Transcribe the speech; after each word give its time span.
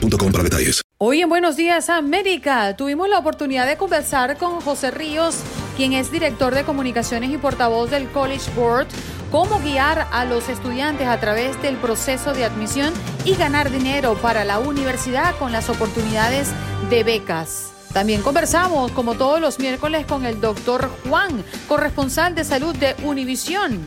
para 0.00 0.42
detalles. 0.44 0.82
Hoy 0.98 1.22
en 1.22 1.28
Buenos 1.28 1.56
Días 1.56 1.90
América 1.90 2.76
tuvimos 2.76 3.08
la 3.08 3.18
oportunidad 3.18 3.66
de 3.66 3.76
conversar 3.76 4.36
con 4.38 4.60
José 4.60 4.90
Ríos, 4.90 5.36
quien 5.76 5.92
es 5.92 6.10
director 6.10 6.54
de 6.54 6.64
comunicaciones 6.64 7.30
y 7.30 7.38
portavoz 7.38 7.90
del 7.90 8.08
College 8.10 8.50
Board, 8.54 8.86
cómo 9.30 9.58
guiar 9.60 10.06
a 10.12 10.24
los 10.24 10.48
estudiantes 10.48 11.06
a 11.06 11.20
través 11.20 11.60
del 11.62 11.76
proceso 11.76 12.32
de 12.32 12.44
admisión 12.44 12.92
y 13.24 13.34
ganar 13.34 13.70
dinero 13.70 14.14
para 14.20 14.44
la 14.44 14.58
universidad 14.58 15.36
con 15.38 15.52
las 15.52 15.68
oportunidades 15.68 16.48
de 16.90 17.04
becas. 17.04 17.72
También 17.92 18.20
conversamos, 18.20 18.92
como 18.92 19.14
todos 19.14 19.40
los 19.40 19.58
miércoles, 19.58 20.04
con 20.06 20.26
el 20.26 20.40
doctor 20.40 20.90
Juan, 21.08 21.42
corresponsal 21.68 22.34
de 22.34 22.44
salud 22.44 22.76
de 22.76 22.94
Univisión. 23.02 23.80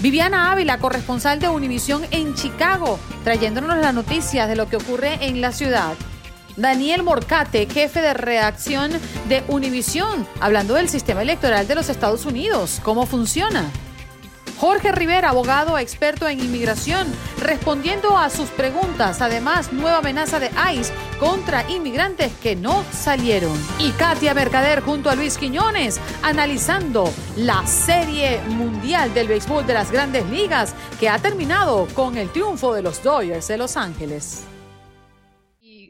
Viviana 0.00 0.52
Ávila, 0.52 0.78
corresponsal 0.78 1.40
de 1.40 1.48
Univisión 1.48 2.06
en 2.12 2.34
Chicago, 2.34 3.00
trayéndonos 3.24 3.78
las 3.78 3.92
noticias 3.92 4.48
de 4.48 4.54
lo 4.54 4.68
que 4.68 4.76
ocurre 4.76 5.26
en 5.26 5.40
la 5.40 5.50
ciudad. 5.50 5.94
Daniel 6.56 7.02
Morcate, 7.02 7.66
jefe 7.66 8.00
de 8.00 8.14
redacción 8.14 8.92
de 9.28 9.42
Univisión, 9.48 10.24
hablando 10.40 10.74
del 10.74 10.88
sistema 10.88 11.22
electoral 11.22 11.66
de 11.66 11.74
los 11.74 11.88
Estados 11.88 12.26
Unidos, 12.26 12.80
cómo 12.84 13.06
funciona. 13.06 13.64
Jorge 14.58 14.90
Rivera, 14.90 15.30
abogado 15.30 15.78
experto 15.78 16.26
en 16.26 16.40
inmigración, 16.40 17.06
respondiendo 17.38 18.16
a 18.16 18.28
sus 18.28 18.48
preguntas. 18.48 19.20
Además, 19.20 19.72
nueva 19.72 19.98
amenaza 19.98 20.40
de 20.40 20.50
ICE 20.74 20.92
contra 21.20 21.68
inmigrantes 21.70 22.32
que 22.42 22.56
no 22.56 22.84
salieron. 22.92 23.52
Y 23.78 23.92
Katia 23.92 24.34
Mercader 24.34 24.80
junto 24.80 25.10
a 25.10 25.14
Luis 25.14 25.38
Quiñones, 25.38 26.00
analizando 26.22 27.12
la 27.36 27.64
serie 27.66 28.40
mundial 28.48 29.14
del 29.14 29.28
béisbol 29.28 29.64
de 29.64 29.74
las 29.74 29.92
grandes 29.92 30.28
ligas 30.28 30.74
que 30.98 31.08
ha 31.08 31.18
terminado 31.18 31.86
con 31.94 32.16
el 32.16 32.30
triunfo 32.30 32.74
de 32.74 32.82
los 32.82 33.02
Dodgers 33.02 33.46
de 33.46 33.58
Los 33.58 33.76
Ángeles 33.76 34.44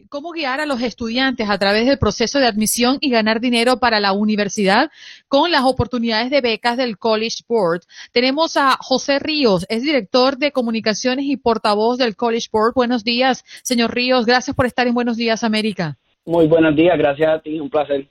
cómo 0.08 0.32
guiar 0.32 0.60
a 0.60 0.66
los 0.66 0.80
estudiantes 0.82 1.48
a 1.48 1.58
través 1.58 1.86
del 1.86 1.98
proceso 1.98 2.38
de 2.38 2.46
admisión 2.46 2.98
y 3.00 3.10
ganar 3.10 3.40
dinero 3.40 3.78
para 3.78 4.00
la 4.00 4.12
universidad 4.12 4.90
con 5.28 5.50
las 5.50 5.62
oportunidades 5.64 6.30
de 6.30 6.40
becas 6.40 6.76
del 6.76 6.98
College 6.98 7.44
Board. 7.46 7.82
Tenemos 8.12 8.56
a 8.56 8.76
José 8.80 9.18
Ríos, 9.18 9.66
es 9.68 9.82
director 9.82 10.38
de 10.38 10.52
comunicaciones 10.52 11.26
y 11.26 11.36
portavoz 11.36 11.98
del 11.98 12.16
College 12.16 12.48
Board. 12.50 12.74
Buenos 12.74 13.04
días, 13.04 13.44
señor 13.62 13.94
Ríos. 13.94 14.26
Gracias 14.26 14.56
por 14.56 14.66
estar 14.66 14.86
en 14.86 14.94
Buenos 14.94 15.16
Días, 15.16 15.44
América. 15.44 15.98
Muy 16.24 16.46
buenos 16.46 16.76
días, 16.76 16.96
gracias 16.98 17.28
a 17.30 17.40
ti, 17.40 17.58
un 17.58 17.70
placer. 17.70 18.06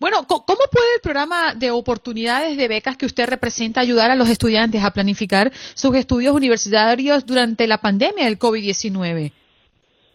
Bueno, 0.00 0.26
¿cómo 0.26 0.44
puede 0.46 0.94
el 0.96 1.00
programa 1.00 1.54
de 1.54 1.70
oportunidades 1.70 2.56
de 2.56 2.68
becas 2.68 2.96
que 2.96 3.06
usted 3.06 3.28
representa 3.28 3.80
ayudar 3.80 4.10
a 4.10 4.16
los 4.16 4.28
estudiantes 4.28 4.82
a 4.82 4.90
planificar 4.90 5.52
sus 5.74 5.94
estudios 5.94 6.34
universitarios 6.34 7.24
durante 7.24 7.66
la 7.66 7.78
pandemia 7.78 8.24
del 8.24 8.38
COVID-19? 8.38 9.32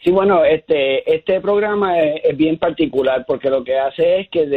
Sí, 0.05 0.11
bueno, 0.11 0.45
este, 0.45 1.11
este 1.11 1.41
programa 1.41 1.99
es, 1.99 2.37
bien 2.37 2.59
particular 2.59 3.25
porque 3.25 3.49
lo 3.49 3.63
que 3.63 3.79
hace 3.79 4.19
es 4.19 4.29
que 4.29 4.47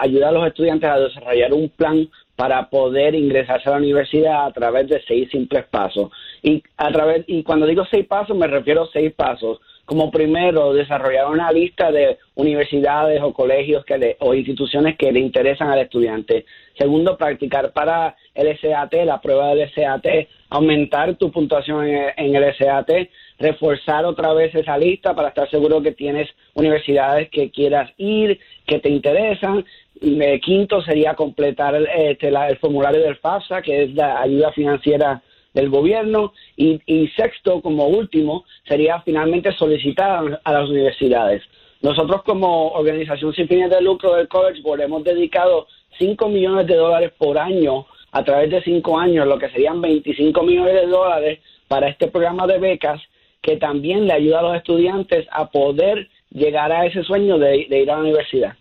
ayuda 0.00 0.28
a 0.28 0.32
los 0.32 0.44
estudiantes 0.44 0.90
a 0.90 0.98
desarrollar 0.98 1.54
un 1.54 1.68
plan 1.68 2.08
para 2.34 2.68
poder 2.68 3.14
ingresarse 3.14 3.68
a 3.68 3.72
la 3.72 3.78
universidad 3.78 4.46
a 4.46 4.52
través 4.52 4.88
de 4.88 5.00
seis 5.06 5.30
simples 5.30 5.66
pasos. 5.66 6.10
Y 6.42 6.64
a 6.76 6.90
través 6.90 7.22
y 7.28 7.44
cuando 7.44 7.66
digo 7.66 7.84
seis 7.88 8.06
pasos 8.06 8.36
me 8.36 8.48
refiero 8.48 8.82
a 8.82 8.90
seis 8.92 9.12
pasos. 9.12 9.60
Como 9.84 10.10
primero, 10.10 10.74
desarrollar 10.74 11.30
una 11.30 11.52
lista 11.52 11.92
de 11.92 12.18
universidades 12.34 13.22
o 13.22 13.32
colegios 13.32 13.84
que 13.84 13.98
le, 13.98 14.16
o 14.18 14.34
instituciones 14.34 14.98
que 14.98 15.12
le 15.12 15.20
interesan 15.20 15.70
al 15.70 15.78
estudiante. 15.78 16.44
Segundo, 16.76 17.16
practicar 17.16 17.72
para 17.72 18.16
el 18.34 18.58
SAT, 18.58 18.94
la 19.04 19.20
prueba 19.20 19.54
del 19.54 19.72
SAT, 19.72 20.26
aumentar 20.50 21.14
tu 21.14 21.30
puntuación 21.30 21.86
en 21.86 22.34
el 22.34 22.54
SAT 22.56 22.90
reforzar 23.38 24.04
otra 24.04 24.32
vez 24.32 24.54
esa 24.54 24.76
lista 24.76 25.14
para 25.14 25.28
estar 25.28 25.48
seguro 25.50 25.80
que 25.80 25.92
tienes 25.92 26.28
universidades 26.54 27.30
que 27.30 27.50
quieras 27.50 27.90
ir, 27.96 28.38
que 28.66 28.80
te 28.80 28.88
interesan. 28.88 29.64
Eh, 30.00 30.40
quinto 30.40 30.82
sería 30.82 31.14
completar 31.14 31.74
este, 31.74 32.30
la, 32.30 32.48
el 32.48 32.58
formulario 32.58 33.00
del 33.00 33.16
FAFSA, 33.16 33.62
que 33.62 33.84
es 33.84 33.94
la 33.94 34.20
ayuda 34.20 34.52
financiera 34.52 35.22
del 35.54 35.70
gobierno. 35.70 36.32
Y, 36.56 36.80
y 36.86 37.08
sexto, 37.08 37.60
como 37.60 37.86
último, 37.86 38.44
sería 38.66 39.00
finalmente 39.02 39.52
solicitar 39.52 40.40
a 40.42 40.52
las 40.52 40.68
universidades. 40.68 41.42
Nosotros 41.80 42.22
como 42.24 42.70
organización 42.70 43.32
sin 43.34 43.46
fines 43.46 43.70
de 43.70 43.80
lucro 43.80 44.14
del 44.14 44.26
College 44.26 44.62
Board 44.62 44.80
hemos 44.80 45.04
dedicado 45.04 45.68
5 45.98 46.28
millones 46.28 46.66
de 46.66 46.74
dólares 46.74 47.12
por 47.16 47.38
año 47.38 47.86
a 48.10 48.24
través 48.24 48.50
de 48.50 48.62
5 48.62 48.98
años, 48.98 49.28
lo 49.28 49.38
que 49.38 49.50
serían 49.50 49.80
25 49.80 50.42
millones 50.42 50.74
de 50.74 50.86
dólares 50.86 51.38
para 51.68 51.88
este 51.88 52.08
programa 52.08 52.46
de 52.48 52.58
becas 52.58 53.00
que 53.42 53.56
también 53.56 54.06
le 54.06 54.12
ayuda 54.12 54.40
a 54.40 54.42
los 54.42 54.56
estudiantes 54.56 55.26
a 55.30 55.50
poder 55.50 56.08
llegar 56.30 56.72
a 56.72 56.86
ese 56.86 57.02
sueño 57.02 57.38
de, 57.38 57.66
de 57.68 57.82
ir 57.82 57.90
a 57.90 57.94
la 57.94 58.00
universidad. 58.00 58.54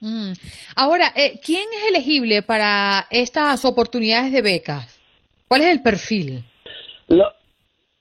Mm. 0.00 0.32
Ahora, 0.74 1.12
eh, 1.14 1.38
¿quién 1.44 1.64
es 1.78 1.88
elegible 1.88 2.42
para 2.42 3.06
estas 3.10 3.64
oportunidades 3.64 4.32
de 4.32 4.42
becas? 4.42 5.00
¿Cuál 5.46 5.60
es 5.60 5.68
el 5.68 5.82
perfil? 5.82 6.42
Lo, 7.06 7.32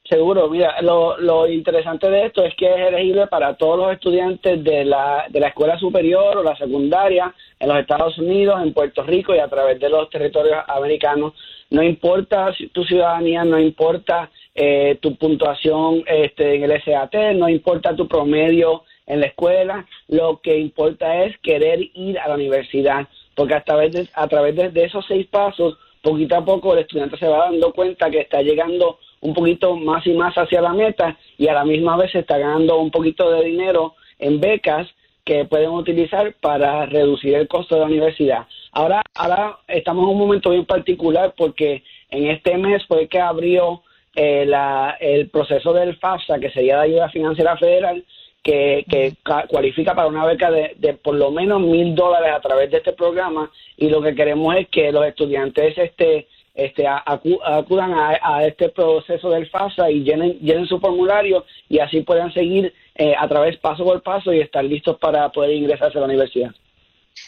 seguro, 0.04 0.50
mira, 0.50 0.82
lo, 0.82 1.18
lo 1.20 1.48
interesante 1.48 2.10
de 2.10 2.26
esto 2.26 2.44
es 2.44 2.56
que 2.56 2.66
es 2.66 2.88
elegible 2.88 3.28
para 3.28 3.56
todos 3.56 3.78
los 3.78 3.94
estudiantes 3.94 4.64
de 4.64 4.84
la, 4.84 5.26
de 5.30 5.40
la 5.40 5.50
escuela 5.50 5.78
superior 5.78 6.38
o 6.38 6.44
la 6.44 6.56
secundaria 6.58 7.34
en 7.60 7.70
los 7.70 7.78
Estados 7.78 8.18
Unidos, 8.18 8.62
en 8.62 8.74
Puerto 8.74 9.04
Rico 9.04 9.36
y 9.36 9.40
a 9.40 9.48
través 9.48 9.80
de 9.80 9.90
los 9.90 10.10
territorios 10.10 10.58
americanos. 10.68 11.34
No 11.70 11.84
importa 11.84 12.54
tu 12.74 12.84
ciudadanía, 12.84 13.46
no 13.46 13.60
importa 13.60 14.30
eh, 14.54 14.98
tu 15.02 15.16
puntuación 15.16 16.04
este, 16.08 16.56
en 16.56 16.64
el 16.64 16.84
SAT, 16.84 17.16
no 17.36 17.48
importa 17.48 17.96
tu 17.96 18.08
promedio 18.08 18.84
en 19.08 19.22
la 19.22 19.28
escuela, 19.28 19.86
lo 20.08 20.42
que 20.42 20.58
importa 20.58 21.24
es 21.24 21.38
querer 21.40 21.80
ir 21.94 22.20
a 22.20 22.28
la 22.28 22.36
universidad, 22.36 23.08
porque 23.36 23.56
a 23.56 23.64
través 23.64 23.92
de, 23.94 24.08
a 24.14 24.28
través 24.28 24.56
de, 24.56 24.84
esos 24.84 25.06
seis 25.08 25.28
pasos, 25.28 25.78
poquito 26.02 26.36
a 26.36 26.46
poco 26.46 26.74
el 26.74 26.80
estudiante 26.80 27.18
se 27.18 27.28
va 27.28 27.46
dando 27.46 27.74
cuenta 27.74 28.10
que 28.10 28.22
está 28.22 28.42
llegando 28.42 29.00
un 29.22 29.34
poquito 29.34 29.76
más 29.76 30.06
y 30.08 30.14
más 30.14 30.34
hacia 30.36 30.62
la 30.62 30.74
meta 30.74 31.18
y 31.38 31.48
a 31.48 31.54
la 31.54 31.64
misma 31.64 31.96
vez 31.96 32.14
está 32.16 32.38
ganando 32.38 32.80
un 32.80 32.90
poquito 32.90 33.30
de 33.32 33.46
dinero 33.46 33.96
en 34.18 34.40
becas 34.40 34.88
que 35.24 35.46
pueden 35.46 35.70
utilizar 35.70 36.34
para 36.42 36.86
reducir 36.88 37.36
el 37.36 37.48
costo 37.48 37.76
de 37.76 37.82
la 37.82 37.88
universidad. 37.88 38.48
Ahora, 38.72 39.04
ahora 39.14 39.60
estamos 39.68 40.04
en 40.04 40.10
un 40.10 40.18
momento 40.18 40.50
bien 40.50 40.66
particular 40.66 41.34
porque 41.38 41.84
en 42.10 42.28
este 42.28 42.58
mes 42.58 42.84
fue 42.88 43.08
que 43.08 43.20
abrió 43.20 43.84
eh, 44.16 44.46
la, 44.46 44.98
el 45.00 45.30
proceso 45.30 45.74
del 45.74 45.98
FAFSA, 45.98 46.40
que 46.40 46.52
sería 46.52 46.78
de 46.78 46.84
ayuda 46.84 47.10
financiera 47.10 47.58
federal, 47.58 48.04
que, 48.44 48.86
que 48.90 49.14
cualifica 49.48 49.94
para 49.94 50.08
una 50.08 50.26
beca 50.26 50.50
de, 50.50 50.76
de 50.78 50.94
por 50.96 51.16
lo 51.16 51.32
menos 51.32 51.62
mil 51.62 51.94
dólares 51.94 52.32
a 52.34 52.42
través 52.42 52.72
de 52.72 52.78
este 52.78 52.94
programa 52.94 53.52
y 53.78 53.90
lo 53.90 54.02
que 54.02 54.16
queremos 54.16 54.56
es 54.56 54.68
que 54.70 54.92
los 54.92 55.06
estudiantes 55.06 55.78
este 55.78 56.28
este, 56.54 56.86
acudan 56.88 57.94
a, 57.94 58.46
este 58.46 58.70
proceso 58.70 59.30
del 59.30 59.50
FAFSA 59.50 59.90
y 59.90 60.04
llenen, 60.04 60.38
llenen 60.40 60.66
su 60.68 60.80
formulario 60.80 61.46
y 61.70 61.80
así 61.80 62.02
puedan 62.02 62.34
seguir 62.34 62.74
eh, 62.96 63.14
a 63.18 63.28
través 63.28 63.58
paso 63.58 63.86
por 63.86 64.02
paso 64.02 64.34
y 64.34 64.42
estar 64.42 64.64
listos 64.64 64.98
para 64.98 65.30
poder 65.30 65.52
ingresarse 65.52 65.98
a 65.98 66.02
la 66.02 66.08
universidad. 66.08 66.52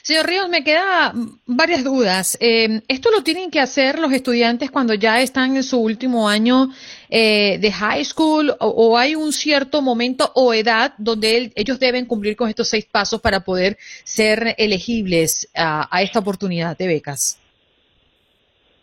Señor 0.01 0.27
Ríos, 0.27 0.50
me 0.50 0.63
quedan 0.63 1.39
varias 1.45 1.83
dudas. 1.83 2.38
Eh, 2.39 2.81
¿Esto 2.88 3.09
lo 3.12 3.24
tienen 3.24 3.50
que 3.50 3.59
hacer 3.59 4.00
los 4.00 4.12
estudiantes 4.12 4.69
cuando 4.69 4.94
ya 4.94 5.21
están 5.21 5.56
en 5.56 5.63
su 5.63 5.80
último 5.80 6.27
año 6.27 6.74
eh, 7.09 7.57
de 7.59 7.71
high 7.71 8.03
school 8.03 8.53
o, 8.59 8.97
hay 8.97 9.15
un 9.15 9.31
cierto 9.31 9.81
momento 9.81 10.31
o 10.35 10.53
edad 10.53 10.94
donde 10.97 11.51
ellos 11.56 11.80
deben 11.80 12.06
cumplir 12.06 12.35
con 12.35 12.50
estos 12.50 12.69
seis 12.69 12.85
pasos 12.85 13.21
para 13.21 13.45
poder 13.45 13.77
ser 14.03 14.56
elegibles 14.57 15.47
a 15.53 16.01
esta 16.01 16.19
oportunidad 16.19 16.77
de 16.77 16.88
becas? 16.88 17.43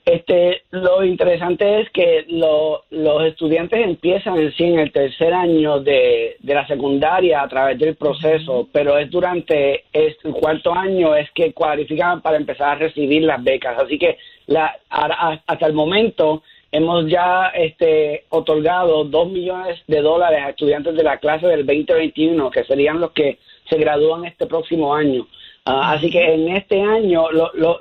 Este, 0.05 0.63
lo 0.71 1.05
interesante 1.05 1.83
es 1.83 1.91
que 1.91 2.25
los 2.29 3.25
estudiantes 3.25 3.85
empiezan 3.85 4.39
en 4.39 4.53
sí 4.53 4.65
en 4.65 4.79
el 4.79 4.93
tercer 4.93 5.33
año 5.35 5.81
de, 5.81 6.37
la 6.43 6.67
secundaria 6.67 7.43
a 7.43 7.49
través 7.49 7.79
del 7.79 7.97
proceso, 7.97 8.69
pero 8.73 8.97
es 8.99 9.11
durante 9.11 9.85
el 9.93 10.17
cuarto 10.33 10.75
año 10.75 11.15
es 11.15 11.31
que 11.33 11.53
cualifican 11.53 12.23
para 12.23 12.39
empezar 12.39 12.71
a 12.71 12.75
recibir 12.77 13.23
las 13.23 13.43
becas. 13.45 13.79
Así 13.79 13.99
que 13.99 14.17
la, 14.47 14.75
hasta 14.89 15.67
el 15.67 15.75
momento 15.75 16.43
hemos 16.73 17.07
ya 17.07 17.49
este, 17.49 18.25
otorgado 18.31 19.05
dos 19.05 19.31
millones 19.31 19.81
de 19.87 20.01
dólares 20.01 20.41
a 20.43 20.51
estudiantes 20.51 20.95
de 20.95 21.03
la 21.03 21.19
clase 21.19 21.47
del 21.47 21.67
2021, 21.67 22.51
que 22.51 22.65
serían 22.65 23.01
los 23.01 23.11
que 23.13 23.39
se 23.69 23.77
gradúan 23.77 24.25
este 24.25 24.47
próximo 24.47 24.95
año. 24.95 25.27
Ah, 25.65 25.93
así 25.93 26.11
que 26.11 26.35
en 26.35 26.49
este 26.57 26.81
año 26.81 27.27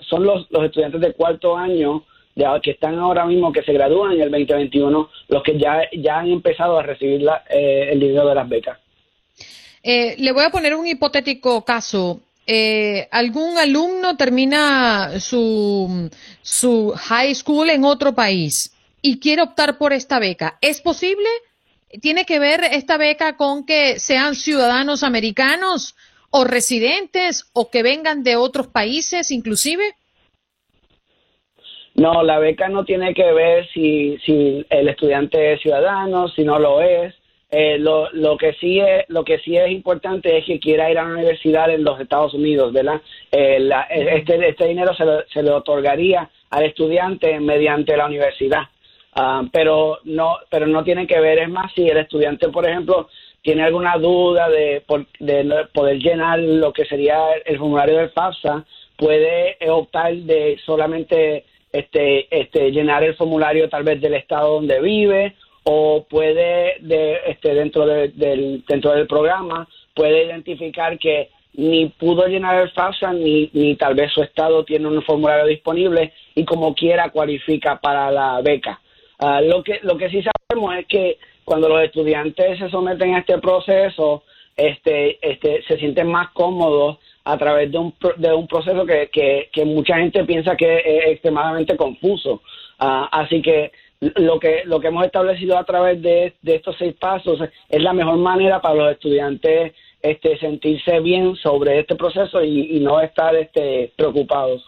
son 0.02 0.24
los, 0.26 0.48
los 0.50 0.66
estudiantes 0.66 1.02
de 1.02 1.14
cuarto 1.14 1.56
año 1.56 2.04
que 2.64 2.72
están 2.72 2.98
ahora 2.98 3.26
mismo, 3.26 3.52
que 3.52 3.64
se 3.64 3.74
gradúan 3.74 4.14
en 4.14 4.22
el 4.22 4.32
2021, 4.32 5.10
los 5.28 5.44
que 5.44 5.58
ya, 5.58 5.82
ya 5.92 6.20
han 6.20 6.30
empezado 6.30 6.80
a 6.80 6.84
recibir 6.84 7.28
eh, 7.50 7.90
el 7.92 8.00
dinero 8.00 8.28
de 8.28 8.36
las 8.36 8.48
becas. 8.48 8.80
Eh, 9.84 10.16
le 10.18 10.32
voy 10.32 10.44
a 10.44 10.50
poner 10.50 10.76
un 10.76 10.88
hipotético 10.88 11.64
caso. 11.64 12.22
Eh, 12.46 13.08
algún 13.12 13.58
alumno 13.58 14.18
termina 14.18 15.20
su, 15.20 16.10
su 16.42 16.94
high 16.96 17.36
school 17.36 17.70
en 17.70 17.84
otro 17.84 18.14
país 18.14 18.74
y 19.02 19.20
quiere 19.20 19.42
optar 19.42 19.78
por 19.78 19.94
esta 19.94 20.20
beca. 20.20 20.58
¿Es 20.62 20.82
posible? 20.82 21.28
¿Tiene 22.02 22.26
que 22.26 22.40
ver 22.40 22.62
esta 22.72 22.98
beca 22.98 23.36
con 23.36 23.66
que 23.66 24.00
sean 24.00 24.36
ciudadanos 24.36 25.04
americanos 25.04 25.96
o 26.32 26.44
residentes 26.44 27.50
o 27.54 27.70
que 27.70 27.84
vengan 27.84 28.24
de 28.24 28.36
otros 28.36 28.68
países 28.68 29.32
inclusive? 29.32 29.84
No, 31.96 32.24
la 32.24 32.40
beca 32.40 32.70
no 32.70 32.86
tiene 32.86 33.14
que 33.14 33.32
ver 33.34 33.68
si, 33.74 34.18
si 34.26 34.66
el 34.70 34.88
estudiante 34.88 35.54
es 35.54 35.62
ciudadano, 35.62 36.30
si 36.30 36.44
no 36.44 36.58
lo 36.58 36.82
es. 36.82 37.14
Eh, 37.52 37.78
lo, 37.80 38.10
lo 38.12 38.38
que 38.38 38.54
sí 38.54 38.80
es 38.80 39.06
lo 39.10 39.24
que 39.26 39.40
sí 39.40 39.58
es 39.58 39.72
importante 39.72 40.38
es 40.38 40.46
que 40.46 40.60
quiera 40.60 40.92
ir 40.92 41.00
a 41.00 41.04
la 41.04 41.14
universidad 41.14 41.70
en 41.72 41.84
los 41.84 42.00
Estados 42.00 42.34
Unidos, 42.36 42.72
¿verdad? 42.72 43.02
Eh, 43.32 43.70
este, 43.90 44.48
este 44.48 44.68
dinero 44.68 44.94
se, 44.94 45.04
se, 45.34 45.42
le 45.42 45.50
otorgaría 45.50 46.30
al 46.52 46.66
estudiante 46.66 47.40
mediante 47.40 47.98
la 47.98 48.06
universidad, 48.06 48.64
ah, 49.16 49.44
pero 49.52 49.98
no 50.04 50.38
pero 50.52 50.68
no 50.68 50.84
tiene 50.84 51.08
que 51.08 51.20
ver 51.20 51.40
es 51.40 51.50
más 51.50 51.74
si 51.74 51.88
el 51.90 51.98
estudiante, 51.98 52.50
por 52.50 52.70
ejemplo, 52.70 53.10
tiene 53.42 53.64
alguna 53.64 53.98
duda 53.98 54.50
de, 54.50 54.84
de 55.20 55.66
poder 55.74 55.98
llenar 55.98 56.40
lo 56.40 56.74
que 56.74 56.86
sería 56.86 57.34
el 57.46 57.58
formulario 57.58 57.98
del 57.98 58.10
FAFSA, 58.10 58.66
puede 58.98 59.58
optar 59.70 60.14
de 60.14 60.60
solamente 60.66 61.46
este, 61.72 62.28
este, 62.36 62.72
llenar 62.72 63.04
el 63.04 63.16
formulario 63.16 63.70
tal 63.70 63.84
vez 63.84 64.02
del 64.02 64.16
estado 64.16 64.56
donde 64.56 64.82
vive 64.82 65.36
o 65.64 66.06
puede 66.10 66.78
de, 66.80 67.20
este, 67.28 67.54
dentro 67.54 67.86
del 67.86 68.64
dentro 68.68 68.92
del 68.92 69.08
programa 69.08 69.68
puede 69.94 70.26
identificar 70.26 70.98
que 70.98 71.30
ni 71.54 71.88
pudo 71.88 72.28
llenar 72.28 72.62
el 72.62 72.72
FAFSA 72.72 73.14
ni, 73.14 73.50
ni 73.54 73.76
tal 73.76 73.94
vez 73.94 74.12
su 74.14 74.22
estado 74.22 74.64
tiene 74.64 74.88
un 74.88 75.02
formulario 75.04 75.46
disponible 75.46 76.14
y 76.36 76.46
como 76.46 76.74
quiera 76.74 77.10
cualifica 77.10 77.80
para 77.80 78.10
la 78.12 78.42
beca. 78.42 78.80
Ah, 79.20 79.42
lo 79.42 79.64
que 79.64 79.80
lo 79.84 79.98
que 79.98 80.10
sí 80.10 80.24
sabemos 80.24 80.76
es 80.78 80.86
que 80.88 81.18
cuando 81.50 81.68
los 81.68 81.82
estudiantes 81.82 82.60
se 82.60 82.70
someten 82.70 83.16
a 83.16 83.22
este 83.22 83.40
proceso, 83.40 84.22
este, 84.56 85.18
este, 85.28 85.64
se 85.64 85.80
sienten 85.80 86.06
más 86.06 86.30
cómodos 86.30 87.00
a 87.24 87.40
través 87.40 87.72
de 87.72 87.80
un, 87.80 87.92
de 88.18 88.32
un 88.32 88.46
proceso 88.46 88.86
que, 88.86 89.10
que, 89.52 89.66
mucha 89.66 89.98
gente 89.98 90.24
piensa 90.26 90.56
que 90.56 90.78
es 90.78 91.08
extremadamente 91.08 91.76
confuso. 91.76 92.44
Ah, 92.78 93.10
así 93.12 93.42
que 93.42 93.72
lo 94.00 94.40
que 94.40 94.62
lo 94.66 94.80
que 94.80 94.90
hemos 94.90 95.04
establecido 95.08 95.58
a 95.58 95.64
través 95.64 96.00
de, 96.04 96.36
estos 96.44 96.76
seis 96.78 96.94
pasos 97.00 97.40
es 97.68 97.82
la 97.82 97.94
mejor 97.94 98.18
manera 98.18 98.62
para 98.62 98.76
los 98.76 98.92
estudiantes 98.92 99.74
este 100.04 100.38
sentirse 100.38 101.00
bien 101.00 101.36
sobre 101.36 101.80
este 101.80 101.96
proceso 101.96 102.44
y, 102.44 102.80
no 102.80 103.02
estar 103.02 103.36
este 103.36 103.92
preocupados. 103.96 104.64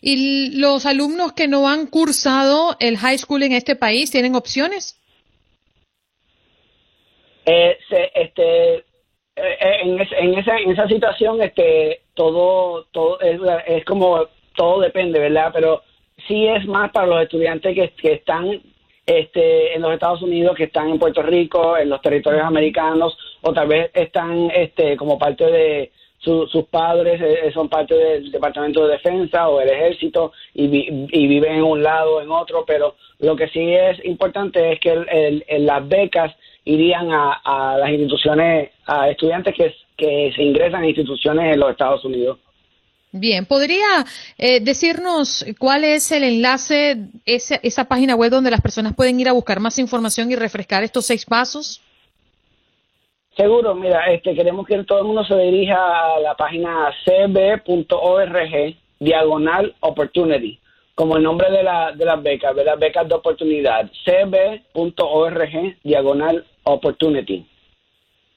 ¿Y 0.00 0.58
los 0.58 0.86
alumnos 0.86 1.34
que 1.34 1.46
no 1.46 1.68
han 1.68 1.86
cursado 1.86 2.76
el 2.80 2.96
high 2.98 3.18
school 3.18 3.44
en 3.44 3.52
este 3.52 3.76
país 3.76 4.10
tienen 4.10 4.34
opciones? 4.34 4.98
Eh, 7.46 7.78
este, 8.14 8.76
eh, 8.76 8.84
eh, 9.36 9.76
en, 9.82 10.00
esa, 10.38 10.56
en 10.56 10.70
esa 10.70 10.88
situación 10.88 11.42
este 11.42 12.00
todo 12.14 12.84
todo 12.90 13.20
es, 13.20 13.84
como 13.84 14.28
todo 14.56 14.80
depende 14.80 15.18
verdad 15.18 15.50
pero 15.52 15.82
sí 16.26 16.46
es 16.46 16.64
más 16.66 16.90
para 16.92 17.06
los 17.06 17.22
estudiantes 17.22 17.74
que, 17.74 18.12
están 18.12 18.62
este 19.04 19.74
en 19.74 19.82
los 19.82 19.92
Estados 19.92 20.22
Unidos 20.22 20.56
que 20.56 20.64
están 20.64 20.88
en 20.88 20.98
Puerto 20.98 21.22
Rico 21.22 21.76
en 21.76 21.90
los 21.90 22.00
territorios 22.00 22.44
americanos 22.44 23.18
o 23.42 23.52
tal 23.52 23.68
vez 23.68 23.90
están 23.92 24.50
este 24.50 24.96
como 24.96 25.18
parte 25.18 25.44
de 25.44 25.92
sus 26.24 26.64
padres 26.70 27.20
eh, 27.20 27.50
son 27.52 27.68
parte 27.68 27.94
del 27.94 28.30
Departamento 28.30 28.86
de 28.86 28.92
Defensa 28.92 29.48
o 29.48 29.60
el 29.60 29.68
Ejército 29.68 30.32
y, 30.54 30.64
y, 30.64 31.26
viven 31.26 31.56
en 31.56 31.62
un 31.62 31.82
lado 31.82 32.16
o 32.16 32.22
en 32.22 32.30
otro, 32.30 32.64
pero 32.66 32.94
lo 33.18 33.36
que 33.36 33.48
sí 33.48 33.74
es 33.74 34.02
importante 34.04 34.72
es 34.72 34.80
que 34.80 34.92
el, 34.92 35.66
las 35.66 35.86
becas 35.86 36.34
irían 36.64 37.08
a, 37.12 37.76
las 37.78 37.90
instituciones, 37.90 38.70
a 38.86 39.10
estudiantes 39.10 39.54
que, 39.54 39.74
que 39.96 40.32
se 40.34 40.42
ingresan 40.42 40.82
a 40.82 40.88
instituciones 40.88 41.54
en 41.54 41.60
los 41.60 41.70
Estados 41.70 42.04
Unidos. 42.04 42.38
Bien, 43.16 43.46
¿podría 43.46 44.04
eh, 44.38 44.58
decirnos 44.58 45.46
cuál 45.58 45.84
es 45.84 46.10
el 46.10 46.24
enlace, 46.24 46.96
esa, 47.24 47.56
esa 47.62 47.84
página 47.84 48.16
web 48.16 48.30
donde 48.32 48.50
las 48.50 48.60
personas 48.60 48.92
pueden 48.94 49.20
ir 49.20 49.28
a 49.28 49.32
buscar 49.32 49.60
más 49.60 49.78
información 49.78 50.32
y 50.32 50.36
refrescar 50.36 50.82
estos 50.82 51.06
seis 51.06 51.24
pasos? 51.24 51.80
Seguro, 53.36 53.74
mira, 53.74 54.12
este, 54.12 54.34
queremos 54.34 54.66
que 54.66 54.82
todo 54.84 54.98
el 54.98 55.04
mundo 55.04 55.24
se 55.24 55.36
dirija 55.36 55.76
a 55.76 56.20
la 56.20 56.34
página 56.34 56.90
cb.org, 57.04 58.76
diagonal 58.98 59.74
opportunity, 59.80 60.58
como 60.96 61.16
el 61.16 61.22
nombre 61.22 61.50
de, 61.52 61.62
la, 61.62 61.92
de 61.92 62.04
las 62.04 62.22
becas, 62.22 62.54
de 62.56 62.64
las 62.64 62.78
becas 62.78 63.08
de 63.08 63.14
oportunidad, 63.14 63.90
cb.org, 64.04 65.76
diagonal 65.84 66.44
opportunity. 66.66 67.46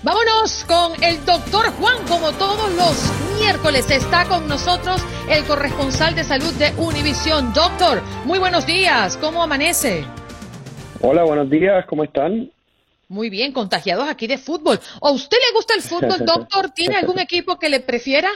Vámonos 0.00 0.64
con 0.64 0.92
el 1.02 1.18
doctor 1.26 1.66
Juan, 1.72 2.06
como 2.06 2.30
todos 2.38 2.70
los 2.76 3.40
miércoles 3.40 3.90
está 3.90 4.28
con 4.28 4.46
nosotros 4.46 5.02
el 5.28 5.42
corresponsal 5.44 6.14
de 6.14 6.22
salud 6.22 6.54
de 6.54 6.70
Univisión. 6.80 7.52
Doctor, 7.52 8.00
muy 8.24 8.38
buenos 8.38 8.64
días, 8.64 9.16
¿cómo 9.16 9.42
amanece? 9.42 10.04
Hola, 11.00 11.24
buenos 11.24 11.50
días, 11.50 11.84
¿cómo 11.86 12.04
están? 12.04 12.48
Muy 13.08 13.28
bien, 13.28 13.52
contagiados 13.52 14.08
aquí 14.08 14.28
de 14.28 14.38
fútbol. 14.38 14.78
¿A 15.02 15.10
usted 15.10 15.36
le 15.36 15.56
gusta 15.56 15.74
el 15.74 15.82
fútbol, 15.82 16.24
doctor? 16.24 16.70
¿Tiene 16.70 16.94
algún 16.94 17.18
equipo 17.18 17.58
que 17.58 17.68
le 17.68 17.80
prefiera? 17.80 18.28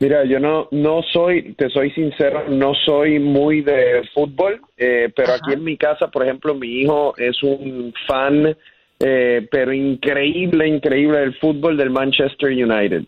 Mira, 0.00 0.26
yo 0.26 0.38
no, 0.38 0.68
no 0.70 1.00
soy, 1.14 1.54
te 1.54 1.70
soy 1.70 1.92
sincero, 1.92 2.44
no 2.50 2.74
soy 2.74 3.18
muy 3.18 3.62
de 3.62 4.02
fútbol, 4.12 4.60
eh, 4.76 5.10
pero 5.16 5.32
aquí 5.32 5.54
en 5.54 5.64
mi 5.64 5.78
casa, 5.78 6.08
por 6.08 6.24
ejemplo, 6.24 6.54
mi 6.54 6.82
hijo 6.82 7.14
es 7.16 7.42
un 7.42 7.94
fan 8.06 8.54
eh, 9.00 9.48
pero 9.50 9.72
increíble, 9.72 10.68
increíble 10.68 11.22
el 11.22 11.34
fútbol 11.38 11.76
del 11.76 11.90
Manchester 11.90 12.50
United. 12.50 13.04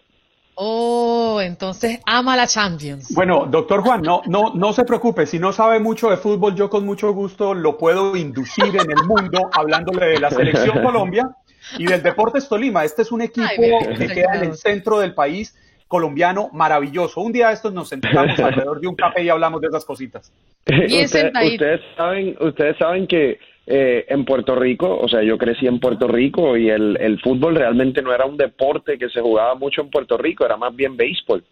Oh, 0.54 1.40
entonces 1.42 2.00
ama 2.06 2.36
la 2.36 2.46
Champions. 2.46 3.14
Bueno, 3.14 3.46
doctor 3.50 3.80
Juan, 3.80 4.02
no, 4.02 4.22
no, 4.26 4.52
no 4.54 4.72
se 4.72 4.84
preocupe, 4.84 5.26
si 5.26 5.38
no 5.38 5.52
sabe 5.52 5.80
mucho 5.80 6.10
de 6.10 6.16
fútbol, 6.16 6.54
yo 6.54 6.68
con 6.68 6.84
mucho 6.84 7.12
gusto 7.12 7.54
lo 7.54 7.78
puedo 7.78 8.16
inducir 8.16 8.76
en 8.76 8.90
el 8.90 9.04
mundo 9.06 9.50
hablándole 9.52 10.06
de 10.06 10.20
la 10.20 10.30
selección 10.30 10.82
Colombia 10.82 11.30
y 11.78 11.86
del 11.86 12.02
Deportes 12.02 12.48
Tolima. 12.48 12.84
Este 12.84 13.02
es 13.02 13.12
un 13.12 13.22
equipo 13.22 13.48
que 13.96 14.08
queda 14.08 14.34
en 14.34 14.44
el 14.44 14.54
centro 14.54 14.98
del 14.98 15.14
país 15.14 15.56
colombiano 15.88 16.48
maravilloso. 16.52 17.20
Un 17.20 17.32
día 17.32 17.52
estos 17.52 17.72
nos 17.72 17.88
sentamos 17.88 18.38
alrededor 18.38 18.80
de 18.80 18.88
un 18.88 18.94
café 18.94 19.24
y 19.24 19.28
hablamos 19.28 19.60
de 19.60 19.68
esas 19.68 19.84
cositas. 19.84 20.32
ustedes 20.66 21.80
saben, 21.96 22.36
ustedes 22.40 22.76
saben 22.78 23.06
que 23.06 23.38
eh, 23.66 24.04
en 24.08 24.24
Puerto 24.24 24.54
Rico, 24.54 24.98
o 24.98 25.08
sea, 25.08 25.22
yo 25.22 25.38
crecí 25.38 25.66
en 25.66 25.80
Puerto 25.80 26.08
Rico 26.08 26.56
y 26.56 26.68
el, 26.68 26.96
el 27.00 27.20
fútbol 27.20 27.56
realmente 27.56 28.02
no 28.02 28.14
era 28.14 28.26
un 28.26 28.36
deporte 28.36 28.98
que 28.98 29.08
se 29.08 29.20
jugaba 29.20 29.54
mucho 29.54 29.82
en 29.82 29.90
Puerto 29.90 30.16
Rico, 30.16 30.44
era 30.44 30.56
más 30.56 30.74
bien 30.74 30.96
béisbol. 30.96 31.44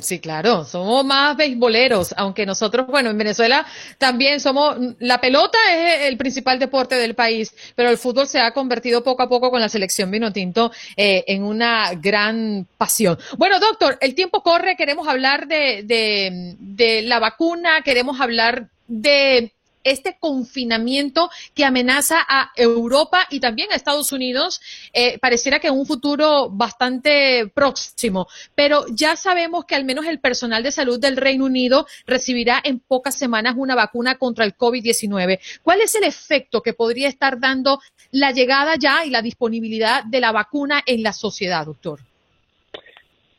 Sí, 0.00 0.18
claro, 0.18 0.64
somos 0.64 1.04
más 1.04 1.36
beisboleros, 1.36 2.12
aunque 2.16 2.44
nosotros, 2.44 2.88
bueno, 2.88 3.10
en 3.10 3.18
Venezuela 3.18 3.64
también 3.96 4.40
somos, 4.40 4.76
la 4.98 5.20
pelota 5.20 5.56
es 5.72 6.08
el 6.08 6.16
principal 6.16 6.58
deporte 6.58 6.96
del 6.96 7.14
país, 7.14 7.54
pero 7.76 7.90
el 7.90 7.96
fútbol 7.96 8.26
se 8.26 8.40
ha 8.40 8.52
convertido 8.52 9.04
poco 9.04 9.22
a 9.22 9.28
poco 9.28 9.52
con 9.52 9.60
la 9.60 9.68
selección 9.68 10.10
vinotinto 10.10 10.72
eh, 10.96 11.22
en 11.28 11.44
una 11.44 11.94
gran 11.94 12.66
pasión. 12.76 13.18
Bueno, 13.38 13.60
doctor, 13.60 13.98
el 14.00 14.16
tiempo 14.16 14.42
corre, 14.42 14.74
queremos 14.74 15.06
hablar 15.06 15.46
de, 15.46 15.84
de, 15.84 16.56
de 16.58 17.02
la 17.02 17.20
vacuna, 17.20 17.82
queremos 17.84 18.20
hablar 18.20 18.66
de 18.88 19.52
este 19.84 20.16
confinamiento 20.18 21.30
que 21.54 21.64
amenaza 21.64 22.18
a 22.28 22.50
Europa 22.56 23.26
y 23.30 23.40
también 23.40 23.72
a 23.72 23.76
Estados 23.76 24.12
Unidos, 24.12 24.60
eh, 24.92 25.18
pareciera 25.18 25.58
que 25.58 25.68
en 25.68 25.74
un 25.74 25.86
futuro 25.86 26.50
bastante 26.50 27.46
próximo. 27.54 28.28
Pero 28.54 28.84
ya 28.90 29.16
sabemos 29.16 29.64
que 29.64 29.74
al 29.74 29.84
menos 29.84 30.06
el 30.06 30.20
personal 30.20 30.62
de 30.62 30.72
salud 30.72 30.98
del 30.98 31.16
Reino 31.16 31.44
Unido 31.44 31.86
recibirá 32.06 32.60
en 32.62 32.80
pocas 32.80 33.14
semanas 33.14 33.54
una 33.56 33.74
vacuna 33.74 34.18
contra 34.18 34.44
el 34.44 34.56
COVID-19. 34.56 35.38
¿Cuál 35.62 35.80
es 35.80 35.94
el 35.94 36.04
efecto 36.04 36.62
que 36.62 36.74
podría 36.74 37.08
estar 37.08 37.40
dando 37.40 37.80
la 38.10 38.32
llegada 38.32 38.74
ya 38.78 39.04
y 39.04 39.10
la 39.10 39.22
disponibilidad 39.22 40.04
de 40.04 40.20
la 40.20 40.32
vacuna 40.32 40.82
en 40.86 41.02
la 41.02 41.12
sociedad, 41.12 41.66
doctor? 41.66 42.09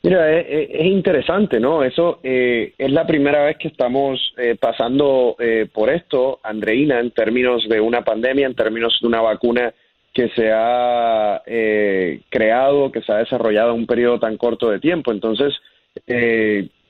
Mira, 0.03 0.39
es, 0.39 0.85
interesante, 0.85 1.59
¿no? 1.59 1.83
Eso 1.83 2.19
eh, 2.23 2.73
es 2.75 2.91
la 2.91 3.05
primera 3.05 3.45
vez 3.45 3.57
que 3.57 3.67
estamos 3.67 4.33
eh, 4.37 4.55
pasando 4.59 5.35
eh, 5.37 5.67
por 5.71 5.91
esto, 5.91 6.39
Andreina, 6.41 6.99
en 6.99 7.11
términos 7.11 7.69
de 7.69 7.79
una 7.79 8.03
pandemia, 8.03 8.47
en 8.47 8.55
términos 8.55 8.97
de 8.99 9.07
una 9.07 9.21
vacuna 9.21 9.71
que 10.11 10.29
se 10.29 10.51
ha 10.51 11.41
creado, 12.29 12.91
que 12.91 13.01
se 13.01 13.13
ha 13.13 13.17
desarrollado 13.17 13.73
en 13.73 13.81
un 13.81 13.87
periodo 13.87 14.19
tan 14.19 14.35
corto 14.37 14.69
de 14.69 14.79
tiempo. 14.79 15.13
Entonces, 15.13 15.53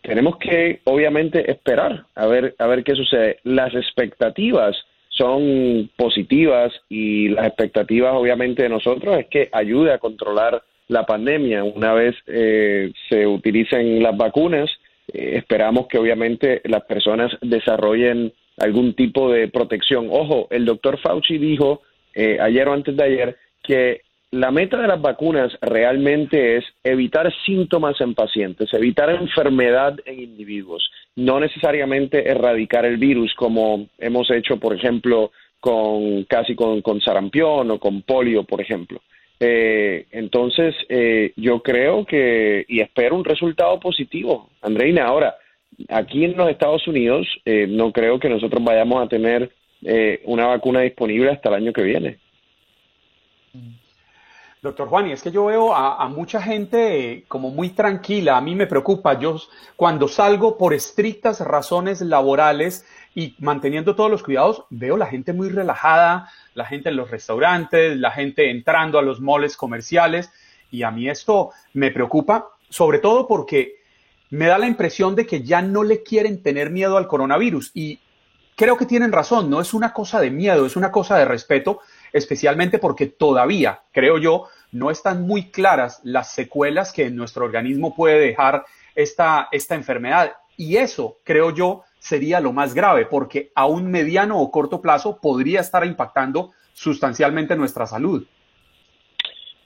tenemos 0.02 0.38
que, 0.38 0.80
obviamente, 0.86 1.52
esperar 1.52 2.06
a 2.16 2.26
ver, 2.26 2.56
a 2.58 2.66
ver 2.66 2.84
qué 2.84 2.96
sucede. 2.96 3.38
Las 3.44 3.76
expectativas 3.76 4.76
son 5.10 5.92
positivas 5.96 6.74
y 6.90 7.30
las 7.30 7.46
expectativas, 7.46 8.16
obviamente, 8.16 8.64
de 8.64 8.70
nosotros 8.70 9.20
es 9.20 9.28
que 9.28 9.50
ayude 9.52 9.94
a 9.94 10.00
controlar 10.00 10.64
la 10.92 11.06
pandemia. 11.06 11.64
Una 11.64 11.94
vez 11.94 12.16
eh, 12.28 12.92
se 13.10 13.26
utilicen 13.26 14.04
las 14.04 14.16
vacunas, 14.16 14.70
eh, 15.08 15.38
esperamos 15.38 15.88
que 15.88 15.98
obviamente 15.98 16.62
las 16.66 16.84
personas 16.84 17.32
desarrollen 17.42 18.34
algún 18.58 18.94
tipo 18.94 19.32
de 19.32 19.48
protección. 19.48 20.08
Ojo, 20.12 20.48
el 20.52 20.66
doctor 20.66 21.00
Fauci 21.00 21.38
dijo 21.38 21.82
eh, 22.14 22.38
ayer 22.42 22.68
o 22.68 22.74
antes 22.74 22.96
de 22.96 23.04
ayer 23.04 23.38
que 23.64 24.02
la 24.32 24.52
meta 24.52 24.82
de 24.82 24.88
las 24.88 25.02
vacunas 25.02 25.52
realmente 25.62 26.58
es 26.58 26.66
evitar 26.84 27.32
síntomas 27.46 28.00
en 28.02 28.14
pacientes, 28.14 28.74
evitar 28.74 29.10
enfermedad 29.10 29.98
en 30.06 30.22
individuos, 30.22 30.90
no 31.16 31.40
necesariamente 31.40 32.30
erradicar 32.30 32.86
el 32.86 32.98
virus 32.98 33.34
como 33.36 33.88
hemos 33.98 34.30
hecho, 34.30 34.58
por 34.58 34.76
ejemplo, 34.76 35.32
con 35.60 36.24
casi 36.26 36.56
con, 36.56 36.82
con 36.82 37.00
sarampión 37.00 37.72
o 37.72 37.80
con 37.80 38.02
polio, 38.02 38.44
por 38.44 38.60
ejemplo. 38.60 39.02
Eh, 39.44 40.06
entonces, 40.12 40.76
eh, 40.88 41.34
yo 41.36 41.64
creo 41.64 42.06
que, 42.06 42.64
y 42.68 42.80
espero 42.80 43.16
un 43.16 43.26
resultado 43.26 43.80
positivo, 43.80 44.52
Andreina. 44.62 45.06
Ahora, 45.06 45.36
aquí 45.90 46.24
en 46.24 46.38
los 46.38 46.48
Estados 46.48 46.88
Unidos, 46.88 47.28
eh, 47.44 47.66
no 47.68 47.92
creo 47.92 48.20
que 48.20 48.30
nosotros 48.30 48.64
vayamos 48.64 49.04
a 49.04 49.10
tener 49.10 49.52
una 50.26 50.46
vacuna 50.46 50.82
disponible 50.82 51.32
hasta 51.32 51.50
el 51.50 51.56
año 51.56 51.74
que 51.74 51.82
viene. 51.82 52.20
Doctor 54.62 54.90
Juan, 54.90 55.10
es 55.10 55.24
que 55.24 55.32
yo 55.32 55.46
veo 55.46 55.74
a, 55.74 56.08
mucha 56.08 56.40
gente 56.40 57.26
como 57.28 57.50
muy 57.50 57.70
tranquila, 57.70 58.38
a 58.38 58.42
mí 58.42 58.54
me 58.54 58.68
preocupa, 58.68 59.20
yo 59.20 59.38
cuando 59.76 60.08
salgo 60.08 60.56
por 60.56 60.76
estrictas 60.76 61.40
razones 61.42 62.00
laborales 62.02 62.86
y 63.14 63.36
manteniendo 63.40 63.96
todos 63.96 64.10
los 64.10 64.24
cuidados, 64.24 64.64
veo 64.70 64.98
la 64.98 65.08
gente 65.08 65.34
muy 65.34 65.50
relajada, 65.50 66.30
la 66.54 66.66
gente 66.66 66.90
en 66.90 66.96
los 66.96 67.12
restaurantes, 67.12 67.98
la 67.98 68.12
gente 68.12 68.50
entrando 68.50 69.00
a 69.00 69.02
los 69.02 69.20
moles 69.20 69.58
comerciales, 69.58 70.32
y 70.70 70.84
a 70.84 70.92
mí 70.92 71.10
esto 71.10 71.52
me 71.74 71.92
preocupa, 71.92 72.50
sobre 72.70 73.00
todo 73.00 73.28
porque 73.28 73.76
me 74.30 74.48
da 74.48 74.58
la 74.58 74.68
impresión 74.68 75.16
de 75.16 75.26
que 75.26 75.44
ya 75.44 75.62
no 75.62 75.84
le 75.84 76.04
quieren 76.04 76.42
tener 76.42 76.70
miedo 76.70 76.98
al 76.98 77.08
coronavirus, 77.08 77.72
y 77.74 78.00
creo 78.56 78.78
que 78.78 78.86
tienen 78.86 79.12
razón, 79.12 79.50
no 79.50 79.60
es 79.60 79.74
una 79.74 79.92
cosa 79.92 80.22
de 80.22 80.32
miedo, 80.32 80.66
es 80.66 80.76
una 80.76 80.92
cosa 80.92 81.18
de 81.18 81.26
respeto, 81.26 81.80
especialmente 82.14 82.80
porque 82.80 83.08
todavía, 83.08 83.82
creo 83.92 84.18
yo, 84.20 84.48
no 84.72 84.90
están 84.90 85.24
muy 85.24 85.52
claras 85.52 86.00
las 86.04 86.32
secuelas 86.32 86.94
que 86.94 87.08
en 87.08 87.16
nuestro 87.16 87.44
organismo 87.44 87.94
puede 87.94 88.20
dejar 88.20 88.66
esta, 88.96 89.50
esta 89.52 89.76
enfermedad. 89.76 90.34
Y 90.56 90.78
eso, 90.78 91.18
creo 91.24 91.52
yo, 91.52 91.84
sería 92.02 92.40
lo 92.40 92.52
más 92.52 92.74
grave, 92.74 93.06
porque 93.06 93.52
a 93.54 93.68
un 93.68 93.92
mediano 93.92 94.42
o 94.42 94.50
corto 94.50 94.82
plazo 94.82 95.20
podría 95.22 95.60
estar 95.60 95.86
impactando 95.86 96.52
sustancialmente 96.74 97.56
nuestra 97.56 97.86
salud. 97.86 98.26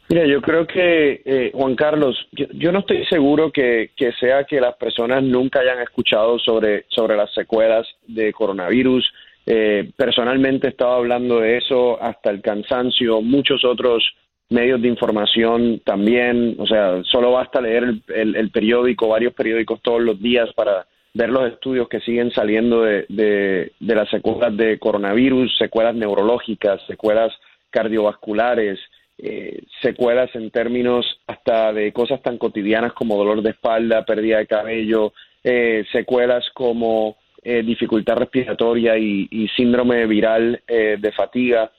Mira, 0.09 0.27
yo 0.27 0.41
creo 0.41 0.67
que, 0.67 1.21
eh, 1.25 1.51
Juan 1.53 1.75
Carlos, 1.75 2.15
yo, 2.33 2.71
no 2.73 2.79
estoy 2.79 3.05
seguro 3.05 3.51
que, 3.51 3.91
que, 3.95 4.11
sea 4.19 4.43
que 4.43 4.59
las 4.59 4.75
personas 4.75 5.23
nunca 5.23 5.61
hayan 5.61 5.79
escuchado 5.79 6.37
sobre, 6.37 6.85
sobre 6.89 7.15
las 7.15 7.33
secuelas 7.33 7.87
de 8.05 8.33
coronavirus, 8.33 9.11
eh, 9.45 9.91
personalmente 9.95 10.67
he 10.67 10.71
estado 10.71 10.93
hablando 10.93 11.39
de 11.39 11.57
eso 11.57 12.01
hasta 12.01 12.31
el 12.31 12.41
cansancio, 12.41 13.21
muchos 13.21 13.63
otros 13.63 14.03
medios 14.49 14.81
de 14.81 14.89
información 14.89 15.81
también, 15.85 16.55
o 16.59 16.67
sea, 16.67 17.01
solo 17.03 17.31
basta 17.31 17.61
leer 17.61 17.95
el, 18.07 18.51
periódico, 18.51 19.07
varios 19.07 19.33
periódicos 19.33 19.81
todos 19.81 20.01
los 20.01 20.19
días 20.21 20.49
para 20.53 20.85
ver 21.15 21.29
los 21.29 21.50
estudios 21.50 21.88
que 21.88 22.01
siguen 22.01 22.29
saliendo 22.31 22.81
de, 22.81 23.05
de, 23.07 23.95
las 23.95 24.10
secuelas 24.10 24.55
de 24.57 24.77
coronavirus, 24.77 25.57
secuelas 25.57 25.95
neurológicas, 25.95 26.81
secuelas 26.88 27.31
cardiovasculares, 27.69 28.79
eh, 29.17 29.63
secuelas 29.81 30.29
en 30.36 30.51
términos 30.51 31.05
hasta 31.25 31.72
de 31.72 31.93
cosas 31.93 32.22
tan 32.22 32.38
cotidianas 32.38 32.91
como 32.91 33.15
dolor 33.15 33.41
de 33.41 33.51
espalda, 33.51 34.03
pérdida 34.03 34.39
de 34.39 34.48
cabello, 34.48 35.13
eh, 35.41 35.86
secuelas 35.93 36.43
como 36.53 37.15
eh, 37.41 37.63
dificultad 37.63 38.17
respiratoria 38.17 38.98
y, 38.98 39.48
síndrome 39.55 40.05
viral 40.07 40.62
de 40.67 41.12
fatiga. 41.15 41.72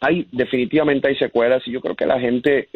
Hay 0.00 0.26
definitivamente 0.32 1.08
hay 1.08 1.16
secuelas 1.16 1.62
y 1.66 1.70
yo 1.70 1.80
creo 1.80 1.94
que 1.94 2.04
la 2.04 2.18
gente 2.18 2.68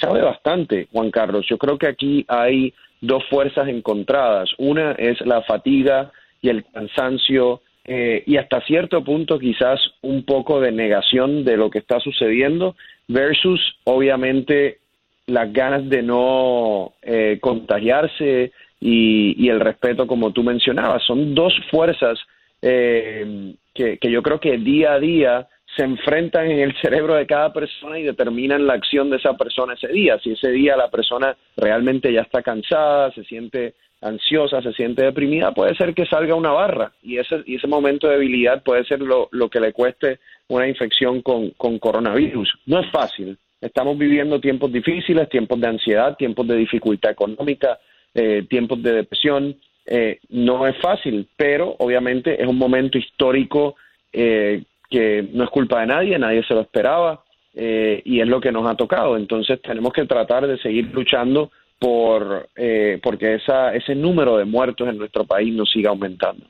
sabe 0.00 0.22
bastante, 0.22 0.88
Juan 0.92 1.12
Carlos. 1.12 1.46
Yo 1.48 1.56
creo 1.56 1.78
que 1.78 1.86
aquí 1.86 2.24
hay 2.26 2.74
dos 3.00 3.24
fuerzas 3.28 3.68
encontradas. 3.68 4.50
Una 4.58 4.92
es 4.92 5.20
la 5.22 5.42
fatiga 5.42 6.10
y 6.40 6.48
el 6.48 6.64
cansancio 6.64 7.62
eh, 7.84 8.22
y 8.26 8.36
hasta 8.36 8.60
cierto 8.62 9.02
punto 9.02 9.38
quizás 9.38 9.80
un 10.02 10.24
poco 10.24 10.60
de 10.60 10.72
negación 10.72 11.44
de 11.44 11.56
lo 11.56 11.70
que 11.70 11.78
está 11.78 12.00
sucediendo 12.00 12.76
versus 13.08 13.60
obviamente 13.84 14.78
las 15.26 15.52
ganas 15.52 15.88
de 15.88 16.02
no 16.02 16.92
eh, 17.02 17.38
contagiarse 17.40 18.52
y, 18.80 19.48
el 19.48 19.60
respeto 19.60 20.06
como 20.06 20.32
tú 20.32 20.42
mencionabas. 20.42 21.02
Son 21.04 21.34
dos 21.34 21.54
fuerzas 21.70 22.18
eh, 22.60 23.54
que, 23.74 23.98
que 23.98 24.10
yo 24.10 24.22
creo 24.22 24.38
que 24.38 24.58
día 24.58 24.92
a 24.92 25.00
día 25.00 25.48
se 25.78 25.84
enfrentan 25.84 26.50
en 26.50 26.58
el 26.58 26.74
cerebro 26.80 27.14
de 27.14 27.24
cada 27.24 27.52
persona 27.52 28.00
y 28.00 28.02
determinan 28.02 28.66
la 28.66 28.74
acción 28.74 29.10
de 29.10 29.18
esa 29.18 29.34
persona 29.34 29.74
ese 29.74 29.86
día. 29.86 30.18
Si 30.18 30.32
ese 30.32 30.50
día 30.50 30.76
la 30.76 30.90
persona 30.90 31.36
realmente 31.56 32.12
ya 32.12 32.22
está 32.22 32.42
cansada, 32.42 33.12
se 33.12 33.22
siente 33.22 33.74
ansiosa, 34.00 34.60
se 34.60 34.72
siente 34.72 35.04
deprimida, 35.04 35.52
puede 35.52 35.76
ser 35.76 35.94
que 35.94 36.04
salga 36.06 36.34
una 36.34 36.50
barra 36.50 36.92
y 37.00 37.18
ese, 37.18 37.42
y 37.46 37.56
ese 37.56 37.68
momento 37.68 38.08
de 38.08 38.14
debilidad 38.14 38.64
puede 38.64 38.84
ser 38.86 39.00
lo, 39.00 39.28
lo 39.30 39.48
que 39.48 39.60
le 39.60 39.72
cueste 39.72 40.18
una 40.48 40.66
infección 40.66 41.22
con, 41.22 41.50
con 41.50 41.78
coronavirus. 41.78 42.58
No 42.66 42.80
es 42.80 42.90
fácil. 42.90 43.38
Estamos 43.60 43.96
viviendo 43.96 44.40
tiempos 44.40 44.72
difíciles, 44.72 45.28
tiempos 45.28 45.60
de 45.60 45.68
ansiedad, 45.68 46.16
tiempos 46.16 46.48
de 46.48 46.56
dificultad 46.56 47.12
económica, 47.12 47.78
eh, 48.14 48.44
tiempos 48.50 48.82
de 48.82 48.94
depresión. 48.94 49.56
Eh, 49.86 50.18
no 50.30 50.66
es 50.66 50.76
fácil, 50.78 51.28
pero 51.36 51.76
obviamente 51.78 52.42
es 52.42 52.48
un 52.48 52.58
momento 52.58 52.98
histórico 52.98 53.76
eh, 54.12 54.64
que 54.88 55.28
no 55.32 55.44
es 55.44 55.50
culpa 55.50 55.80
de 55.80 55.86
nadie, 55.86 56.18
nadie 56.18 56.42
se 56.44 56.54
lo 56.54 56.60
esperaba 56.60 57.22
y 57.54 58.20
es 58.20 58.28
lo 58.28 58.40
que 58.40 58.52
nos 58.52 58.70
ha 58.70 58.76
tocado. 58.76 59.16
Entonces 59.16 59.60
tenemos 59.60 59.92
que 59.92 60.04
tratar 60.04 60.46
de 60.46 60.58
seguir 60.58 60.90
luchando 60.92 61.50
por 61.78 62.48
eh, 62.56 62.98
porque 63.02 63.36
esa, 63.36 63.74
ese 63.74 63.94
número 63.94 64.36
de 64.36 64.44
muertos 64.44 64.88
en 64.88 64.98
nuestro 64.98 65.24
país 65.24 65.54
no 65.54 65.64
siga 65.64 65.90
aumentando. 65.90 66.44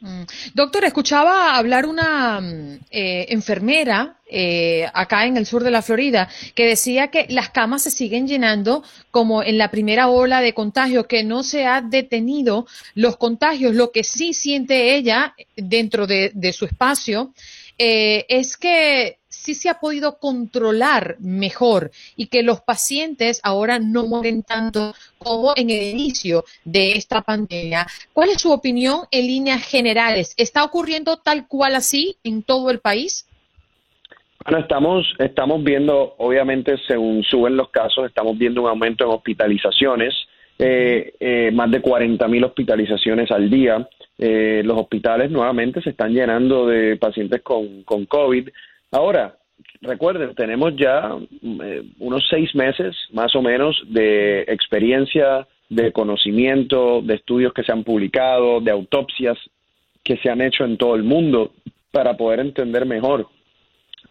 Mm. 0.00 0.24
Doctor, 0.54 0.84
escuchaba 0.84 1.56
hablar 1.56 1.86
una 1.86 2.40
mm, 2.40 2.80
eh, 2.90 3.26
enfermera 3.30 4.18
eh, 4.28 4.86
acá 4.92 5.26
en 5.26 5.36
el 5.36 5.46
sur 5.46 5.62
de 5.62 5.70
la 5.70 5.82
Florida 5.82 6.28
que 6.54 6.66
decía 6.66 7.08
que 7.08 7.26
las 7.30 7.50
camas 7.50 7.82
se 7.84 7.90
siguen 7.90 8.26
llenando 8.26 8.82
como 9.10 9.42
en 9.42 9.58
la 9.58 9.70
primera 9.70 10.08
ola 10.08 10.40
de 10.40 10.52
contagio, 10.52 11.06
que 11.06 11.22
no 11.22 11.42
se 11.42 11.66
ha 11.66 11.80
detenido 11.80 12.66
los 12.94 13.16
contagios. 13.16 13.74
Lo 13.74 13.92
que 13.92 14.02
sí 14.02 14.34
siente 14.34 14.96
ella 14.96 15.34
dentro 15.56 16.06
de, 16.06 16.32
de 16.34 16.52
su 16.52 16.64
espacio 16.64 17.32
es 17.78 18.56
que 18.56 19.18
sí 19.28 19.54
se 19.54 19.68
ha 19.68 19.74
podido 19.74 20.18
controlar 20.18 21.16
mejor 21.20 21.90
y 22.16 22.26
que 22.28 22.42
los 22.42 22.60
pacientes 22.60 23.40
ahora 23.44 23.78
no 23.78 24.06
mueren 24.06 24.42
tanto 24.42 24.94
como 25.18 25.52
en 25.56 25.70
el 25.70 25.82
inicio 25.82 26.44
de 26.64 26.92
esta 26.92 27.22
pandemia. 27.22 27.86
¿Cuál 28.12 28.30
es 28.30 28.40
su 28.40 28.52
opinión 28.52 29.00
en 29.10 29.26
líneas 29.26 29.66
generales? 29.66 30.34
¿Está 30.36 30.64
ocurriendo 30.64 31.18
tal 31.18 31.46
cual 31.46 31.74
así 31.74 32.16
en 32.24 32.42
todo 32.42 32.70
el 32.70 32.78
país? 32.78 33.28
Bueno, 34.44 34.60
estamos, 34.60 35.06
estamos 35.18 35.64
viendo, 35.64 36.14
obviamente, 36.18 36.76
según 36.86 37.22
suben 37.22 37.56
los 37.56 37.70
casos, 37.70 38.06
estamos 38.06 38.36
viendo 38.36 38.62
un 38.62 38.68
aumento 38.68 39.04
en 39.04 39.10
hospitalizaciones, 39.10 40.14
eh, 40.58 41.14
eh, 41.18 41.50
más 41.52 41.70
de 41.70 41.80
40 41.80 42.28
mil 42.28 42.44
hospitalizaciones 42.44 43.30
al 43.30 43.48
día. 43.48 43.88
Eh, 44.18 44.62
los 44.64 44.78
hospitales 44.78 45.30
nuevamente 45.30 45.82
se 45.82 45.90
están 45.90 46.12
llenando 46.12 46.66
de 46.66 46.96
pacientes 46.96 47.42
con, 47.42 47.82
con 47.82 48.06
COVID. 48.06 48.48
Ahora, 48.92 49.36
recuerden, 49.80 50.34
tenemos 50.34 50.74
ya 50.76 51.16
eh, 51.42 51.82
unos 51.98 52.24
seis 52.30 52.54
meses 52.54 52.94
más 53.12 53.34
o 53.34 53.42
menos 53.42 53.82
de 53.88 54.42
experiencia, 54.42 55.46
de 55.68 55.92
conocimiento, 55.92 57.02
de 57.02 57.14
estudios 57.14 57.52
que 57.52 57.64
se 57.64 57.72
han 57.72 57.84
publicado, 57.84 58.60
de 58.60 58.70
autopsias 58.70 59.38
que 60.02 60.16
se 60.18 60.30
han 60.30 60.42
hecho 60.42 60.64
en 60.64 60.76
todo 60.76 60.94
el 60.94 61.02
mundo 61.02 61.52
para 61.90 62.16
poder 62.16 62.40
entender 62.40 62.86
mejor 62.86 63.28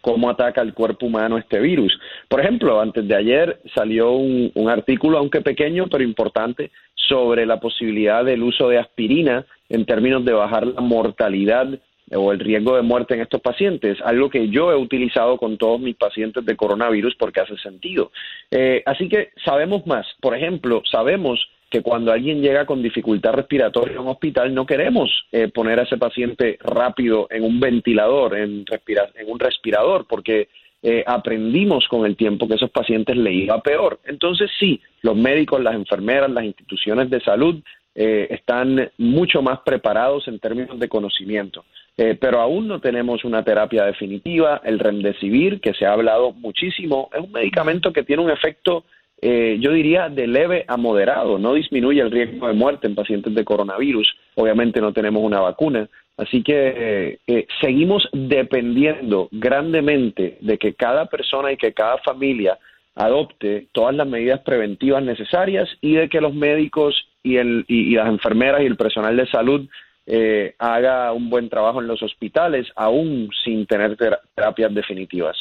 cómo 0.04 0.28
ataca 0.28 0.60
el 0.60 0.74
cuerpo 0.74 1.06
humano 1.06 1.38
este 1.38 1.58
virus. 1.60 1.98
Por 2.28 2.38
ejemplo, 2.38 2.78
antes 2.78 3.08
de 3.08 3.16
ayer 3.16 3.58
salió 3.74 4.12
un, 4.12 4.68
artículo, 4.68 5.16
aunque 5.16 5.40
pequeño, 5.40 5.86
pero 5.90 6.04
importante, 6.04 6.70
sobre 6.94 7.46
la 7.46 7.58
posibilidad 7.58 8.22
del 8.22 8.42
uso 8.42 8.68
de 8.68 8.78
aspirina 8.78 9.46
en 9.70 9.86
términos 9.86 10.22
de 10.22 10.34
bajar 10.34 10.66
la 10.66 10.82
mortalidad 10.82 11.68
o 12.12 12.32
el 12.32 12.38
riesgo 12.38 12.76
de 12.76 12.82
muerte 12.82 13.14
en 13.14 13.22
estos 13.22 13.40
pacientes, 13.40 13.96
algo 14.04 14.28
que 14.28 14.50
yo 14.50 14.70
he 14.70 14.76
utilizado 14.76 15.38
con 15.38 15.56
todos 15.56 15.80
mis 15.80 15.96
pacientes 15.96 16.44
de 16.44 16.54
coronavirus 16.54 17.14
porque 17.18 17.40
hace 17.40 17.56
sentido. 17.56 18.12
Eh, 18.50 18.82
así 18.84 19.08
que 19.08 19.30
sabemos 19.42 19.86
más. 19.86 20.06
Por 20.20 20.36
ejemplo, 20.36 20.82
sabemos 20.84 21.48
que 21.74 21.82
cuando 21.82 22.12
alguien 22.12 22.40
llega 22.40 22.66
con 22.66 22.80
dificultad 22.80 23.32
respiratoria 23.32 23.96
a 23.96 24.00
un 24.00 24.06
hospital 24.06 24.54
no 24.54 24.64
queremos 24.64 25.10
eh, 25.32 25.48
poner 25.48 25.80
a 25.80 25.82
ese 25.82 25.96
paciente 25.96 26.56
rápido 26.60 27.26
en 27.30 27.42
un 27.42 27.58
ventilador, 27.58 28.36
en, 28.38 28.64
en 28.64 29.26
un 29.26 29.40
respirador, 29.40 30.06
porque 30.08 30.46
eh, 30.84 31.02
aprendimos 31.04 31.88
con 31.88 32.06
el 32.06 32.14
tiempo 32.14 32.46
que 32.46 32.54
esos 32.54 32.70
pacientes 32.70 33.16
le 33.16 33.32
iba 33.32 33.60
peor. 33.60 33.98
Entonces 34.04 34.52
sí, 34.56 34.80
los 35.02 35.16
médicos, 35.16 35.60
las 35.60 35.74
enfermeras, 35.74 36.30
las 36.30 36.44
instituciones 36.44 37.10
de 37.10 37.20
salud 37.20 37.60
están 37.96 38.90
mucho 38.98 39.40
más 39.40 39.60
preparados 39.60 40.26
en 40.26 40.40
términos 40.40 40.80
de 40.80 40.88
conocimiento. 40.88 41.64
Eh, 41.96 42.16
pero 42.20 42.40
aún 42.40 42.66
no 42.66 42.80
tenemos 42.80 43.24
una 43.24 43.44
terapia 43.44 43.84
definitiva. 43.84 44.60
El 44.64 44.78
remdesivir, 44.78 45.60
que 45.60 45.74
se 45.74 45.86
ha 45.86 45.92
hablado 45.92 46.32
muchísimo, 46.32 47.08
es 47.12 47.20
un 47.20 47.32
medicamento 47.32 47.92
que 47.92 48.02
tiene 48.02 48.22
un 48.22 48.30
efecto, 48.30 48.84
eh, 49.26 49.56
yo 49.58 49.72
diría, 49.72 50.10
de 50.10 50.26
leve 50.26 50.66
a 50.68 50.76
moderado. 50.76 51.38
No 51.38 51.54
disminuye 51.54 52.02
el 52.02 52.10
riesgo 52.10 52.46
de 52.46 52.52
muerte 52.52 52.86
en 52.86 52.94
pacientes 52.94 53.34
de 53.34 53.42
coronavirus. 53.42 54.14
Obviamente 54.34 54.82
no 54.82 54.92
tenemos 54.92 55.22
una 55.22 55.40
vacuna. 55.40 55.88
Así 56.18 56.42
que 56.42 57.18
eh, 57.26 57.46
seguimos 57.62 58.06
dependiendo 58.12 59.30
grandemente 59.32 60.36
de 60.42 60.58
que 60.58 60.74
cada 60.74 61.06
persona 61.06 61.50
y 61.52 61.56
que 61.56 61.72
cada 61.72 61.96
familia 62.04 62.58
adopte 62.94 63.68
todas 63.72 63.94
las 63.94 64.06
medidas 64.06 64.40
preventivas 64.40 65.02
necesarias 65.02 65.70
y 65.80 65.94
de 65.94 66.10
que 66.10 66.20
los 66.20 66.34
médicos 66.34 67.08
y, 67.22 67.38
el, 67.38 67.64
y 67.66 67.94
las 67.94 68.08
enfermeras 68.08 68.60
y 68.60 68.66
el 68.66 68.76
personal 68.76 69.16
de 69.16 69.26
salud 69.26 69.66
eh, 70.06 70.54
haga 70.58 71.12
un 71.12 71.30
buen 71.30 71.48
trabajo 71.48 71.80
en 71.80 71.86
los 71.86 72.02
hospitales, 72.02 72.66
aún 72.76 73.30
sin 73.42 73.64
tener 73.64 73.96
terapias 74.34 74.74
definitivas. 74.74 75.34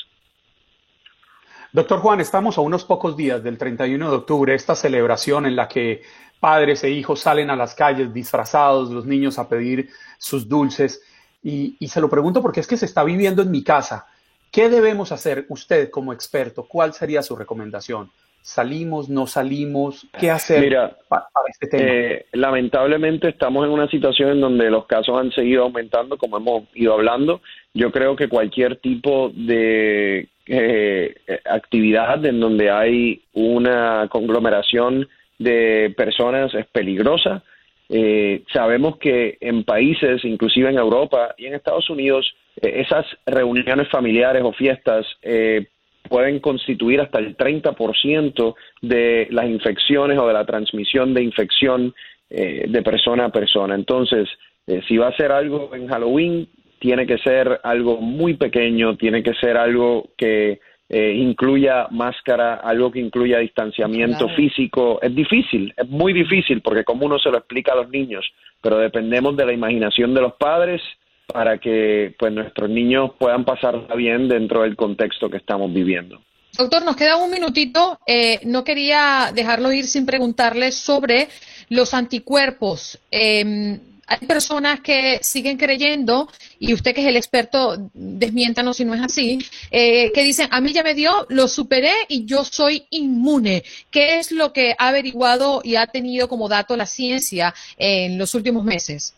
Doctor 1.73 2.01
Juan, 2.01 2.21
estamos 2.21 2.59
a 2.59 2.61
unos 2.61 2.85
pocos 2.85 3.17
días 3.17 3.43
del 3.43 3.57
31 3.57 4.11
de 4.11 4.15
octubre, 4.15 4.53
esta 4.53 4.75
celebración 4.75 5.47
en 5.47 5.55
la 5.55 5.67
que 5.67 6.03
padres 6.39 6.83
e 6.83 6.91
hijos 6.91 7.21
salen 7.21 7.49
a 7.49 7.55
las 7.55 7.73
calles 7.73 8.13
disfrazados, 8.13 8.91
los 8.91 9.07
niños 9.07 9.39
a 9.39 9.49
pedir 9.49 9.89
sus 10.19 10.47
dulces. 10.47 11.01
Y, 11.41 11.75
y 11.79 11.87
se 11.87 11.99
lo 11.99 12.11
pregunto 12.11 12.43
porque 12.43 12.59
es 12.59 12.67
que 12.67 12.77
se 12.77 12.85
está 12.85 13.03
viviendo 13.03 13.41
en 13.41 13.49
mi 13.49 13.63
casa. 13.63 14.05
¿Qué 14.51 14.69
debemos 14.69 15.11
hacer 15.11 15.47
usted 15.49 15.89
como 15.89 16.13
experto? 16.13 16.67
¿Cuál 16.67 16.93
sería 16.93 17.23
su 17.23 17.35
recomendación? 17.35 18.11
salimos, 18.43 19.09
no 19.09 19.25
salimos, 19.25 20.05
qué 20.19 20.29
hacer 20.29 20.59
Mira, 20.59 20.97
para, 21.07 21.25
este 21.49 21.67
tema. 21.67 21.83
Eh, 21.89 22.25
lamentablemente 22.33 23.29
estamos 23.29 23.65
en 23.65 23.71
una 23.71 23.87
situación 23.87 24.31
en 24.31 24.41
donde 24.41 24.69
los 24.69 24.85
casos 24.85 25.17
han 25.17 25.31
seguido 25.31 25.63
aumentando, 25.63 26.17
como 26.17 26.37
hemos 26.37 26.63
ido 26.75 26.93
hablando. 26.93 27.41
Yo 27.73 27.91
creo 27.91 28.17
que 28.17 28.27
cualquier 28.27 28.75
tipo 28.75 29.31
de 29.33 30.27
eh, 30.45 31.15
actividad 31.45 32.25
en 32.25 32.39
donde 32.39 32.69
hay 32.69 33.21
una 33.33 34.07
conglomeración 34.09 35.07
de 35.39 35.93
personas 35.95 36.53
es 36.53 36.65
peligrosa. 36.67 37.43
Eh, 37.89 38.43
sabemos 38.51 38.97
que 38.97 39.37
en 39.41 39.63
países, 39.63 40.23
inclusive 40.25 40.69
en 40.69 40.77
Europa 40.77 41.35
y 41.37 41.45
en 41.45 41.53
Estados 41.53 41.89
Unidos, 41.89 42.33
esas 42.61 43.05
reuniones 43.25 43.89
familiares 43.89 44.41
o 44.43 44.53
fiestas 44.53 45.05
eh, 45.21 45.67
pueden 46.09 46.39
constituir 46.39 47.01
hasta 47.01 47.19
el 47.19 47.35
30% 47.37 48.55
de 48.81 49.27
las 49.31 49.45
infecciones 49.45 50.17
o 50.19 50.27
de 50.27 50.33
la 50.33 50.45
transmisión 50.45 51.13
de 51.13 51.23
infección 51.23 51.93
eh, 52.29 52.65
de 52.67 52.81
persona 52.81 53.25
a 53.25 53.29
persona. 53.29 53.75
Entonces, 53.75 54.29
eh, 54.67 54.81
si 54.87 54.97
va 54.97 55.09
a 55.09 55.15
ser 55.15 55.31
algo 55.31 55.73
en 55.73 55.87
Halloween, 55.87 56.47
tiene 56.83 57.07
que 57.07 57.17
ser 57.19 57.61
algo 57.63 58.01
muy 58.01 58.33
pequeño, 58.33 58.97
tiene 58.97 59.23
que 59.23 59.33
ser 59.35 59.55
algo 59.55 60.09
que 60.17 60.59
eh, 60.89 61.13
incluya 61.15 61.87
máscara, 61.91 62.55
algo 62.55 62.91
que 62.91 62.99
incluya 62.99 63.39
distanciamiento 63.39 64.27
físico. 64.35 64.99
Es 65.01 65.15
difícil, 65.15 65.73
es 65.77 65.87
muy 65.87 66.11
difícil, 66.11 66.61
porque 66.61 66.83
como 66.83 67.05
uno 67.05 67.17
se 67.19 67.29
lo 67.29 67.37
explica 67.37 67.71
a 67.71 67.77
los 67.77 67.89
niños, 67.89 68.29
pero 68.61 68.79
dependemos 68.79 69.37
de 69.37 69.45
la 69.45 69.53
imaginación 69.53 70.13
de 70.13 70.19
los 70.23 70.33
padres 70.33 70.81
para 71.25 71.57
que 71.57 72.15
pues 72.19 72.33
nuestros 72.33 72.69
niños 72.69 73.11
puedan 73.17 73.45
pasarla 73.45 73.95
bien 73.95 74.27
dentro 74.27 74.63
del 74.63 74.75
contexto 74.75 75.29
que 75.29 75.37
estamos 75.37 75.73
viviendo. 75.73 76.19
Doctor, 76.57 76.83
nos 76.83 76.97
queda 76.97 77.15
un 77.15 77.31
minutito. 77.31 77.97
Eh, 78.05 78.41
no 78.43 78.65
quería 78.65 79.31
dejarlo 79.33 79.71
ir 79.71 79.85
sin 79.85 80.05
preguntarle 80.05 80.73
sobre 80.73 81.29
los 81.69 81.93
anticuerpos. 81.93 82.99
Em, 83.09 83.79
hay 84.07 84.27
personas 84.27 84.81
que 84.81 85.19
siguen 85.21 85.57
creyendo, 85.57 86.27
y 86.59 86.73
usted 86.73 86.93
que 86.93 87.01
es 87.01 87.07
el 87.07 87.15
experto, 87.15 87.75
desmiéntanos 87.93 88.77
si 88.77 88.85
no 88.85 88.93
es 88.93 89.01
así, 89.01 89.39
eh, 89.71 90.11
que 90.13 90.23
dicen, 90.23 90.47
a 90.51 90.61
mí 90.61 90.73
ya 90.73 90.83
me 90.83 90.93
dio, 90.93 91.25
lo 91.29 91.47
superé 91.47 91.93
y 92.09 92.25
yo 92.25 92.43
soy 92.43 92.85
inmune. 92.89 93.63
¿Qué 93.91 94.19
es 94.19 94.31
lo 94.31 94.51
que 94.53 94.75
ha 94.77 94.89
averiguado 94.89 95.61
y 95.63 95.75
ha 95.75 95.87
tenido 95.87 96.27
como 96.27 96.49
dato 96.49 96.75
la 96.75 96.85
ciencia 96.85 97.53
en 97.77 98.17
los 98.17 98.35
últimos 98.35 98.63
meses? 98.63 99.15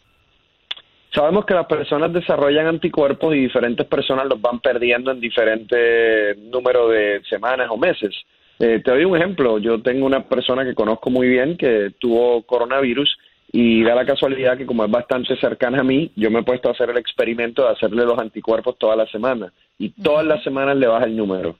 Sabemos 1.13 1.45
que 1.45 1.53
las 1.53 1.65
personas 1.65 2.11
desarrollan 2.11 2.67
anticuerpos 2.67 3.33
y 3.33 3.39
diferentes 3.39 3.87
personas 3.87 4.25
los 4.25 4.41
van 4.41 4.59
perdiendo 4.59 5.11
en 5.11 5.21
diferentes 5.21 6.37
número 6.37 6.89
de 6.89 7.21
semanas 7.29 7.69
o 7.71 7.77
meses. 7.77 8.13
Eh, 8.59 8.81
te 8.83 8.91
doy 8.91 9.05
un 9.05 9.15
ejemplo. 9.15 9.57
Yo 9.57 9.81
tengo 9.81 10.05
una 10.05 10.27
persona 10.27 10.65
que 10.65 10.75
conozco 10.75 11.09
muy 11.09 11.27
bien 11.27 11.55
que 11.57 11.93
tuvo 11.99 12.43
coronavirus 12.43 13.17
y 13.57 13.83
da 13.83 13.95
la 13.95 14.05
casualidad 14.05 14.57
que 14.57 14.65
como 14.65 14.83
es 14.83 14.91
bastante 14.91 15.33
cercana 15.37 15.79
a 15.79 15.83
mí, 15.83 16.11
yo 16.17 16.29
me 16.29 16.41
he 16.41 16.43
puesto 16.43 16.67
a 16.67 16.73
hacer 16.73 16.89
el 16.89 16.97
experimento 16.97 17.63
de 17.63 17.69
hacerle 17.69 18.03
los 18.03 18.19
anticuerpos 18.19 18.77
toda 18.77 18.97
la 18.97 19.07
semana 19.07 19.53
y 19.79 19.91
todas 19.91 20.25
las 20.25 20.43
semanas 20.43 20.75
le 20.75 20.87
baja 20.87 21.05
el 21.05 21.15
número. 21.15 21.55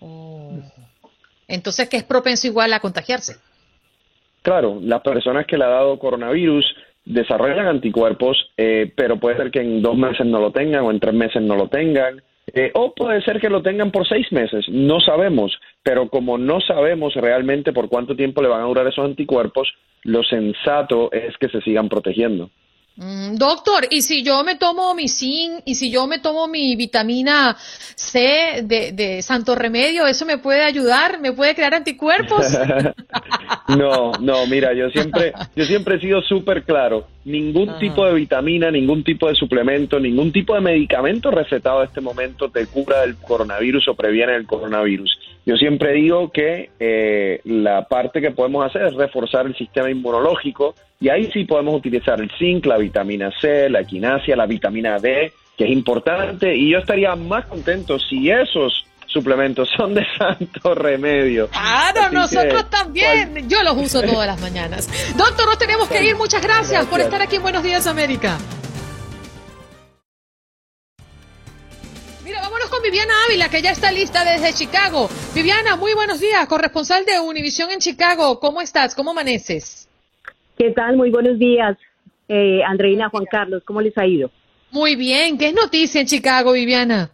Oh. 0.00 0.58
Entonces, 1.48 1.88
¿qué 1.88 1.96
es 1.96 2.04
propenso 2.04 2.46
igual 2.46 2.74
a 2.74 2.80
contagiarse? 2.80 3.36
Claro, 4.42 4.78
las 4.82 5.00
personas 5.00 5.46
que 5.46 5.56
le 5.56 5.64
ha 5.64 5.68
dado 5.68 5.98
coronavirus 5.98 6.66
desarrollan 7.06 7.66
anticuerpos, 7.66 8.36
eh, 8.58 8.92
pero 8.94 9.18
puede 9.18 9.38
ser 9.38 9.50
que 9.50 9.60
en 9.60 9.80
dos 9.80 9.96
meses 9.96 10.26
no 10.26 10.38
lo 10.38 10.50
tengan 10.50 10.84
o 10.84 10.90
en 10.90 11.00
tres 11.00 11.14
meses 11.14 11.40
no 11.40 11.56
lo 11.56 11.68
tengan. 11.68 12.22
Eh, 12.48 12.70
o 12.74 12.92
puede 12.92 13.22
ser 13.22 13.40
que 13.40 13.48
lo 13.48 13.62
tengan 13.62 13.90
por 13.90 14.06
seis 14.06 14.30
meses, 14.32 14.68
no 14.68 15.00
sabemos, 15.00 15.58
pero 15.82 16.08
como 16.08 16.38
no 16.38 16.60
sabemos 16.60 17.14
realmente 17.14 17.72
por 17.72 17.88
cuánto 17.88 18.16
tiempo 18.16 18.42
le 18.42 18.48
van 18.48 18.62
a 18.62 18.66
durar 18.66 18.86
esos 18.86 19.04
anticuerpos, 19.04 19.72
lo 20.02 20.22
sensato 20.24 21.12
es 21.12 21.36
que 21.38 21.48
se 21.48 21.60
sigan 21.60 21.88
protegiendo. 21.88 22.50
Mm, 22.96 23.36
doctor, 23.36 23.86
¿y 23.90 24.02
si 24.02 24.22
yo 24.22 24.44
me 24.44 24.56
tomo 24.56 24.94
mi 24.94 25.08
zinc 25.08 25.62
y 25.64 25.76
si 25.76 25.90
yo 25.90 26.06
me 26.06 26.18
tomo 26.18 26.46
mi 26.46 26.76
vitamina 26.76 27.56
C 27.58 28.62
de, 28.64 28.92
de 28.92 29.22
Santo 29.22 29.54
Remedio, 29.54 30.06
eso 30.06 30.26
me 30.26 30.36
puede 30.36 30.62
ayudar? 30.62 31.18
¿Me 31.18 31.32
puede 31.32 31.54
crear 31.54 31.74
anticuerpos? 31.74 32.46
no, 33.68 34.12
no, 34.20 34.46
mira, 34.46 34.74
yo 34.74 34.90
siempre, 34.90 35.32
yo 35.56 35.64
siempre 35.64 35.96
he 35.96 36.00
sido 36.00 36.20
súper 36.20 36.64
claro. 36.64 37.06
Ningún 37.24 37.78
tipo 37.78 38.04
de 38.04 38.12
vitamina, 38.12 38.70
ningún 38.70 39.02
tipo 39.04 39.28
de 39.28 39.36
suplemento, 39.36 39.98
ningún 39.98 40.30
tipo 40.30 40.54
de 40.54 40.60
medicamento 40.60 41.30
recetado 41.30 41.82
en 41.82 41.88
este 41.88 42.00
momento 42.02 42.50
te 42.50 42.66
cura 42.66 43.00
del 43.02 43.16
coronavirus 43.16 43.88
o 43.88 43.94
previene 43.94 44.36
el 44.36 44.46
coronavirus. 44.46 45.18
Yo 45.44 45.56
siempre 45.56 45.92
digo 45.92 46.30
que 46.30 46.70
eh, 46.78 47.40
la 47.44 47.88
parte 47.88 48.20
que 48.20 48.30
podemos 48.30 48.64
hacer 48.64 48.82
es 48.82 48.94
reforzar 48.94 49.46
el 49.46 49.56
sistema 49.56 49.90
inmunológico 49.90 50.74
y 51.00 51.08
ahí 51.08 51.28
sí 51.32 51.44
podemos 51.44 51.74
utilizar 51.74 52.20
el 52.20 52.30
zinc, 52.38 52.64
la 52.66 52.78
vitamina 52.78 53.30
C, 53.40 53.68
la 53.68 53.80
equinacia, 53.80 54.36
la 54.36 54.46
vitamina 54.46 54.98
D, 54.98 55.32
que 55.58 55.64
es 55.64 55.70
importante 55.70 56.54
y 56.54 56.70
yo 56.70 56.78
estaría 56.78 57.16
más 57.16 57.46
contento 57.46 57.98
si 57.98 58.30
esos 58.30 58.86
suplementos 59.06 59.68
son 59.76 59.94
de 59.94 60.06
santo 60.18 60.74
remedio. 60.74 61.48
Claro, 61.48 62.10
nosotros 62.12 62.70
también. 62.70 63.48
Yo 63.48 63.62
los 63.62 63.76
uso 63.76 64.02
todas 64.02 64.26
las 64.26 64.40
mañanas. 64.40 64.88
Doctor, 65.16 65.46
nos 65.46 65.58
tenemos 65.58 65.88
que 65.88 66.02
ir. 66.04 66.16
Muchas 66.16 66.42
gracias 66.42 66.86
por 66.86 67.00
estar 67.00 67.20
aquí 67.20 67.36
en 67.36 67.42
Buenos 67.42 67.62
Días 67.62 67.86
América. 67.86 68.38
Mira, 72.32 72.44
vámonos 72.44 72.70
con 72.70 72.82
Viviana 72.82 73.12
Ávila, 73.26 73.50
que 73.50 73.60
ya 73.60 73.72
está 73.72 73.92
lista 73.92 74.24
desde 74.24 74.54
Chicago. 74.54 75.06
Viviana, 75.34 75.76
muy 75.76 75.92
buenos 75.92 76.18
días, 76.18 76.48
corresponsal 76.48 77.04
de 77.04 77.20
Univisión 77.20 77.70
en 77.70 77.78
Chicago. 77.78 78.40
¿Cómo 78.40 78.62
estás? 78.62 78.94
¿Cómo 78.94 79.10
amaneces? 79.10 79.86
¿Qué 80.56 80.70
tal? 80.70 80.96
Muy 80.96 81.10
buenos 81.10 81.38
días, 81.38 81.76
eh, 82.28 82.62
Andreina, 82.64 83.10
Juan 83.10 83.26
Carlos. 83.30 83.62
¿Cómo 83.66 83.82
les 83.82 83.98
ha 83.98 84.06
ido? 84.06 84.30
Muy 84.70 84.96
bien. 84.96 85.36
¿Qué 85.36 85.48
es 85.48 85.54
noticia 85.54 86.00
en 86.00 86.06
Chicago, 86.06 86.52
Viviana? 86.52 87.10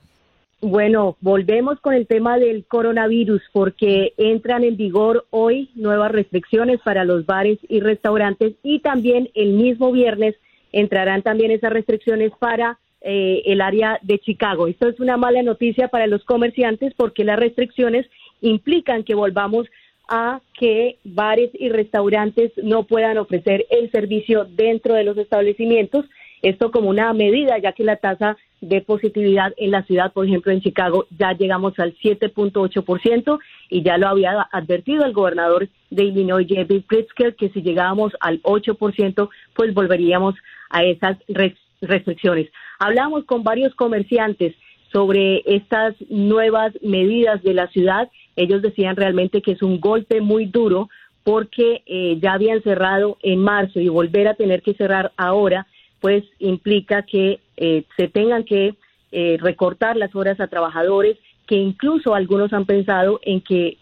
Bueno, 0.61 1.17
volvemos 1.21 1.81
con 1.81 1.95
el 1.95 2.07
tema 2.07 2.39
del 2.39 2.65
coronavirus 2.67 3.43
porque 3.53 4.13
entran 4.19 4.63
en 4.63 4.77
vigor 4.77 5.27
hoy 5.31 5.73
nuevas 5.75 6.13
restricciones 6.13 6.81
para 6.85 7.05
los 7.05 7.27
bares 7.27 7.59
y 7.69 7.81
restaurantes 7.81 8.55
y 8.63 8.79
también 8.83 9.31
el 9.35 9.55
mismo 9.55 9.91
viernes 9.91 10.37
entrarán 10.71 11.23
también 11.23 11.51
esas 11.51 11.73
restricciones 11.73 12.31
para 12.39 12.79
eh, 13.01 13.43
el 13.47 13.61
área 13.61 13.99
de 14.03 14.19
Chicago. 14.19 14.67
Esto 14.67 14.89
es 14.89 14.99
una 15.01 15.17
mala 15.17 15.43
noticia 15.43 15.89
para 15.89 16.07
los 16.07 16.25
comerciantes 16.25 16.95
porque 16.97 17.25
las 17.25 17.39
restricciones 17.39 18.07
implican 18.41 19.05
que 19.05 19.15
volvamos 19.15 19.67
a 20.09 20.41
que 20.59 20.99
bares 21.05 21.51
y 21.55 21.69
restaurantes 21.69 22.51
no 22.57 22.85
puedan 22.85 23.19
ofrecer 23.19 23.67
el 23.71 23.91
servicio 23.91 24.47
dentro 24.47 24.95
de 24.95 25.05
los 25.05 25.17
establecimientos. 25.19 26.07
Esto 26.43 26.71
como 26.71 26.89
una 26.89 27.13
medida, 27.13 27.59
ya 27.59 27.73
que 27.73 27.85
la 27.85 27.97
tasa 27.97 28.37
de 28.61 28.81
positividad 28.81 29.53
en 29.57 29.71
la 29.71 29.83
ciudad, 29.85 30.13
por 30.13 30.27
ejemplo 30.27 30.51
en 30.51 30.61
Chicago, 30.61 31.07
ya 31.17 31.33
llegamos 31.33 31.79
al 31.79 31.95
7.8% 31.99 33.39
y 33.71 33.83
ya 33.83 33.99
lo 33.99 34.09
había 34.09 34.49
advertido 34.51 35.05
el 35.05 35.13
gobernador 35.13 35.69
de 35.91 36.05
Illinois, 36.05 36.47
J.B. 36.49 36.83
Pritzker, 36.89 37.37
que 37.37 37.51
si 37.51 37.63
llegábamos 37.63 38.13
al 38.21 38.43
8%, 38.43 39.29
pues 39.55 39.75
volveríamos 39.75 40.35
a 40.71 40.85
esas 40.85 41.19
restricciones. 41.81 42.49
Hablamos 42.79 43.25
con 43.25 43.43
varios 43.43 43.75
comerciantes 43.75 44.55
sobre 44.93 45.43
estas 45.47 45.95
nuevas 46.09 46.73
medidas 46.83 47.43
de 47.43 47.55
la 47.55 47.67
ciudad. 47.69 48.09
Ellos 48.37 48.63
decían 48.63 48.97
realmente 48.97 49.43
que 49.43 49.53
es 49.53 49.63
un 49.63 49.81
golpe 49.81 50.21
muy 50.21 50.47
duro 50.47 50.89
porque 51.25 51.83
eh, 51.87 52.19
ya 52.23 52.35
habían 52.35 52.63
cerrado 52.63 53.19
en 53.23 53.41
marzo 53.41 53.81
y 53.81 53.89
volver 53.89 54.29
a 54.29 54.35
tener 54.35 54.63
que 54.63 54.75
cerrar 54.75 55.13
ahora, 55.17 55.67
pues 56.01 56.25
implica 56.39 57.03
que 57.03 57.41
eh, 57.57 57.85
se 57.97 58.09
tengan 58.09 58.45
que 58.45 58.77
eh, 59.13 59.37
recortar 59.41 59.97
las 59.97 60.15
horas 60.15 60.41
a 60.41 60.47
trabajadores, 60.47 61.19
que 61.47 61.57
incluso 61.57 62.15
algunos 62.15 62.53
han 62.53 62.65
pensado 62.65 63.21
en 63.23 63.41
que 63.41 63.77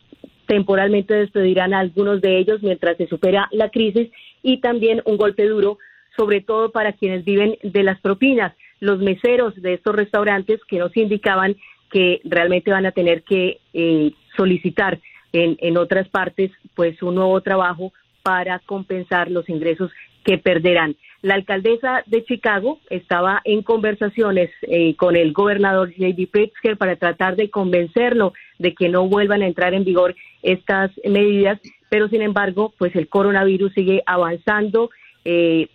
temporalmente 0.46 1.14
despedirán 1.14 1.74
a 1.74 1.80
algunos 1.80 2.20
de 2.20 2.38
ellos 2.38 2.62
mientras 2.62 2.96
se 2.96 3.06
supera 3.06 3.48
la 3.52 3.68
crisis 3.68 4.08
y 4.42 4.60
también 4.60 5.02
un 5.04 5.16
golpe 5.16 5.46
duro, 5.46 5.78
sobre 6.16 6.40
todo 6.40 6.72
para 6.72 6.94
quienes 6.94 7.24
viven 7.24 7.58
de 7.62 7.82
las 7.82 8.00
propinas 8.00 8.54
los 8.80 8.98
meseros 8.98 9.54
de 9.60 9.74
estos 9.74 9.94
restaurantes 9.94 10.60
que 10.68 10.78
nos 10.78 10.96
indicaban 10.96 11.56
que 11.90 12.20
realmente 12.24 12.70
van 12.70 12.86
a 12.86 12.92
tener 12.92 13.22
que 13.22 13.60
eh, 13.72 14.12
solicitar 14.36 14.98
en, 15.32 15.56
en 15.60 15.76
otras 15.76 16.08
partes 16.08 16.50
pues 16.74 17.02
un 17.02 17.14
nuevo 17.14 17.40
trabajo 17.40 17.92
para 18.22 18.58
compensar 18.60 19.30
los 19.30 19.48
ingresos 19.48 19.90
que 20.24 20.38
perderán. 20.38 20.96
La 21.22 21.34
alcaldesa 21.34 22.02
de 22.06 22.24
Chicago 22.24 22.80
estaba 22.90 23.40
en 23.44 23.62
conversaciones 23.62 24.50
eh, 24.62 24.94
con 24.96 25.16
el 25.16 25.32
gobernador 25.32 25.90
J.D. 25.90 26.28
Pritzker 26.30 26.76
para 26.76 26.96
tratar 26.96 27.36
de 27.36 27.50
convencerlo 27.50 28.32
de 28.58 28.74
que 28.74 28.88
no 28.88 29.08
vuelvan 29.08 29.42
a 29.42 29.46
entrar 29.46 29.74
en 29.74 29.84
vigor 29.84 30.14
estas 30.42 30.90
medidas, 31.04 31.60
pero 31.88 32.08
sin 32.08 32.22
embargo, 32.22 32.74
pues 32.76 32.94
el 32.96 33.08
coronavirus 33.08 33.72
sigue 33.72 34.02
avanzando. 34.06 34.90
Eh, 35.24 35.68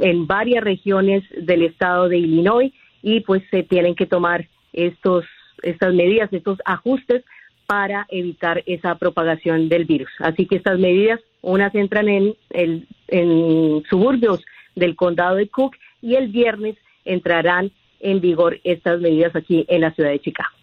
en 0.00 0.26
varias 0.26 0.64
regiones 0.64 1.24
del 1.36 1.62
estado 1.62 2.08
de 2.08 2.18
Illinois 2.18 2.72
y 3.02 3.20
pues 3.20 3.42
se 3.50 3.62
tienen 3.62 3.94
que 3.94 4.06
tomar 4.06 4.48
estos 4.72 5.24
estas 5.62 5.94
medidas, 5.94 6.32
estos 6.32 6.58
ajustes 6.64 7.24
para 7.66 8.06
evitar 8.08 8.62
esa 8.66 8.94
propagación 8.96 9.68
del 9.68 9.84
virus. 9.84 10.10
Así 10.20 10.46
que 10.46 10.56
estas 10.56 10.78
medidas, 10.78 11.20
unas 11.42 11.74
entran 11.74 12.08
en, 12.08 12.34
el, 12.50 12.86
en 13.08 13.82
suburbios 13.90 14.44
del 14.74 14.96
condado 14.96 15.36
de 15.36 15.48
Cook 15.48 15.76
y 16.00 16.14
el 16.14 16.28
viernes 16.28 16.76
entrarán 17.04 17.70
en 18.00 18.20
vigor 18.20 18.58
estas 18.64 19.00
medidas 19.00 19.34
aquí 19.36 19.66
en 19.68 19.82
la 19.82 19.90
ciudad 19.92 20.10
de 20.10 20.20
Chicago. 20.20 20.57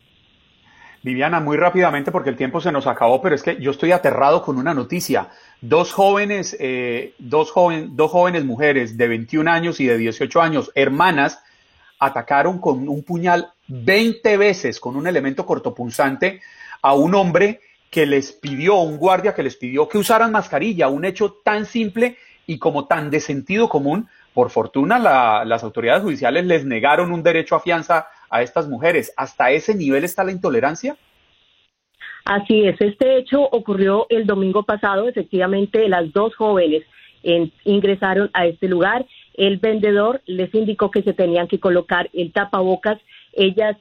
Viviana, 1.06 1.40
muy 1.40 1.56
rápidamente 1.56 2.12
porque 2.12 2.32
el 2.32 2.36
tiempo 2.36 2.60
se 2.60 2.72
nos 2.72 2.88
acabó, 2.88 3.22
pero 3.22 3.36
es 3.36 3.44
que 3.44 3.62
yo 3.62 3.70
estoy 3.70 3.92
aterrado 3.92 4.42
con 4.42 4.58
una 4.58 4.74
noticia. 4.74 5.30
Dos 5.62 5.94
jóvenes, 5.94 6.58
eh, 6.60 7.14
dos, 7.20 7.52
joven, 7.52 7.96
dos 7.96 8.10
jóvenes 8.10 8.44
mujeres 8.44 8.98
de 8.98 9.08
21 9.08 9.52
años 9.52 9.80
y 9.80 9.86
de 9.86 10.00
18 10.00 10.42
años, 10.42 10.72
hermanas, 10.74 11.44
atacaron 12.00 12.58
con 12.58 12.90
un 12.90 13.04
puñal 13.04 13.52
20 13.68 14.36
veces 14.38 14.80
con 14.80 14.96
un 14.96 15.06
elemento 15.06 15.46
cortopunzante 15.46 16.42
a 16.82 16.96
un 16.96 17.14
hombre 17.14 17.62
que 17.92 18.08
les 18.08 18.32
pidió, 18.32 18.78
un 18.78 18.98
guardia 18.98 19.36
que 19.36 19.44
les 19.44 19.58
pidió 19.58 19.88
que 19.88 20.00
usaran 20.00 20.32
mascarilla, 20.32 20.88
un 20.88 21.06
hecho 21.06 21.34
tan 21.44 21.68
simple 21.68 22.18
y 22.48 22.58
como 22.58 22.88
tan 22.88 23.12
de 23.12 23.20
sentido 23.20 23.70
común. 23.70 24.08
Por 24.34 24.50
fortuna, 24.50 24.98
las 25.46 25.64
autoridades 25.64 26.02
judiciales 26.02 26.46
les 26.46 26.66
negaron 26.66 27.12
un 27.12 27.22
derecho 27.22 27.56
a 27.56 27.60
fianza 27.60 28.08
a 28.30 28.42
estas 28.42 28.68
mujeres. 28.68 29.14
¿Hasta 29.18 29.52
ese 29.52 29.76
nivel 29.76 30.04
está 30.04 30.24
la 30.24 30.32
intolerancia? 30.32 30.96
Así 32.26 32.66
es, 32.66 32.80
este 32.82 33.18
hecho 33.18 33.42
ocurrió 33.42 34.08
el 34.10 34.26
domingo 34.26 34.64
pasado. 34.64 35.08
Efectivamente, 35.08 35.88
las 35.88 36.12
dos 36.12 36.36
jóvenes 36.36 36.84
ingresaron 37.64 38.30
a 38.34 38.46
este 38.48 38.68
lugar. 38.68 39.06
El 39.36 39.58
vendedor 39.58 40.22
les 40.26 40.54
indicó 40.54 40.92
que 40.92 41.04
se 41.04 41.14
tenían 41.14 41.48
que 41.48 41.60
colocar 41.60 42.10
el 42.14 42.32
tapabocas. 42.32 43.00
Ellas 43.34 43.78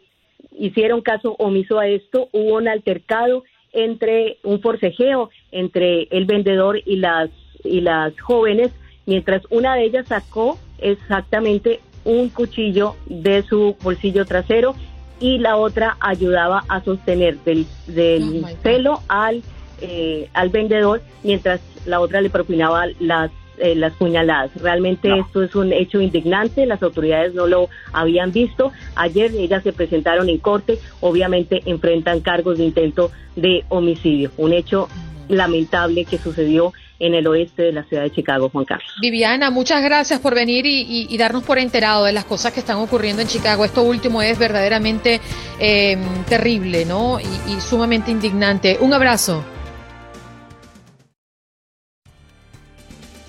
hicieron 0.53 1.01
caso 1.01 1.37
omiso 1.39 1.79
a 1.79 1.89
esto. 1.89 2.29
Hubo 2.33 2.57
un 2.57 2.69
altercado 2.69 3.45
entre 3.73 4.39
un 4.45 4.61
forcejeo 4.61 5.31
entre 5.51 6.05
el 6.11 6.27
vendedor 6.27 6.81
y 6.85 6.97
las 6.97 7.31
y 7.65 7.81
las 7.81 8.19
jóvenes 8.21 8.71
mientras 9.07 9.43
una 9.51 9.75
de 9.75 9.85
ellas 9.85 10.07
sacó 10.09 10.59
exactamente 10.79 11.81
un 12.05 12.29
cuchillo 12.29 12.97
de 13.07 13.43
su 13.43 13.77
bolsillo 13.83 14.25
trasero 14.25 14.75
y 15.21 15.39
la 15.39 15.57
otra 15.57 15.97
ayudaba 16.01 16.65
a 16.69 16.83
sostener 16.83 17.39
del, 17.45 17.67
del 17.87 18.45
pelo 18.63 19.01
al, 19.09 19.43
eh, 19.81 20.29
al 20.35 20.51
vendedor 20.51 21.03
mientras 21.23 21.61
la 21.87 22.01
otra 22.01 22.21
le 22.21 22.31
propinaba 22.31 22.87
las 23.01 23.31
eh, 23.59 23.77
las 23.77 23.93
puñaladas. 23.93 24.51
Realmente 24.61 25.17
esto 25.17 25.45
es 25.45 25.55
un 25.55 25.73
hecho 25.73 26.01
indignante, 26.01 26.67
las 26.67 26.83
autoridades 26.83 27.35
no 27.35 27.47
lo 27.47 27.69
habían 27.93 28.33
visto. 28.33 28.73
Ayer 28.97 29.31
ellas 29.31 29.63
se 29.63 29.73
presentaron 29.73 30.29
en 30.29 30.39
corte, 30.39 30.81
obviamente 31.01 31.63
enfrentan 31.65 32.19
cargos 32.19 32.59
de 32.59 32.65
intento 32.65 33.13
de 33.37 33.65
homicidio, 33.69 34.33
un 34.39 34.53
hecho 34.53 34.89
lamentable 35.29 36.05
que 36.05 36.19
sucedió 36.19 36.73
en 37.07 37.15
el 37.15 37.27
oeste 37.27 37.63
de 37.63 37.73
la 37.73 37.85
ciudad 37.85 38.03
de 38.03 38.11
Chicago, 38.11 38.49
Juan 38.49 38.65
Carlos. 38.65 38.91
Viviana, 39.01 39.51
muchas 39.51 39.83
gracias 39.83 40.21
por 40.21 40.35
venir 40.35 40.65
y, 40.67 41.17
darnos 41.19 41.45
por 41.45 41.59
enterado 41.59 42.05
de 42.05 42.13
las 42.13 42.25
cosas 42.25 42.53
que 42.53 42.61
están 42.61 42.79
ocurriendo 42.79 43.23
en 43.23 43.29
Chicago. 43.29 43.65
Esto 43.65 43.83
último 43.83 44.23
es 44.23 44.39
verdaderamente 44.39 45.21
eh, 45.59 45.99
terrible, 46.29 46.85
¿no? 46.85 47.19
y 47.21 47.61
sumamente 47.61 48.11
indignante. 48.11 48.79
Un 48.81 48.95
abrazo. 48.95 49.45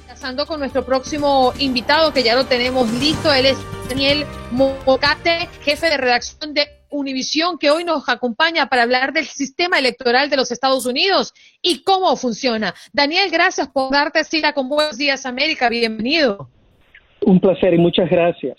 Pasando 0.07 0.45
con 0.45 0.59
nuestro 0.59 0.85
próximo 0.85 1.53
invitado, 1.59 2.13
que 2.13 2.23
ya 2.23 2.35
lo 2.35 2.45
tenemos 2.45 2.89
listo. 2.93 3.31
Él 3.31 3.45
es 3.45 3.57
Daniel 3.89 4.25
Mocate, 4.51 5.49
jefe 5.61 5.89
de 5.89 5.97
redacción 5.97 6.53
de 6.53 6.67
Univisión, 6.95 7.57
que 7.57 7.69
hoy 7.69 7.83
nos 7.83 8.07
acompaña 8.07 8.67
para 8.67 8.83
hablar 8.83 9.13
del 9.13 9.25
sistema 9.25 9.77
electoral 9.77 10.29
de 10.29 10.37
los 10.37 10.51
Estados 10.51 10.85
Unidos 10.85 11.33
y 11.61 11.83
cómo 11.83 12.15
funciona. 12.15 12.73
Daniel, 12.93 13.29
gracias 13.29 13.67
por 13.67 13.91
darte 13.91 14.23
cita 14.23 14.53
con 14.53 14.69
Buenos 14.69 14.97
Días 14.97 15.25
América. 15.25 15.67
Bienvenido. 15.69 16.49
Un 17.21 17.39
placer 17.39 17.73
y 17.73 17.77
muchas 17.77 18.09
gracias. 18.09 18.57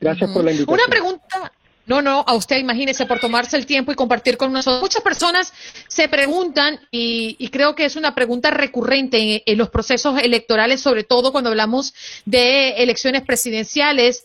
Gracias 0.00 0.30
por 0.30 0.44
la 0.44 0.52
invitación. 0.52 0.74
Una 0.74 0.88
pregunta, 0.88 1.52
no, 1.86 2.00
no, 2.00 2.24
a 2.26 2.34
usted 2.34 2.58
imagínese 2.58 3.04
por 3.04 3.20
tomarse 3.20 3.56
el 3.56 3.66
tiempo 3.66 3.92
y 3.92 3.94
compartir 3.94 4.38
con 4.38 4.52
nosotros. 4.52 4.80
Muchas 4.80 5.02
personas 5.02 5.52
se 5.86 6.08
preguntan, 6.08 6.78
y, 6.90 7.48
creo 7.48 7.74
que 7.74 7.84
es 7.84 7.96
una 7.96 8.14
pregunta 8.14 8.50
recurrente 8.50 9.42
en, 9.44 9.58
los 9.58 9.68
procesos 9.68 10.20
electorales, 10.22 10.80
sobre 10.80 11.04
todo 11.04 11.30
cuando 11.30 11.50
hablamos 11.50 11.94
de 12.24 12.82
elecciones 12.82 13.22
presidenciales, 13.22 14.24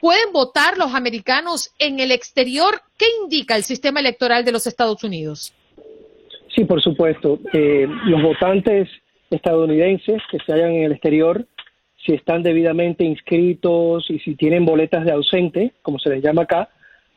¿pueden 0.00 0.32
votar 0.32 0.76
los 0.76 0.94
americanos 0.94 1.70
en 1.78 1.98
el 1.98 2.12
exterior? 2.12 2.82
¿Qué 2.98 3.06
indica 3.22 3.56
el 3.56 3.62
sistema 3.62 4.00
electoral 4.00 4.44
de 4.44 4.52
los 4.52 4.66
Estados 4.66 5.02
Unidos? 5.02 5.54
Sí, 6.54 6.64
por 6.64 6.82
supuesto. 6.82 7.38
Eh, 7.52 7.86
los 8.04 8.22
votantes 8.22 8.88
estadounidenses 9.30 10.20
que 10.30 10.38
se 10.44 10.52
hallan 10.52 10.72
en 10.72 10.82
el 10.84 10.92
exterior, 10.92 11.46
si 12.04 12.12
están 12.12 12.42
debidamente 12.42 13.04
inscritos 13.04 14.10
y 14.10 14.18
si 14.20 14.34
tienen 14.34 14.64
boletas 14.64 15.04
de 15.04 15.12
ausente, 15.12 15.72
como 15.82 15.98
se 15.98 16.10
les 16.10 16.22
llama 16.22 16.42
acá, 16.42 16.68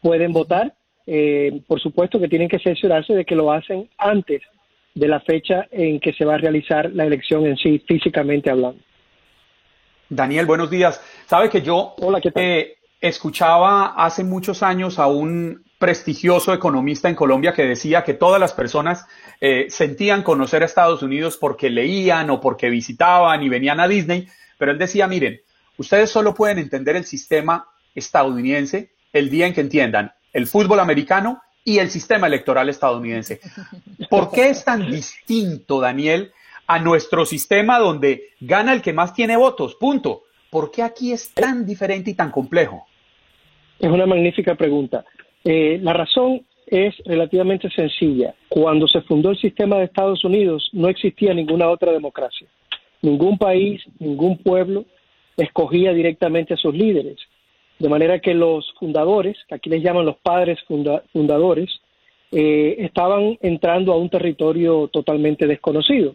pueden 0.01 0.33
votar. 0.33 0.73
Eh, 1.07 1.61
por 1.67 1.79
supuesto 1.79 2.19
que 2.19 2.27
tienen 2.27 2.47
que 2.47 2.59
cerciorarse 2.59 3.13
de 3.13 3.25
que 3.25 3.35
lo 3.35 3.51
hacen 3.51 3.89
antes 3.97 4.41
de 4.93 5.07
la 5.07 5.19
fecha 5.21 5.67
en 5.71 5.99
que 5.99 6.13
se 6.13 6.25
va 6.25 6.35
a 6.35 6.37
realizar 6.37 6.91
la 6.93 7.05
elección 7.05 7.45
en 7.45 7.57
sí, 7.57 7.83
físicamente 7.87 8.49
hablando. 8.49 8.81
Daniel, 10.09 10.45
buenos 10.45 10.69
días. 10.69 11.01
Sabe 11.25 11.49
que 11.49 11.61
yo 11.61 11.95
eh, 12.35 12.75
escuchaba 12.99 13.93
hace 13.95 14.23
muchos 14.23 14.61
años 14.61 14.99
a 14.99 15.07
un 15.07 15.63
prestigioso 15.79 16.53
economista 16.53 17.09
en 17.09 17.15
Colombia 17.15 17.53
que 17.53 17.63
decía 17.63 18.03
que 18.03 18.13
todas 18.13 18.39
las 18.39 18.53
personas 18.53 19.07
eh, 19.39 19.65
sentían 19.69 20.21
conocer 20.21 20.61
a 20.61 20.65
Estados 20.65 21.01
Unidos 21.01 21.37
porque 21.37 21.69
leían 21.69 22.29
o 22.29 22.39
porque 22.39 22.69
visitaban 22.69 23.41
y 23.41 23.49
venían 23.49 23.79
a 23.79 23.87
Disney, 23.87 24.27
pero 24.57 24.71
él 24.71 24.77
decía, 24.77 25.07
miren, 25.07 25.41
ustedes 25.77 26.11
solo 26.11 26.35
pueden 26.35 26.59
entender 26.59 26.97
el 26.97 27.05
sistema 27.05 27.67
estadounidense 27.95 28.91
el 29.13 29.30
día 29.30 29.47
en 29.47 29.54
que 29.54 29.62
entiendan 29.62 30.13
el 30.34 30.47
fútbol 30.47 30.80
americano 30.80 31.41
y 31.63 31.80
el 31.80 31.89
sistema 31.89 32.28
electoral 32.28 32.69
estadounidense. 32.69 33.39
¿Por 34.10 34.32
qué 34.32 34.50
es 34.50 34.63
tan 34.63 34.89
distinto, 34.89 35.80
Daniel, 35.80 36.32
a 36.67 36.80
nuestro 36.80 37.26
sistema 37.26 37.80
donde 37.80 38.30
gana 38.39 38.74
el 38.74 38.82
que 38.82 38.93
más 38.93 39.13
tiene 39.13 39.38
votos? 39.38 39.76
Punto. 39.76 40.24
¿Por 40.50 40.71
qué 40.71 40.84
aquí 40.84 41.12
es 41.12 41.34
tan 41.34 41.65
diferente 41.65 42.12
y 42.12 42.13
tan 42.13 42.32
complejo? 42.32 42.88
Es 43.80 43.89
una 43.89 44.06
magnífica 44.06 44.56
pregunta. 44.56 45.06
Eh, 45.43 45.80
la 45.82 45.93
razón 45.93 46.45
es 46.67 46.95
relativamente 47.06 47.69
sencilla. 47.69 48.34
Cuando 48.47 48.88
se 48.88 49.02
fundó 49.02 49.32
el 49.32 49.38
sistema 49.38 49.78
de 49.78 49.86
Estados 49.86 50.24
Unidos 50.24 50.69
no 50.74 50.88
existía 50.88 51.34
ninguna 51.34 51.69
otra 51.69 51.91
democracia. 51.91 52.47
Ningún 53.02 53.38
país, 53.38 53.82
ningún 54.00 54.38
pueblo 54.38 54.86
escogía 55.38 55.93
directamente 55.93 56.54
a 56.54 56.58
sus 56.58 56.74
líderes. 56.74 57.17
De 57.81 57.89
manera 57.89 58.19
que 58.19 58.35
los 58.35 58.71
fundadores, 58.79 59.35
que 59.47 59.55
aquí 59.55 59.67
les 59.67 59.81
llaman 59.81 60.05
los 60.05 60.17
padres 60.17 60.59
fundadores, 61.11 61.81
eh, 62.31 62.75
estaban 62.77 63.39
entrando 63.41 63.91
a 63.91 63.97
un 63.97 64.07
territorio 64.07 64.87
totalmente 64.89 65.47
desconocido. 65.47 66.13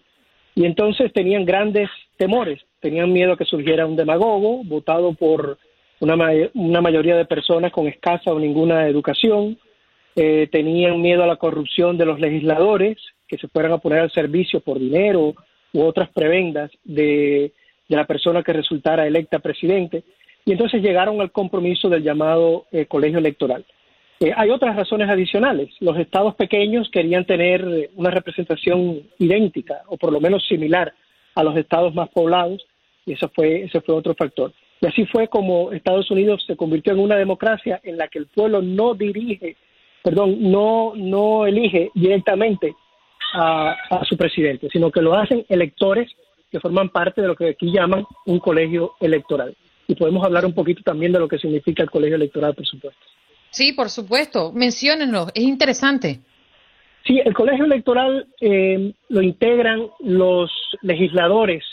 Y 0.55 0.65
entonces 0.65 1.13
tenían 1.13 1.45
grandes 1.45 1.91
temores, 2.19 2.61
tenían 2.79 3.13
miedo 3.13 3.33
a 3.33 3.37
que 3.37 3.45
surgiera 3.45 3.85
un 3.85 3.97
demagogo 3.97 4.63
votado 4.63 5.15
por 5.15 5.59
una, 5.99 6.15
una 6.55 6.81
mayoría 6.81 7.17
de 7.17 7.25
personas 7.25 7.73
con 7.73 7.89
escasa 7.89 8.33
o 8.33 8.39
ninguna 8.39 8.87
educación, 8.87 9.59
eh, 10.15 10.49
tenían 10.53 11.03
miedo 11.03 11.25
a 11.25 11.27
la 11.27 11.35
corrupción 11.35 11.99
de 11.99 12.07
los 12.07 12.21
legisladores, 12.21 12.97
que 13.27 13.39
se 13.39 13.49
fueran 13.49 13.73
a 13.73 13.79
poner 13.79 13.99
al 13.99 14.13
servicio 14.13 14.61
por 14.61 14.79
dinero 14.79 15.35
u 15.73 15.83
otras 15.83 16.11
prebendas 16.11 16.71
de, 16.85 17.53
de 17.89 17.97
la 17.97 18.07
persona 18.07 18.45
que 18.45 18.53
resultara 18.53 19.05
electa 19.05 19.41
presidente 19.41 20.05
y 20.47 20.53
entonces 20.53 20.81
llegaron 20.81 21.21
al 21.21 21.33
compromiso 21.33 21.89
del 21.89 22.05
llamado 22.05 22.67
eh, 22.71 22.87
colegio 22.87 23.19
electoral. 23.19 23.67
Eh, 24.21 24.33
hay 24.35 24.49
otras 24.51 24.77
razones 24.77 25.11
adicionales. 25.11 25.75
Los 25.81 25.99
estados 25.99 26.37
pequeños 26.37 26.89
querían 26.91 27.27
tener 27.27 27.63
eh, 27.63 27.91
una 27.97 28.11
representación 28.11 29.03
idéntica 29.19 29.83
o 29.89 29.99
por 29.99 30.13
lo 30.13 30.21
menos 30.21 30.47
similar 30.47 30.95
a 31.35 31.43
los 31.43 31.57
estados 31.57 31.95
más 31.95 32.09
poblados 32.11 32.65
y 33.05 33.13
eso 33.13 33.29
fue, 33.35 33.65
ese 33.65 33.81
fue 33.81 33.97
otro 33.97 34.15
factor. 34.15 34.53
Y 34.81 34.87
así 34.87 35.05
fue 35.07 35.27
como 35.27 35.73
Estados 35.73 36.11
Unidos 36.13 36.45
se 36.47 36.57
convirtió 36.57 36.93
en 36.93 37.01
una 37.01 37.17
democracia 37.17 37.81
en 37.83 37.97
la 37.97 38.07
que 38.07 38.21
el 38.21 38.27
pueblo 38.27 38.63
no 38.63 38.95
dirige, 38.95 39.57
perdón, 40.03 40.37
no, 40.41 40.93
no 40.95 41.45
elige 41.45 41.91
directamente 41.95 42.75
a, 43.35 43.75
a 43.91 44.05
su 44.05 44.17
presidente, 44.17 44.69
sino 44.73 44.93
que 44.93 45.03
lo 45.03 45.15
hacen 45.15 45.45
electores 45.49 46.09
que 46.53 46.61
forman 46.61 46.91
parte 46.91 47.21
de 47.21 47.29
lo 47.29 47.35
que 47.35 47.49
aquí 47.49 47.73
llaman 47.73 48.07
un 48.27 48.39
colegio 48.39 48.93
electoral 49.01 49.57
y 49.89 49.95
podemos 49.95 50.25
hablar 50.25 50.45
un 50.45 50.53
poquito 50.53 50.83
también 50.83 51.13
de 51.13 51.19
lo 51.19 51.29
que 51.29 51.39
significa 51.39 51.83
el 51.83 51.91
colegio 51.91 52.17
electoral, 52.17 52.55
por 52.55 52.67
supuesto. 52.67 53.01
Sí, 53.51 53.73
por 53.73 53.89
supuesto. 53.89 54.53
Menciónenlo, 54.53 55.29
es 55.35 55.45
interesante. 55.45 56.21
Sí, 57.07 57.21
el 57.25 57.35
colegio 57.35 57.65
electoral 57.65 58.27
eh, 58.41 58.93
lo 59.09 59.23
integran 59.23 59.87
los 60.01 60.51
legisladores 60.83 61.65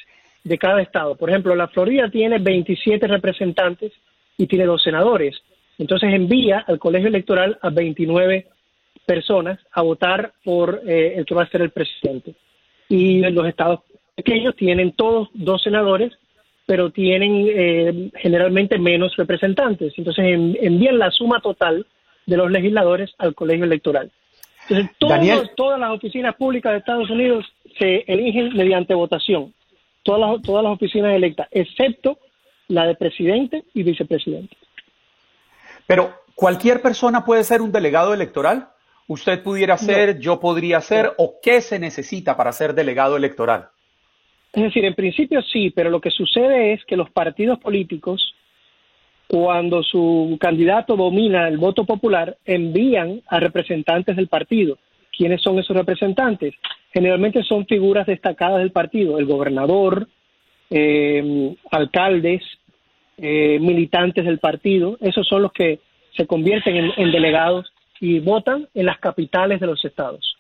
de 0.44 0.58
cada 0.58 0.82
estado. 0.82 1.16
Por 1.16 1.30
ejemplo, 1.30 1.56
la 1.56 1.68
Florida 1.68 2.10
tiene 2.10 2.38
27 2.38 3.08
representantes 3.08 3.92
y 4.38 4.46
tiene 4.46 4.66
dos 4.66 4.84
senadores. 4.84 5.36
Entonces 5.80 6.14
envía 6.14 6.60
al 6.60 6.78
colegio 6.78 7.08
electoral 7.08 7.58
a 7.62 7.70
29 7.70 8.48
personas 9.06 9.60
a 9.72 9.82
votar 9.82 10.34
por 10.44 10.82
eh, 10.88 11.16
el 11.18 11.26
que 11.26 11.36
va 11.36 11.44
a 11.44 11.50
ser 11.50 11.62
el 11.62 11.72
presidente. 11.72 12.36
Y 12.90 13.22
los 13.32 13.48
estados 13.48 13.80
pequeños 14.16 14.56
tienen 14.56 14.92
todos 14.92 15.30
dos 15.34 15.64
senadores 15.64 16.14
pero 16.66 16.92
tienen 16.92 17.46
eh, 17.48 18.12
generalmente 18.16 18.78
menos 18.78 19.16
representantes. 19.18 19.94
Entonces 19.98 20.26
envían 20.26 21.00
la 21.00 21.12
suma 21.12 21.42
total 21.42 21.86
de 22.26 22.38
los 22.38 22.50
legisladores 22.50 23.14
al 23.18 23.36
colegio 23.36 23.66
electoral. 23.66 24.12
Entonces, 24.70 25.52
todas 25.56 25.80
las 25.80 25.92
oficinas 25.92 26.36
públicas 26.36 26.72
de 26.72 26.80
Estados 26.80 27.10
Unidos 27.10 27.46
se 27.78 28.06
eligen 28.08 28.56
mediante 28.56 28.94
votación, 28.94 29.54
todas 30.04 30.22
las, 30.22 30.42
todas 30.42 30.64
las 30.64 30.74
oficinas 30.74 31.14
electas, 31.14 31.48
excepto 31.52 32.18
la 32.70 32.86
de 32.86 32.96
presidente 32.96 33.66
y 33.74 33.84
vicepresidente. 33.84 34.56
Pero, 35.86 36.14
¿cualquier 36.34 36.82
persona 36.82 37.26
puede 37.26 37.44
ser 37.44 37.62
un 37.62 37.74
delegado 37.74 38.14
electoral? 38.14 38.70
¿Usted 39.08 39.44
pudiera 39.44 39.78
ser, 39.78 40.20
yo 40.20 40.40
podría 40.40 40.80
ser, 40.80 41.14
o 41.18 41.36
qué 41.44 41.60
se 41.60 41.78
necesita 41.78 42.38
para 42.38 42.54
ser 42.54 42.74
delegado 42.74 43.18
electoral? 43.18 43.70
Es 44.54 44.62
decir, 44.62 44.86
en 44.86 44.94
principio 44.94 45.42
sí, 45.42 45.72
pero 45.72 45.90
lo 45.90 46.00
que 46.00 46.12
sucede 46.12 46.74
es 46.74 46.86
que 46.86 46.96
los 46.96 47.10
partidos 47.10 47.60
políticos, 47.60 48.36
cuando 49.28 49.82
su 49.82 50.38
candidato 50.40 50.96
domina 50.96 51.48
el 51.48 51.58
voto 51.58 51.86
popular, 51.86 52.38
envían 52.46 53.22
a 53.28 53.40
representantes 53.40 54.16
del 54.16 54.28
partido. 54.28 54.78
¿Quiénes 55.12 55.42
son 55.42 55.58
esos 55.58 55.76
representantes? 55.76 56.54
Generalmente 56.94 57.42
son 57.44 57.66
figuras 57.66 58.06
destacadas 58.06 58.60
del 58.60 58.72
partido, 58.72 59.18
el 59.18 59.26
gobernador, 59.26 60.08
eh, 60.70 61.56
alcaldes, 61.72 62.44
eh, 63.18 63.58
militantes 63.60 64.24
del 64.24 64.38
partido, 64.38 64.98
esos 65.02 65.28
son 65.28 65.42
los 65.42 65.52
que 65.52 65.80
se 66.16 66.28
convierten 66.28 66.92
en 66.96 67.12
delegados 67.12 67.72
y 68.00 68.20
votan 68.20 68.68
en 68.76 68.86
las 68.86 69.00
capitales 69.00 69.60
de 69.60 69.68
los 69.68 69.84
estados. 69.84 70.33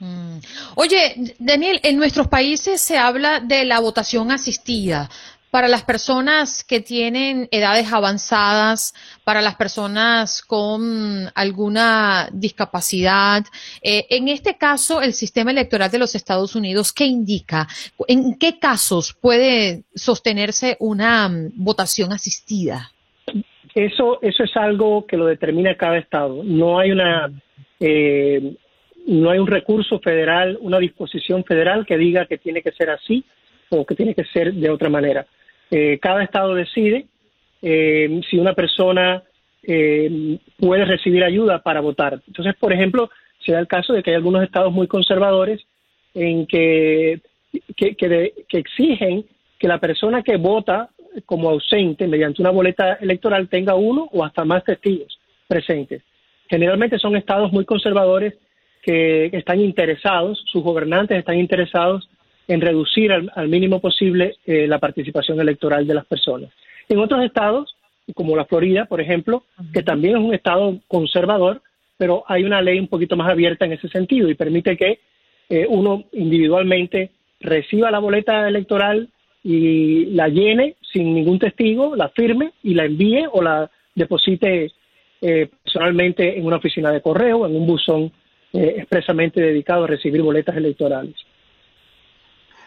Mm. 0.00 0.38
Oye, 0.76 1.34
Daniel, 1.38 1.78
en 1.82 1.96
nuestros 1.96 2.28
países 2.28 2.80
se 2.80 2.98
habla 2.98 3.40
de 3.40 3.64
la 3.64 3.80
votación 3.80 4.30
asistida 4.30 5.08
para 5.50 5.68
las 5.68 5.82
personas 5.82 6.64
que 6.64 6.80
tienen 6.80 7.48
edades 7.50 7.92
avanzadas, 7.92 8.94
para 9.24 9.42
las 9.42 9.56
personas 9.56 10.42
con 10.42 11.28
alguna 11.34 12.28
discapacidad. 12.32 13.44
Eh, 13.82 14.06
en 14.10 14.28
este 14.28 14.56
caso, 14.56 15.02
el 15.02 15.12
sistema 15.12 15.50
electoral 15.50 15.90
de 15.90 15.98
los 15.98 16.14
Estados 16.14 16.54
Unidos, 16.54 16.92
¿qué 16.92 17.06
indica? 17.06 17.66
¿En 18.06 18.38
qué 18.38 18.58
casos 18.58 19.12
puede 19.20 19.82
sostenerse 19.94 20.76
una 20.78 21.28
mm, 21.28 21.52
votación 21.56 22.12
asistida? 22.12 22.92
Eso, 23.74 24.20
eso 24.22 24.44
es 24.44 24.56
algo 24.56 25.06
que 25.06 25.16
lo 25.16 25.26
determina 25.26 25.76
cada 25.76 25.98
estado. 25.98 26.42
No 26.44 26.78
hay 26.78 26.92
una, 26.92 27.30
eh, 27.80 28.56
no 29.06 29.30
hay 29.30 29.38
un 29.38 29.46
recurso 29.46 29.98
federal, 29.98 30.58
una 30.60 30.78
disposición 30.78 31.44
federal 31.44 31.86
que 31.86 31.96
diga 31.96 32.26
que 32.26 32.38
tiene 32.38 32.62
que 32.62 32.72
ser 32.72 32.90
así 32.90 33.24
o 33.70 33.84
que 33.84 33.94
tiene 33.94 34.14
que 34.14 34.24
ser 34.24 34.52
de 34.52 34.70
otra 34.70 34.88
manera. 34.88 35.26
Eh, 35.70 35.98
cada 36.00 36.22
estado 36.22 36.54
decide 36.54 37.06
eh, 37.62 38.20
si 38.28 38.38
una 38.38 38.54
persona 38.54 39.22
eh, 39.62 40.38
puede 40.58 40.84
recibir 40.84 41.22
ayuda 41.24 41.62
para 41.62 41.80
votar. 41.80 42.20
Entonces, 42.26 42.54
por 42.58 42.72
ejemplo, 42.72 43.10
se 43.44 43.52
da 43.52 43.60
el 43.60 43.68
caso 43.68 43.92
de 43.92 44.02
que 44.02 44.10
hay 44.10 44.16
algunos 44.16 44.42
estados 44.42 44.72
muy 44.72 44.86
conservadores 44.86 45.60
en 46.14 46.46
que, 46.46 47.20
que, 47.76 47.94
que 47.94 48.58
exigen 48.58 49.24
que 49.58 49.68
la 49.68 49.78
persona 49.78 50.22
que 50.22 50.36
vota 50.36 50.90
como 51.26 51.50
ausente 51.50 52.06
mediante 52.06 52.42
una 52.42 52.50
boleta 52.50 52.94
electoral 52.94 53.48
tenga 53.48 53.74
uno 53.74 54.08
o 54.12 54.24
hasta 54.24 54.44
más 54.44 54.64
testigos 54.64 55.18
presentes. 55.46 56.02
Generalmente 56.48 56.98
son 56.98 57.16
estados 57.16 57.52
muy 57.52 57.64
conservadores 57.64 58.34
que 58.82 59.26
están 59.32 59.60
interesados, 59.60 60.42
sus 60.46 60.62
gobernantes 60.62 61.18
están 61.18 61.38
interesados 61.38 62.08
en 62.48 62.60
reducir 62.60 63.12
al, 63.12 63.48
mínimo 63.48 63.80
posible 63.80 64.36
eh, 64.44 64.66
la 64.66 64.78
participación 64.78 65.40
electoral 65.40 65.86
de 65.86 65.94
las 65.94 66.04
personas. 66.06 66.50
En 66.88 66.98
otros 66.98 67.22
estados, 67.24 67.76
como 68.14 68.34
la 68.34 68.44
Florida, 68.44 68.86
por 68.86 69.00
ejemplo, 69.00 69.44
que 69.72 69.82
también 69.82 70.16
es 70.16 70.22
un 70.22 70.34
estado 70.34 70.78
conservador, 70.88 71.62
pero 71.96 72.24
hay 72.26 72.42
una 72.44 72.60
ley 72.60 72.80
un 72.80 72.88
poquito 72.88 73.16
más 73.16 73.30
abierta 73.30 73.66
en 73.66 73.72
ese 73.72 73.88
sentido 73.88 74.28
y 74.28 74.34
permite 74.34 74.76
que 74.76 74.98
eh, 75.48 75.66
uno 75.68 76.04
individualmente 76.12 77.10
reciba 77.38 77.90
la 77.90 77.98
boleta 77.98 78.48
electoral 78.48 79.08
y 79.44 80.06
la 80.06 80.28
llene 80.28 80.74
sin 80.92 81.14
ningún 81.14 81.38
testigo, 81.38 81.94
la 81.94 82.08
firme 82.08 82.52
y 82.62 82.74
la 82.74 82.84
envíe 82.84 83.26
o 83.30 83.42
la 83.42 83.70
deposite 83.94 84.72
eh, 85.20 85.48
personalmente 85.62 86.38
en 86.38 86.46
una 86.46 86.56
oficina 86.56 86.90
de 86.90 87.00
correo, 87.00 87.46
en 87.46 87.54
un 87.54 87.66
buzón 87.66 88.12
expresamente 88.52 89.40
dedicado 89.40 89.84
a 89.84 89.86
recibir 89.86 90.22
boletas 90.22 90.56
electorales. 90.56 91.14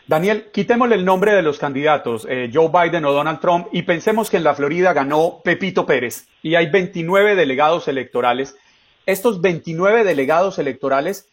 Daniel, 0.06 0.46
quitémosle 0.52 0.96
el 0.96 1.06
nombre 1.06 1.34
de 1.34 1.42
los 1.42 1.60
candidatos, 1.60 2.28
eh, 2.30 2.50
Joe 2.54 2.70
Biden 2.70 3.06
o 3.06 3.14
Donald 3.14 3.40
Trump, 3.40 3.68
y 3.72 3.84
pensemos 3.84 4.30
que 4.30 4.38
en 4.38 4.44
la 4.44 4.54
Florida 4.54 4.92
ganó 4.92 5.40
Pepito 5.44 5.86
Pérez 5.86 6.28
y 6.42 6.56
hay 6.56 6.70
29 6.70 7.36
delegados 7.36 7.88
electorales. 7.88 8.58
Estos 9.06 9.42
29 9.42 10.04
delegados 10.04 10.60
electorales 10.60 11.30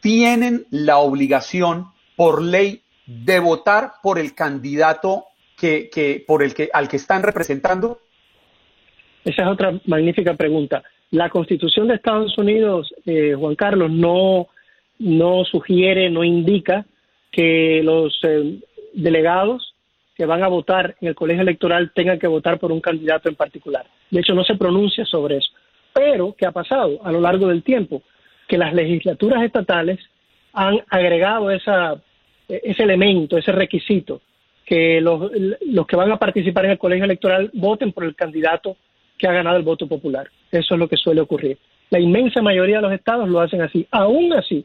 tienen 0.00 0.66
la 0.70 0.98
obligación 0.98 1.86
por 2.16 2.42
ley 2.42 2.82
de 3.06 3.38
votar 3.38 3.92
por 4.02 4.18
el 4.18 4.34
candidato 4.34 5.26
que, 5.56 5.88
que, 5.88 6.22
por 6.26 6.42
el 6.42 6.54
que, 6.54 6.68
al 6.72 6.88
que 6.88 6.96
están 6.96 7.22
representando? 7.22 8.00
Esa 9.24 9.42
es 9.42 9.48
otra 9.48 9.80
magnífica 9.86 10.34
pregunta. 10.34 10.82
La 11.10 11.30
Constitución 11.30 11.88
de 11.88 11.94
Estados 11.94 12.36
Unidos, 12.36 12.92
eh, 13.06 13.34
Juan 13.34 13.54
Carlos, 13.54 13.90
no, 13.90 14.48
no 14.98 15.44
sugiere, 15.44 16.10
no 16.10 16.22
indica 16.22 16.84
que 17.30 17.80
los 17.82 18.18
eh, 18.24 18.58
delegados 18.92 19.74
que 20.14 20.26
van 20.26 20.42
a 20.42 20.48
votar 20.48 20.96
en 21.00 21.08
el 21.08 21.14
colegio 21.14 21.42
electoral 21.42 21.92
tengan 21.94 22.18
que 22.18 22.26
votar 22.26 22.58
por 22.58 22.72
un 22.72 22.80
candidato 22.80 23.28
en 23.28 23.36
particular. 23.36 23.86
De 24.10 24.20
hecho, 24.20 24.34
no 24.34 24.44
se 24.44 24.56
pronuncia 24.56 25.04
sobre 25.04 25.36
eso. 25.36 25.50
Pero, 25.94 26.34
¿qué 26.36 26.44
ha 26.44 26.52
pasado 26.52 26.98
a 27.04 27.12
lo 27.12 27.20
largo 27.20 27.48
del 27.48 27.62
tiempo? 27.62 28.02
Que 28.46 28.58
las 28.58 28.74
legislaturas 28.74 29.42
estatales 29.42 29.98
han 30.52 30.80
agregado 30.90 31.50
ese 31.50 32.82
elemento, 32.82 33.38
ese 33.38 33.52
requisito, 33.52 34.20
que 34.64 35.00
los, 35.00 35.30
los 35.66 35.86
que 35.86 35.96
van 35.96 36.10
a 36.10 36.18
participar 36.18 36.66
en 36.66 36.72
el 36.72 36.78
colegio 36.78 37.04
electoral 37.04 37.50
voten 37.54 37.92
por 37.92 38.04
el 38.04 38.14
candidato 38.14 38.76
que 39.18 39.26
ha 39.26 39.32
ganado 39.32 39.56
el 39.56 39.62
voto 39.62 39.86
popular. 39.86 40.28
Eso 40.50 40.74
es 40.74 40.78
lo 40.78 40.88
que 40.88 40.96
suele 40.96 41.20
ocurrir. 41.20 41.58
La 41.90 41.98
inmensa 41.98 42.42
mayoría 42.42 42.76
de 42.76 42.82
los 42.82 42.92
estados 42.92 43.28
lo 43.28 43.40
hacen 43.40 43.62
así. 43.62 43.86
Aún 43.90 44.32
así, 44.32 44.64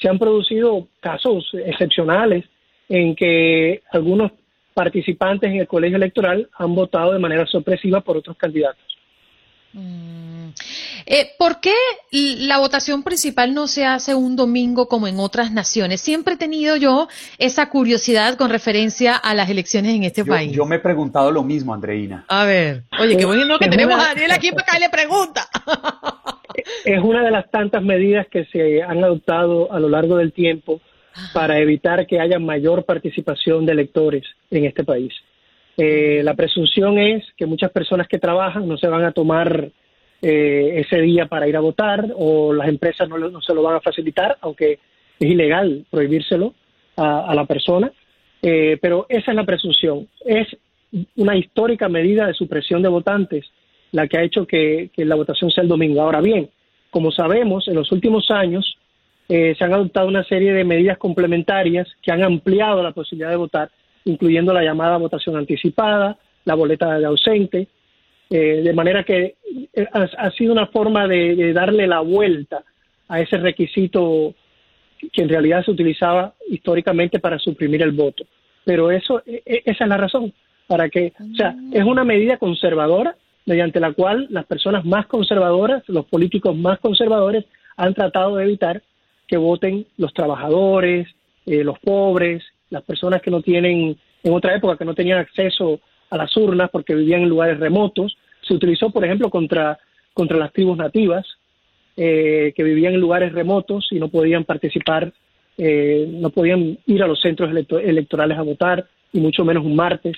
se 0.00 0.08
han 0.08 0.18
producido 0.18 0.88
casos 1.00 1.50
excepcionales 1.64 2.44
en 2.88 3.14
que 3.14 3.82
algunos 3.90 4.32
participantes 4.74 5.50
en 5.50 5.60
el 5.60 5.68
colegio 5.68 5.96
electoral 5.96 6.48
han 6.58 6.74
votado 6.74 7.12
de 7.12 7.18
manera 7.18 7.46
sorpresiva 7.46 8.00
por 8.00 8.16
otros 8.16 8.36
candidatos. 8.36 8.93
Mm. 9.74 10.50
Eh, 11.06 11.32
¿Por 11.36 11.60
qué 11.60 11.74
la 12.12 12.58
votación 12.58 13.02
principal 13.02 13.54
no 13.54 13.66
se 13.66 13.84
hace 13.84 14.14
un 14.14 14.36
domingo 14.36 14.88
como 14.88 15.08
en 15.08 15.18
otras 15.18 15.52
naciones? 15.52 16.00
Siempre 16.00 16.34
he 16.34 16.36
tenido 16.36 16.76
yo 16.76 17.08
esa 17.38 17.68
curiosidad 17.68 18.36
con 18.36 18.50
referencia 18.50 19.16
a 19.16 19.34
las 19.34 19.50
elecciones 19.50 19.94
en 19.94 20.04
este 20.04 20.24
país. 20.24 20.52
Yo 20.52 20.64
me 20.64 20.76
he 20.76 20.78
preguntado 20.78 21.30
lo 21.32 21.42
mismo, 21.42 21.74
Andreina. 21.74 22.24
A 22.28 22.44
ver, 22.44 22.84
oye, 23.00 23.16
qué 23.16 23.24
bueno 23.24 23.58
que 23.58 23.68
tenemos 23.68 23.96
a 23.96 24.14
Daniel 24.14 24.30
aquí 24.30 24.50
para 24.52 24.64
que 24.64 24.78
le 24.78 24.88
pregunta. 24.88 25.48
es 26.84 27.02
una 27.02 27.24
de 27.24 27.30
las 27.32 27.50
tantas 27.50 27.82
medidas 27.82 28.26
que 28.30 28.44
se 28.46 28.82
han 28.82 29.02
adoptado 29.02 29.72
a 29.72 29.80
lo 29.80 29.88
largo 29.88 30.16
del 30.16 30.32
tiempo 30.32 30.80
para 31.32 31.58
evitar 31.58 32.06
que 32.06 32.20
haya 32.20 32.38
mayor 32.38 32.84
participación 32.84 33.66
de 33.66 33.72
electores 33.72 34.24
en 34.50 34.64
este 34.64 34.84
país. 34.84 35.12
Eh, 35.76 36.20
la 36.22 36.34
presunción 36.34 36.98
es 36.98 37.24
que 37.36 37.46
muchas 37.46 37.70
personas 37.72 38.06
que 38.06 38.18
trabajan 38.18 38.68
no 38.68 38.76
se 38.76 38.88
van 38.88 39.04
a 39.04 39.12
tomar 39.12 39.70
eh, 40.22 40.80
ese 40.86 41.00
día 41.00 41.26
para 41.26 41.48
ir 41.48 41.56
a 41.56 41.60
votar 41.60 42.06
o 42.16 42.52
las 42.52 42.68
empresas 42.68 43.08
no, 43.08 43.40
se 43.40 43.54
lo 43.54 43.62
van 43.62 43.76
a 43.76 43.80
facilitar, 43.80 44.38
aunque 44.40 44.78
es 45.18 45.30
ilegal 45.30 45.84
prohibírselo 45.90 46.54
a, 46.96 47.34
la 47.34 47.44
persona. 47.44 47.92
Eh, 48.40 48.78
pero 48.80 49.06
esa 49.08 49.32
es 49.32 49.36
la 49.36 49.44
presunción. 49.44 50.08
Es 50.24 50.46
una 51.16 51.36
histórica 51.36 51.88
medida 51.88 52.26
de 52.26 52.34
supresión 52.34 52.82
de 52.82 52.88
votantes 52.88 53.44
la 53.94 54.08
que 54.08 54.18
ha 54.18 54.22
hecho 54.22 54.46
que, 54.46 54.90
la 54.96 55.14
votación 55.14 55.50
sea 55.50 55.62
el 55.62 55.68
domingo. 55.68 56.00
Ahora 56.00 56.20
bien, 56.20 56.50
como 56.90 57.12
sabemos, 57.12 57.68
en 57.68 57.74
los 57.74 57.92
últimos 57.92 58.30
años 58.30 58.76
eh, 59.28 59.54
se 59.56 59.64
han 59.64 59.72
adoptado 59.72 60.08
una 60.08 60.24
serie 60.24 60.52
de 60.52 60.64
medidas 60.64 60.98
complementarias 60.98 61.88
que 62.02 62.12
han 62.12 62.24
ampliado 62.24 62.82
la 62.82 62.92
posibilidad 62.92 63.30
de 63.30 63.36
votar, 63.36 63.70
incluyendo 64.04 64.52
la 64.52 64.62
llamada 64.62 64.96
votación 64.96 65.36
anticipada, 65.36 66.18
la 66.44 66.54
boleta 66.54 66.98
de 66.98 67.06
ausente, 67.06 67.68
eh, 68.30 68.62
de 68.62 68.72
manera 68.72 69.04
que 69.04 69.36
eh, 69.72 69.86
ha, 69.92 70.30
sido 70.30 70.52
una 70.52 70.66
forma 70.66 71.06
de, 71.06 71.52
darle 71.52 71.86
la 71.86 72.00
vuelta 72.00 72.62
a 73.08 73.20
ese 73.20 73.36
requisito 73.38 74.34
que 75.12 75.22
en 75.22 75.28
realidad 75.28 75.64
se 75.64 75.70
utilizaba 75.70 76.34
históricamente 76.48 77.18
para 77.18 77.38
suprimir 77.38 77.82
el 77.82 77.92
voto. 77.92 78.24
Pero 78.64 78.90
eso, 78.90 79.22
e, 79.26 79.42
e, 79.44 79.62
esa 79.66 79.84
es 79.84 79.88
la 79.88 79.98
razón, 79.98 80.32
para 80.66 80.88
que, 80.88 81.12
o 81.20 81.36
sea, 81.36 81.54
es 81.72 81.84
una 81.84 82.04
medida 82.04 82.38
conservadora 82.38 83.16
mediante 83.46 83.80
la 83.80 83.92
cual 83.92 84.26
las 84.30 84.46
personas 84.46 84.84
más 84.84 85.06
conservadoras, 85.06 85.82
los 85.88 86.06
políticos 86.06 86.56
más 86.56 86.78
conservadores, 86.80 87.44
han 87.76 87.94
tratado 87.94 88.36
de 88.36 88.44
evitar 88.44 88.82
que 89.26 89.36
voten 89.36 89.86
los 89.96 90.14
trabajadores, 90.14 91.08
eh, 91.46 91.64
los 91.64 91.78
pobres, 91.78 92.42
las 92.74 92.84
personas 92.84 93.22
que 93.22 93.30
no 93.30 93.40
tienen, 93.40 93.96
en 94.22 94.32
otra 94.34 94.54
época, 94.54 94.76
que 94.76 94.84
no 94.84 94.94
tenían 94.94 95.18
acceso 95.18 95.80
a 96.10 96.16
las 96.16 96.36
urnas 96.36 96.70
porque 96.70 96.94
vivían 96.94 97.22
en 97.22 97.28
lugares 97.28 97.58
remotos. 97.58 98.16
Se 98.42 98.54
utilizó, 98.54 98.90
por 98.90 99.04
ejemplo, 99.04 99.30
contra, 99.30 99.78
contra 100.12 100.36
las 100.36 100.52
tribus 100.52 100.76
nativas, 100.76 101.26
eh, 101.96 102.52
que 102.54 102.62
vivían 102.62 102.94
en 102.94 103.00
lugares 103.00 103.32
remotos 103.32 103.86
y 103.90 103.98
no 103.98 104.08
podían 104.08 104.44
participar, 104.44 105.12
eh, 105.56 106.06
no 106.10 106.30
podían 106.30 106.78
ir 106.86 107.02
a 107.02 107.06
los 107.06 107.20
centros 107.20 107.50
electorales 107.50 108.36
a 108.36 108.42
votar, 108.42 108.86
y 109.12 109.20
mucho 109.20 109.44
menos 109.44 109.64
un 109.64 109.76
martes. 109.76 110.16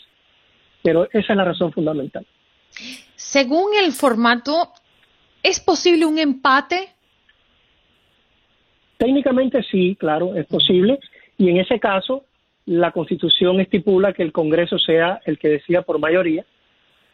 Pero 0.82 1.04
esa 1.12 1.32
es 1.32 1.36
la 1.36 1.44
razón 1.44 1.72
fundamental. 1.72 2.26
Según 3.14 3.72
el 3.82 3.92
formato, 3.92 4.72
¿es 5.42 5.60
posible 5.60 6.06
un 6.06 6.18
empate? 6.18 6.88
Técnicamente 8.96 9.62
sí, 9.70 9.96
claro, 9.98 10.34
es 10.34 10.46
posible. 10.46 10.98
Y 11.38 11.50
en 11.50 11.58
ese 11.58 11.78
caso, 11.78 12.24
la 12.66 12.90
Constitución 12.90 13.60
estipula 13.60 14.12
que 14.12 14.22
el 14.22 14.32
Congreso 14.32 14.78
sea 14.78 15.20
el 15.24 15.38
que 15.38 15.48
decida 15.48 15.82
por 15.82 15.98
mayoría 15.98 16.44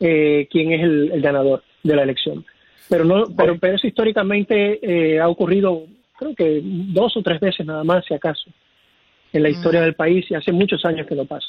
eh, 0.00 0.48
quién 0.50 0.72
es 0.72 0.82
el, 0.82 1.20
ganador 1.20 1.62
de 1.82 1.94
la 1.94 2.02
elección. 2.02 2.44
Pero 2.88 3.04
no, 3.04 3.24
pero, 3.36 3.58
pero 3.58 3.76
eso 3.76 3.86
históricamente 3.86 4.80
eh, 4.82 5.20
ha 5.20 5.28
ocurrido, 5.28 5.84
creo 6.18 6.34
que 6.34 6.60
dos 6.62 7.16
o 7.16 7.22
tres 7.22 7.38
veces 7.40 7.64
nada 7.64 7.84
más, 7.84 8.04
si 8.06 8.14
acaso, 8.14 8.50
en 9.32 9.42
la 9.42 9.48
historia 9.48 9.80
mm. 9.80 9.84
del 9.84 9.94
país 9.94 10.30
y 10.30 10.34
hace 10.34 10.52
muchos 10.52 10.84
años 10.84 11.06
que 11.06 11.14
no 11.14 11.24
pasa. 11.24 11.46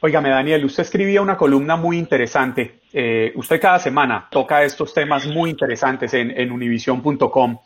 Óigame, 0.00 0.30
Daniel, 0.30 0.64
usted 0.64 0.84
escribía 0.84 1.20
una 1.20 1.36
columna 1.36 1.76
muy 1.76 1.98
interesante. 1.98 2.80
Eh, 2.92 3.32
usted 3.34 3.60
cada 3.60 3.80
semana 3.80 4.28
toca 4.30 4.62
estos 4.62 4.94
temas 4.94 5.26
muy 5.26 5.50
interesantes 5.50 6.14
en, 6.14 6.30
en 6.30 6.52
univision.com. 6.52 7.58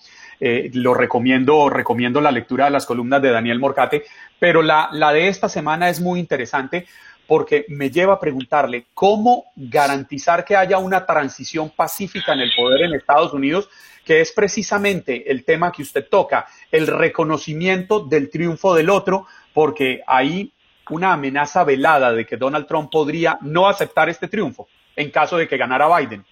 eh, 0.45 0.71
lo 0.75 0.93
recomiendo, 0.93 1.71
recomiendo 1.71 2.21
la 2.21 2.33
lectura 2.33 2.65
de 2.65 2.73
las 2.73 2.85
columnas 2.85 3.23
de 3.23 3.31
Daniel 3.31 3.61
Morcate, 3.61 4.03
pero 4.41 4.61
la, 4.61 4.89
la 4.91 5.13
de 5.13 5.29
esta 5.29 5.49
semana 5.49 5.89
es 5.89 6.01
muy 6.01 6.19
interesante 6.19 6.87
porque 7.29 7.65
me 7.69 7.91
lleva 7.91 8.15
a 8.15 8.19
preguntarle 8.19 8.87
cómo 8.93 9.45
garantizar 9.55 10.45
que 10.45 10.57
haya 10.57 10.79
una 10.79 11.07
transición 11.07 11.71
pacífica 11.71 12.33
en 12.33 12.41
el 12.41 12.51
poder 12.57 12.83
en 12.83 12.95
Estados 12.95 13.33
Unidos, 13.33 13.69
que 14.05 14.21
es 14.21 14.33
precisamente 14.33 15.31
el 15.31 15.45
tema 15.45 15.71
que 15.71 15.83
usted 15.83 16.09
toca, 16.09 16.47
el 16.73 16.89
reconocimiento 16.89 18.01
del 18.01 18.29
triunfo 18.29 18.75
del 18.75 18.91
otro, 18.91 19.29
porque 19.55 20.03
hay 20.09 20.53
una 20.91 21.13
amenaza 21.13 21.63
velada 21.63 22.13
de 22.13 22.27
que 22.27 22.37
Donald 22.37 22.67
Trump 22.67 22.91
podría 22.91 23.39
no 23.43 23.69
aceptar 23.69 24.09
este 24.09 24.27
triunfo 24.27 24.67
en 24.97 25.13
caso 25.13 25.37
de 25.37 25.47
que 25.47 25.57
ganara 25.57 25.87
Biden. 25.97 26.25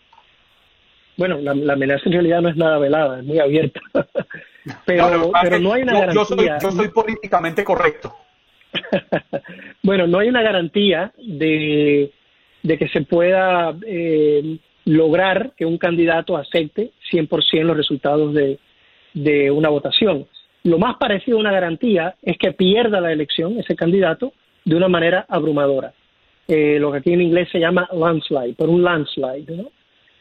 Bueno, 1.16 1.38
la, 1.38 1.72
amenaza 1.72 2.02
en 2.06 2.12
realidad 2.12 2.40
no 2.40 2.48
es 2.48 2.56
nada 2.56 2.78
velada, 2.78 3.18
es 3.18 3.24
muy 3.24 3.38
abierta. 3.38 3.80
pero, 4.86 5.11
no, 5.11 5.32
pero 5.42 5.58
no 5.58 5.72
hay 5.72 5.82
una 5.82 5.92
garantía. 5.92 6.14
Yo 6.14 6.24
soy, 6.24 6.48
yo 6.62 6.70
soy 6.70 6.88
políticamente 6.88 7.64
correcto. 7.64 8.14
bueno, 9.82 10.06
no 10.06 10.18
hay 10.18 10.28
una 10.28 10.42
garantía 10.42 11.12
de, 11.18 12.11
que 12.62 12.88
se 12.88 13.02
pueda 13.02 13.74
eh, 13.86 14.58
lograr 14.84 15.52
que 15.56 15.66
un 15.66 15.78
candidato 15.78 16.36
acepte 16.36 16.92
100% 17.12 17.62
los 17.64 17.76
resultados 17.76 18.32
de, 18.32 18.58
de 19.14 19.50
una 19.50 19.68
votación. 19.68 20.26
Lo 20.64 20.78
más 20.78 20.96
parecido 20.96 21.38
a 21.38 21.40
una 21.40 21.52
garantía 21.52 22.16
es 22.22 22.36
que 22.38 22.52
pierda 22.52 23.00
la 23.00 23.12
elección 23.12 23.58
ese 23.58 23.74
candidato 23.74 24.32
de 24.64 24.76
una 24.76 24.88
manera 24.88 25.24
abrumadora. 25.28 25.92
Eh, 26.46 26.78
lo 26.78 26.90
que 26.92 26.98
aquí 26.98 27.12
en 27.12 27.22
inglés 27.22 27.48
se 27.50 27.61
llama 27.61 27.88
landslide, 27.92 28.54
por 28.54 28.68
un 28.68 28.82
landslide. 28.82 29.56
¿no? 29.56 29.70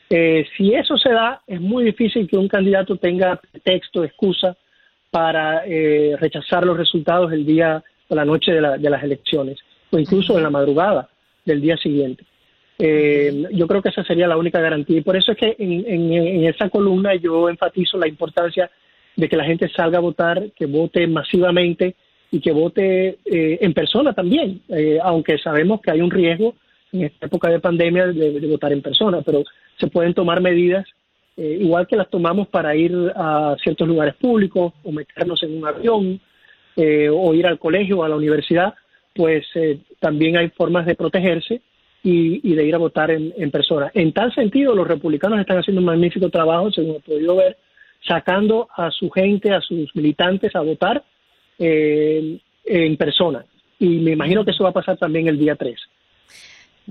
Eh, 0.09 0.45
si 0.57 0.73
eso 0.73 0.97
se 0.97 1.09
da, 1.09 1.41
es 1.45 1.61
muy 1.61 1.83
difícil 1.83 2.27
que 2.27 2.37
un 2.37 2.47
candidato 2.47 2.97
tenga 2.97 3.39
texto, 3.63 4.03
excusa 4.03 4.57
para 5.11 5.63
eh, 5.65 6.15
rechazar 6.19 6.65
los 6.65 6.77
resultados 6.77 7.31
el 7.31 7.45
día 7.45 7.83
o 8.07 8.15
la 8.15 8.25
noche 8.25 8.51
de, 8.51 8.61
las 8.61 9.03
elecciones, 9.03 9.59
o 9.91 9.99
incluso 9.99 10.35
en 10.37 10.43
la 10.43 10.49
madrugada 10.49 11.09
del 11.45 11.61
día 11.61 11.77
siguiente. 11.77 12.23
yo 12.79 13.67
creo 13.67 13.81
que 13.81 13.89
esa 13.89 14.03
sería 14.03 14.27
la 14.27 14.37
única 14.37 14.59
garantía 14.59 14.97
y 14.97 15.01
por 15.01 15.15
eso 15.15 15.33
es 15.33 15.37
que 15.37 15.55
en, 15.59 15.85
en, 15.85 16.43
esa 16.45 16.69
columna 16.69 17.13
yo 17.15 17.49
enfatizo 17.49 17.97
la 17.97 18.07
importancia 18.07 18.71
de 19.15 19.27
que 19.27 19.37
la 19.37 19.43
gente 19.43 19.69
salga 19.69 19.97
a 19.97 20.01
votar, 20.01 20.51
que 20.55 20.65
vote 20.65 21.05
masivamente 21.07 21.95
y 22.31 22.39
que 22.39 22.51
vote 22.51 23.19
eh, 23.25 23.57
en 23.61 23.73
persona 23.73 24.13
también, 24.13 24.61
eh, 24.69 24.99
aunque 25.01 25.37
sabemos 25.37 25.81
que 25.81 25.91
hay 25.91 26.01
un 26.01 26.11
riesgo 26.11 26.55
en 26.91 27.03
esta 27.03 27.27
época 27.27 27.49
de 27.49 27.59
pandemia 27.59 28.07
de, 28.07 28.47
votar 28.47 28.73
en 28.73 28.81
persona, 28.81 29.21
pero 29.21 29.43
se 29.77 29.87
pueden 29.87 30.13
tomar 30.13 30.41
medidas 30.41 30.85
eh, 31.37 31.59
igual 31.61 31.87
que 31.87 31.95
las 31.95 32.09
tomamos 32.09 32.47
para 32.47 32.75
ir 32.75 32.93
a 33.15 33.55
ciertos 33.63 33.87
lugares 33.87 34.15
públicos 34.15 34.73
o 34.83 34.91
meternos 34.91 35.41
en 35.43 35.57
un 35.57 35.67
avión 35.67 36.21
o 37.11 37.33
ir 37.33 37.45
al 37.45 37.59
colegio 37.59 37.99
o 37.99 38.03
a 38.03 38.09
la 38.09 38.15
universidad, 38.15 38.73
pues 39.13 39.45
también 39.99 40.37
hay 40.37 40.47
formas 40.49 40.85
de 40.85 40.95
protegerse 40.95 41.61
y, 42.03 42.53
de 42.55 42.65
ir 42.65 42.75
a 42.75 42.77
votar 42.77 43.11
en, 43.11 43.33
en, 43.37 43.51
persona. 43.51 43.91
En 43.93 44.13
tal 44.13 44.33
sentido, 44.33 44.73
los 44.75 44.87
republicanos 44.87 45.39
están 45.39 45.57
haciendo 45.57 45.81
un 45.81 45.87
magnífico 45.87 46.29
trabajo, 46.29 46.71
según 46.71 46.95
he 46.95 46.99
podido 47.01 47.35
ver, 47.35 47.57
sacando 48.05 48.67
a 48.75 48.91
su 48.91 49.09
gente, 49.09 49.51
a 49.51 49.61
sus 49.61 49.93
militantes 49.95 50.55
a 50.55 50.61
votar 50.61 51.03
eh, 51.57 52.39
en 52.65 52.97
persona. 52.97 53.45
Y 53.77 53.87
me 53.99 54.11
imagino 54.11 54.43
que 54.43 54.51
eso 54.51 54.63
va 54.63 54.69
a 54.69 54.73
pasar 54.73 54.97
también 54.97 55.27
el 55.27 55.37
día 55.37 55.55
3. 55.55 55.75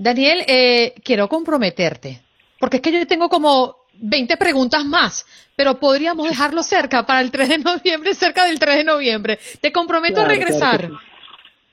Daniel, 0.01 0.45
eh, 0.47 0.93
quiero 1.03 1.27
comprometerte, 1.27 2.21
porque 2.57 2.77
es 2.77 2.81
que 2.81 2.93
yo 2.93 3.05
tengo 3.05 3.27
como 3.27 3.75
20 3.95 4.37
preguntas 4.37 4.85
más, 4.85 5.25
pero 5.57 5.77
podríamos 5.77 6.29
dejarlo 6.29 6.63
cerca 6.63 7.05
para 7.05 7.19
el 7.19 7.29
3 7.29 7.49
de 7.49 7.57
noviembre, 7.57 8.13
cerca 8.13 8.45
del 8.45 8.59
3 8.59 8.77
de 8.77 8.83
noviembre. 8.85 9.39
Te 9.59 9.73
comprometo 9.73 10.21
a 10.21 10.25
regresar. 10.25 10.89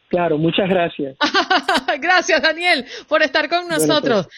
Claro, 0.09 0.39
muchas 0.39 0.69
gracias. 0.69 1.17
gracias, 2.01 2.43
Daniel, 2.43 2.85
por 3.07 3.23
estar 3.23 3.49
con 3.49 3.69
pues. 3.69 4.29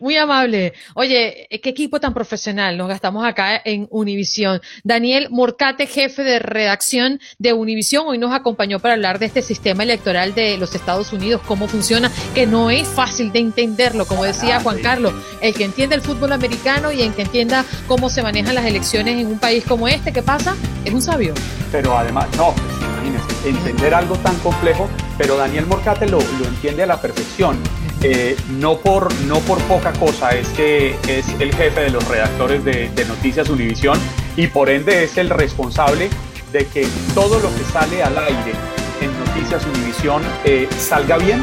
Muy 0.00 0.16
amable. 0.16 0.72
Oye, 0.94 1.48
qué 1.62 1.70
equipo 1.70 2.00
tan 2.00 2.12
profesional 2.12 2.76
nos 2.76 2.88
gastamos 2.88 3.24
acá 3.24 3.60
en 3.64 3.86
Univisión. 3.90 4.60
Daniel 4.82 5.28
Morcate, 5.30 5.86
jefe 5.86 6.24
de 6.24 6.40
redacción 6.40 7.20
de 7.38 7.52
Univisión, 7.52 8.06
hoy 8.08 8.18
nos 8.18 8.34
acompañó 8.34 8.80
para 8.80 8.94
hablar 8.94 9.20
de 9.20 9.26
este 9.26 9.40
sistema 9.40 9.84
electoral 9.84 10.34
de 10.34 10.58
los 10.58 10.74
Estados 10.74 11.12
Unidos, 11.12 11.42
cómo 11.46 11.68
funciona, 11.68 12.10
que 12.34 12.46
no 12.46 12.70
es 12.70 12.88
fácil 12.88 13.30
de 13.30 13.38
entenderlo, 13.38 14.04
como 14.04 14.24
decía 14.24 14.60
Juan 14.60 14.80
Carlos, 14.82 15.14
el 15.40 15.54
que 15.54 15.64
entiende 15.64 15.94
el 15.94 16.02
fútbol 16.02 16.32
americano 16.32 16.90
y 16.90 17.00
el 17.00 17.14
que 17.14 17.22
entienda 17.22 17.64
cómo 17.86 18.10
se 18.10 18.22
manejan 18.22 18.56
las 18.56 18.66
elecciones 18.66 19.20
en 19.20 19.28
un 19.28 19.38
país 19.38 19.64
como 19.64 19.86
este, 19.86 20.12
¿qué 20.12 20.22
pasa? 20.22 20.56
Es 20.84 20.92
un 20.92 21.02
sabio. 21.02 21.34
Pero 21.70 21.96
además, 21.96 22.26
no, 22.36 22.52
pues, 22.52 23.46
entender 23.46 23.94
algo 23.94 24.16
tan 24.16 24.36
complejo, 24.40 24.88
pero 25.16 25.36
Daniel 25.36 25.66
Morcate 25.66 26.06
lo, 26.06 26.18
lo 26.18 26.46
entiende 26.46 26.82
a 26.82 26.86
la 26.86 27.00
perfección 27.00 27.58
eh, 28.06 28.36
no, 28.50 28.76
por, 28.76 29.12
no 29.22 29.38
por 29.40 29.58
poca 29.62 29.90
cosa 29.94 30.32
es 30.32 30.46
que 30.48 30.94
es 31.08 31.26
el 31.40 31.54
jefe 31.54 31.80
de 31.80 31.90
los 31.90 32.06
redactores 32.06 32.62
de, 32.62 32.90
Noticias 33.08 33.48
Univisión 33.48 33.98
y 34.36 34.46
por 34.46 34.68
ende 34.68 35.04
es 35.04 35.16
el 35.16 35.30
responsable 35.30 36.10
de 36.52 36.66
que 36.66 36.86
todo 37.14 37.40
lo 37.40 37.48
que 37.56 37.64
sale 37.72 38.02
al 38.02 38.18
aire 38.18 38.52
en 39.00 39.18
Noticias 39.24 39.64
Univisión 39.64 40.22
eh, 40.44 40.68
salga 40.76 41.16
bien. 41.16 41.42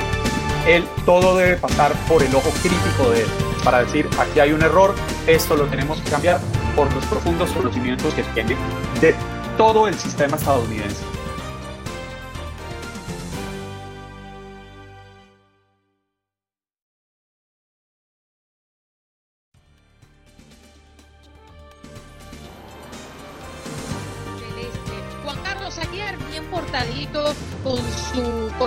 Él 0.68 0.86
todo 1.04 1.36
debe 1.36 1.56
pasar 1.56 1.94
por 2.08 2.22
el 2.22 2.34
ojo 2.36 2.52
crítico 2.62 3.10
de 3.10 3.22
él 3.22 3.28
para 3.64 3.84
decir 3.84 4.08
aquí 4.20 4.40
hay 4.40 4.54
un 4.54 4.62
error, 4.62 4.94
esto 5.26 5.56
lo 5.56 5.66
tenemos 5.66 6.00
que 6.02 6.12
cambiar 6.12 6.40
por 6.76 6.94
los 6.94 7.04
profundos 7.06 7.50
conocimientos 7.52 8.14
que 8.14 8.22
tiene 8.36 8.56
de 9.00 9.16
todo 9.58 9.88
el 9.88 9.96
sistema 9.96 10.38
estadounidense. 10.38 11.11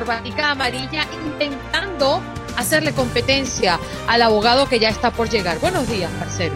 Corbatica 0.05 0.51
amarilla 0.51 1.07
intentando 1.25 2.21
hacerle 2.59 2.93
competencia 2.93 3.79
al 4.07 4.21
abogado 4.21 4.69
que 4.69 4.79
ya 4.79 4.91
está 4.91 5.11
por 5.11 5.31
llegar. 5.31 5.59
Buenos 5.61 5.89
días, 5.89 6.11
parcero. 6.19 6.55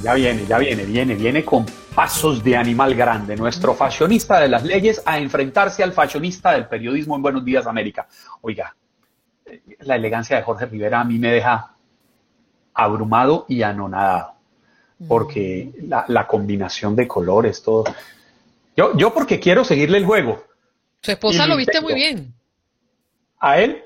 Ya 0.00 0.14
viene, 0.14 0.46
ya 0.46 0.58
viene, 0.58 0.84
viene, 0.84 1.16
viene 1.16 1.44
con 1.44 1.66
pasos 1.92 2.44
de 2.44 2.56
animal 2.56 2.94
grande. 2.94 3.34
Nuestro 3.34 3.74
fashionista 3.74 4.38
de 4.38 4.48
las 4.48 4.62
leyes 4.62 5.02
a 5.04 5.18
enfrentarse 5.18 5.82
al 5.82 5.92
fashionista 5.92 6.52
del 6.52 6.66
periodismo 6.66 7.16
en 7.16 7.22
Buenos 7.22 7.44
Días 7.44 7.66
América. 7.66 8.06
Oiga, 8.42 8.76
la 9.80 9.96
elegancia 9.96 10.36
de 10.36 10.44
Jorge 10.44 10.66
Rivera 10.66 11.00
a 11.00 11.04
mí 11.04 11.18
me 11.18 11.32
deja 11.32 11.74
abrumado 12.74 13.46
y 13.48 13.62
anonadado, 13.62 14.34
porque 15.08 15.72
la, 15.82 16.04
la 16.06 16.28
combinación 16.28 16.94
de 16.94 17.08
colores, 17.08 17.60
todo. 17.60 17.84
Yo, 18.76 18.96
yo 18.96 19.12
porque 19.12 19.40
quiero 19.40 19.64
seguirle 19.64 19.98
el 19.98 20.04
juego, 20.04 20.44
su 21.06 21.12
esposa 21.12 21.46
lo 21.46 21.56
viste 21.56 21.80
muy 21.80 21.94
bien. 21.94 22.34
¿A 23.46 23.60
él? 23.60 23.80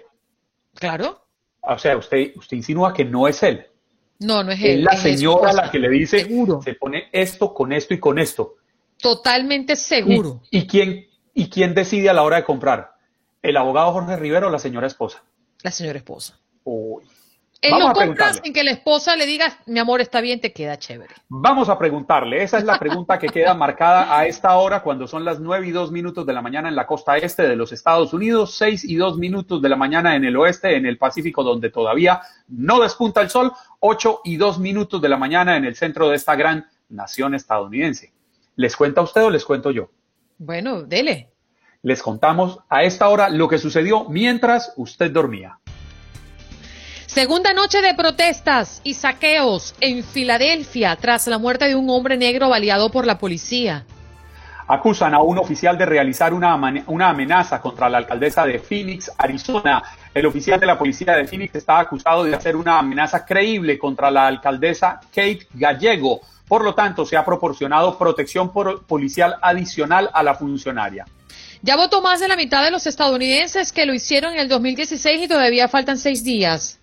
Claro. 0.75 1.21
O 1.61 1.79
sea, 1.79 1.95
usted, 1.99 2.33
usted 2.35 2.57
insinúa 2.57 2.95
que 2.95 3.05
no 3.05 3.29
es 3.29 3.43
él. 3.43 3.67
No, 4.21 4.43
no 4.43 4.53
es 4.53 4.63
él. 4.63 4.79
Es 4.79 4.85
la 4.85 4.97
señora 4.97 5.53
la 5.53 5.71
que 5.71 5.79
le 5.79 5.91
dice, 5.91 6.21
seguro. 6.21 6.63
se 6.63 6.73
pone 6.75 7.11
esto 7.13 7.53
con 7.53 7.71
esto 7.71 7.93
y 7.93 8.01
con 8.01 8.19
esto. 8.19 8.55
Totalmente 8.97 9.77
seguro. 9.77 10.41
¿Y, 10.51 10.67
quién, 10.67 11.07
¿Y 11.35 11.51
quién 11.51 11.75
decide 11.75 12.09
a 12.09 12.15
la 12.15 12.23
hora 12.23 12.39
de 12.39 12.45
comprar? 12.45 12.95
¿El 13.43 13.55
abogado 13.59 13.93
Jorge 13.93 14.17
Rivero 14.17 14.49
o 14.49 14.51
la 14.51 14.59
señora 14.59 14.87
esposa? 14.87 15.23
La 15.63 15.71
señora 15.71 15.99
esposa. 15.99 16.41
Uy. 16.65 17.05
Él 17.63 17.79
lo 17.79 17.93
compra 17.93 18.33
sin 18.33 18.55
que 18.55 18.65
la 18.65 18.71
esposa 18.71 19.17
le 19.17 19.27
diga, 19.27 19.59
mi 19.67 19.79
amor, 19.79 20.01
está 20.01 20.23
bien, 20.23 20.41
te 20.41 20.51
queda 20.51 20.79
chévere. 20.79 21.15
Vamos 21.29 21.69
a 21.69 21.79
preguntarle. 21.79 22.43
Esa 22.43 22.57
es 22.57 22.65
la 22.65 22.79
pregunta 22.79 23.19
que 23.19 23.29
queda 23.29 23.53
marcada 23.53 24.17
a 24.17 24.25
esta 24.25 24.57
hora, 24.57 24.83
cuando 24.83 25.07
son 25.07 25.27
las 25.27 25.41
nueve 25.41 25.67
y 25.67 25.71
dos 25.71 25.93
minutos 25.93 26.25
de 26.25 26.33
la 26.33 26.41
mañana 26.41 26.71
en 26.71 26.77
la 26.77 26.87
costa 26.87 27.19
este 27.19 27.47
de 27.47 27.57
los 27.57 27.73
Estados 27.73 28.15
Unidos, 28.15 28.55
seis 28.55 28.83
y 28.83 28.97
dos 28.97 29.19
minutos 29.19 29.61
de 29.61 29.69
la 29.69 29.77
mañana 29.77 30.17
en 30.17 30.25
el 30.25 30.37
oeste, 30.39 30.75
en 30.75 30.87
el 30.87 30.97
Pacífico, 30.97 31.43
donde 31.43 31.69
todavía 31.69 32.23
no 32.49 32.81
despunta 32.81 33.21
el 33.21 33.29
sol, 33.29 33.53
ocho 33.81 34.23
y 34.25 34.37
dos 34.39 34.59
minutos 34.59 35.03
de 35.03 35.11
la 35.11 35.19
mañana 35.19 35.59
en 35.59 35.67
el 35.67 35.77
centro 35.77 36.09
de 36.09 36.17
esta 36.17 36.37
gran 36.37 36.67
nación 36.89 37.35
estadounidense. 37.35 38.13
¿Les 38.57 38.75
cuenta 38.75 39.03
usted 39.03 39.23
o 39.23 39.31
les 39.31 39.45
cuento 39.45 39.71
yo? 39.71 39.91
Bueno, 40.39 40.83
dele. 40.83 41.29
Les 41.83 42.03
contamos 42.03 42.61
a 42.71 42.85
esta 42.85 43.09
hora 43.09 43.29
lo 43.29 43.49
que 43.49 43.59
sucedió 43.59 44.09
mientras 44.09 44.73
usted 44.77 45.11
dormía. 45.11 45.59
Segunda 47.13 47.53
noche 47.53 47.83
de 47.83 47.93
protestas 47.95 48.81
y 48.85 48.95
saqueos 48.95 49.75
en 49.81 50.05
Filadelfia 50.05 50.95
tras 50.95 51.27
la 51.27 51.39
muerte 51.39 51.67
de 51.67 51.75
un 51.75 51.91
hombre 51.91 52.17
negro 52.17 52.49
baleado 52.49 52.89
por 52.93 53.05
la 53.05 53.19
policía. 53.19 53.85
acusan 54.69 55.13
a 55.15 55.21
un 55.21 55.37
oficial 55.37 55.77
de 55.77 55.87
realizar 55.87 56.33
una, 56.33 56.55
una 56.87 57.09
amenaza 57.09 57.61
contra 57.61 57.89
la 57.89 57.99
alcaldesa 57.99 58.47
de 58.47 58.61
Phoenix, 58.61 59.11
Arizona. 59.19 59.83
El 60.15 60.25
oficial 60.25 60.61
de 60.61 60.67
la 60.67 60.79
policía 60.79 61.15
de 61.15 61.27
Phoenix 61.27 61.57
está 61.57 61.81
acusado 61.81 62.23
de 62.23 62.33
hacer 62.33 62.55
una 62.55 62.79
amenaza 62.79 63.27
creíble 63.27 63.77
contra 63.77 64.09
la 64.09 64.29
alcaldesa 64.29 65.01
Kate 65.13 65.49
Gallego. 65.55 66.21
Por 66.47 66.63
lo 66.63 66.77
tanto, 66.77 67.05
se 67.05 67.17
ha 67.17 67.25
proporcionado 67.25 67.99
protección 67.99 68.53
policial 68.53 69.35
adicional 69.43 70.11
a 70.13 70.23
la 70.23 70.37
funcionaria. 70.37 71.07
Ya 71.63 71.75
votó 71.75 72.03
más 72.03 72.21
de 72.21 72.29
la 72.29 72.37
mitad 72.37 72.63
de 72.63 72.71
los 72.71 72.87
estadounidenses 72.87 73.73
que 73.73 73.85
lo 73.85 73.95
hicieron 73.95 74.35
en 74.35 74.39
el 74.39 74.49
2016 74.49 75.23
y 75.23 75.29
todavía 75.29 75.67
faltan 75.67 75.99
seis 75.99 76.23
días 76.23 76.80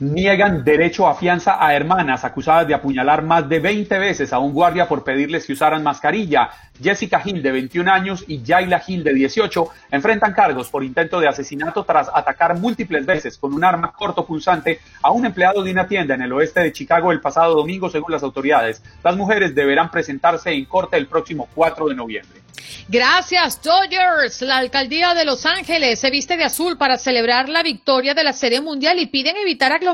niegan 0.00 0.64
derecho 0.64 1.08
a 1.08 1.14
fianza 1.14 1.64
a 1.64 1.74
hermanas 1.74 2.24
acusadas 2.24 2.66
de 2.66 2.74
apuñalar 2.74 3.22
más 3.22 3.48
de 3.48 3.58
20 3.58 3.98
veces 3.98 4.32
a 4.32 4.38
un 4.38 4.52
guardia 4.52 4.88
por 4.88 5.04
pedirles 5.04 5.46
que 5.46 5.52
usaran 5.52 5.82
mascarilla. 5.82 6.50
Jessica 6.80 7.20
Hill, 7.24 7.42
de 7.42 7.50
21 7.50 7.90
años, 7.90 8.24
y 8.28 8.40
Jayla 8.44 8.82
Hill, 8.86 9.02
de 9.02 9.12
18, 9.12 9.68
enfrentan 9.90 10.32
cargos 10.32 10.68
por 10.68 10.84
intento 10.84 11.18
de 11.18 11.26
asesinato 11.26 11.84
tras 11.84 12.08
atacar 12.12 12.56
múltiples 12.56 13.04
veces 13.04 13.36
con 13.36 13.52
un 13.52 13.64
arma 13.64 13.92
cortopunzante 13.92 14.78
a 15.02 15.10
un 15.10 15.26
empleado 15.26 15.62
de 15.62 15.72
una 15.72 15.88
tienda 15.88 16.14
en 16.14 16.22
el 16.22 16.32
oeste 16.32 16.60
de 16.60 16.72
Chicago 16.72 17.10
el 17.10 17.20
pasado 17.20 17.54
domingo, 17.54 17.90
según 17.90 18.12
las 18.12 18.22
autoridades. 18.22 18.82
Las 19.02 19.16
mujeres 19.16 19.54
deberán 19.54 19.90
presentarse 19.90 20.52
en 20.52 20.66
corte 20.66 20.96
el 20.96 21.08
próximo 21.08 21.48
4 21.54 21.88
de 21.88 21.94
noviembre. 21.96 22.40
Gracias, 22.88 23.60
Dodgers. 23.62 24.40
La 24.42 24.58
alcaldía 24.58 25.14
de 25.14 25.24
Los 25.24 25.46
Ángeles 25.46 25.98
se 25.98 26.10
viste 26.10 26.36
de 26.36 26.44
azul 26.44 26.78
para 26.78 26.96
celebrar 26.96 27.48
la 27.48 27.62
victoria 27.62 28.14
de 28.14 28.24
la 28.24 28.32
Serie 28.32 28.60
Mundial 28.60 28.98
y 28.98 29.06
piden 29.06 29.36
evitar 29.36 29.72
aglomeraciones 29.72 29.87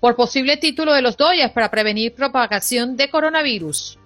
por 0.00 0.16
posible 0.16 0.56
título 0.56 0.92
de 0.92 1.02
los 1.02 1.16
Dodgers 1.16 1.52
para 1.52 1.70
prevenir 1.70 2.14
propagación 2.14 2.96
de 2.96 3.10
coronavirus. 3.10 3.98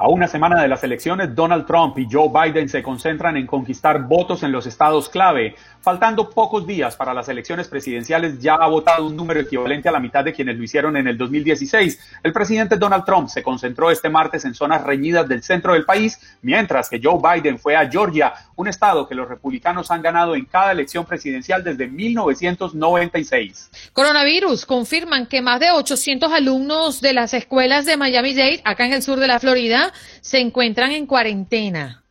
A 0.00 0.08
una 0.08 0.28
semana 0.28 0.62
de 0.62 0.68
las 0.68 0.84
elecciones, 0.84 1.34
Donald 1.34 1.66
Trump 1.66 1.98
y 1.98 2.06
Joe 2.08 2.28
Biden 2.28 2.68
se 2.68 2.84
concentran 2.84 3.36
en 3.36 3.48
conquistar 3.48 4.02
votos 4.02 4.44
en 4.44 4.52
los 4.52 4.64
estados 4.64 5.08
clave. 5.08 5.56
Faltando 5.80 6.28
pocos 6.30 6.66
días 6.66 6.96
para 6.96 7.14
las 7.14 7.28
elecciones 7.28 7.68
presidenciales, 7.68 8.40
ya 8.40 8.54
ha 8.54 8.66
votado 8.66 9.06
un 9.06 9.16
número 9.16 9.40
equivalente 9.40 9.88
a 9.88 9.92
la 9.92 10.00
mitad 10.00 10.24
de 10.24 10.32
quienes 10.32 10.56
lo 10.56 10.64
hicieron 10.64 10.96
en 10.96 11.06
el 11.06 11.16
2016. 11.16 11.98
El 12.22 12.32
presidente 12.32 12.76
Donald 12.76 13.04
Trump 13.04 13.28
se 13.28 13.42
concentró 13.42 13.90
este 13.90 14.08
martes 14.08 14.44
en 14.44 14.54
zonas 14.54 14.82
reñidas 14.82 15.28
del 15.28 15.42
centro 15.42 15.74
del 15.74 15.84
país, 15.84 16.18
mientras 16.42 16.90
que 16.90 17.00
Joe 17.02 17.20
Biden 17.22 17.58
fue 17.58 17.76
a 17.76 17.88
Georgia, 17.88 18.34
un 18.56 18.66
estado 18.66 19.08
que 19.08 19.14
los 19.14 19.28
republicanos 19.28 19.90
han 19.90 20.02
ganado 20.02 20.34
en 20.34 20.46
cada 20.46 20.72
elección 20.72 21.04
presidencial 21.06 21.62
desde 21.62 21.86
1996. 21.86 23.70
Coronavirus. 23.92 24.66
Confirman 24.66 25.26
que 25.26 25.42
más 25.42 25.60
de 25.60 25.70
800 25.70 26.32
alumnos 26.32 27.00
de 27.00 27.12
las 27.12 27.34
escuelas 27.34 27.86
de 27.86 27.96
Miami-Dade, 27.96 28.62
acá 28.64 28.84
en 28.84 28.94
el 28.94 29.02
sur 29.02 29.20
de 29.20 29.28
la 29.28 29.38
Florida, 29.38 29.92
se 30.20 30.40
encuentran 30.40 30.90
en 30.90 31.06
cuarentena. 31.06 32.02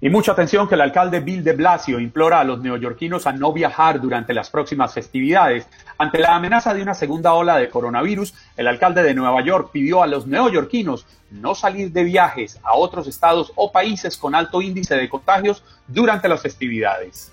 Y 0.00 0.10
mucha 0.10 0.30
atención 0.30 0.68
que 0.68 0.76
el 0.76 0.80
alcalde 0.80 1.18
Bill 1.18 1.42
de 1.42 1.54
Blasio 1.54 1.98
implora 1.98 2.38
a 2.38 2.44
los 2.44 2.60
neoyorquinos 2.60 3.26
a 3.26 3.32
no 3.32 3.52
viajar 3.52 4.00
durante 4.00 4.32
las 4.32 4.48
próximas 4.48 4.94
festividades. 4.94 5.66
Ante 5.98 6.20
la 6.20 6.36
amenaza 6.36 6.72
de 6.72 6.82
una 6.82 6.94
segunda 6.94 7.32
ola 7.32 7.56
de 7.56 7.68
coronavirus, 7.68 8.32
el 8.56 8.68
alcalde 8.68 9.02
de 9.02 9.14
Nueva 9.14 9.42
York 9.42 9.70
pidió 9.72 10.00
a 10.00 10.06
los 10.06 10.28
neoyorquinos 10.28 11.04
no 11.32 11.56
salir 11.56 11.90
de 11.90 12.04
viajes 12.04 12.60
a 12.62 12.76
otros 12.76 13.08
estados 13.08 13.52
o 13.56 13.72
países 13.72 14.16
con 14.16 14.36
alto 14.36 14.62
índice 14.62 14.94
de 14.94 15.08
contagios 15.08 15.64
durante 15.88 16.28
las 16.28 16.42
festividades. 16.42 17.32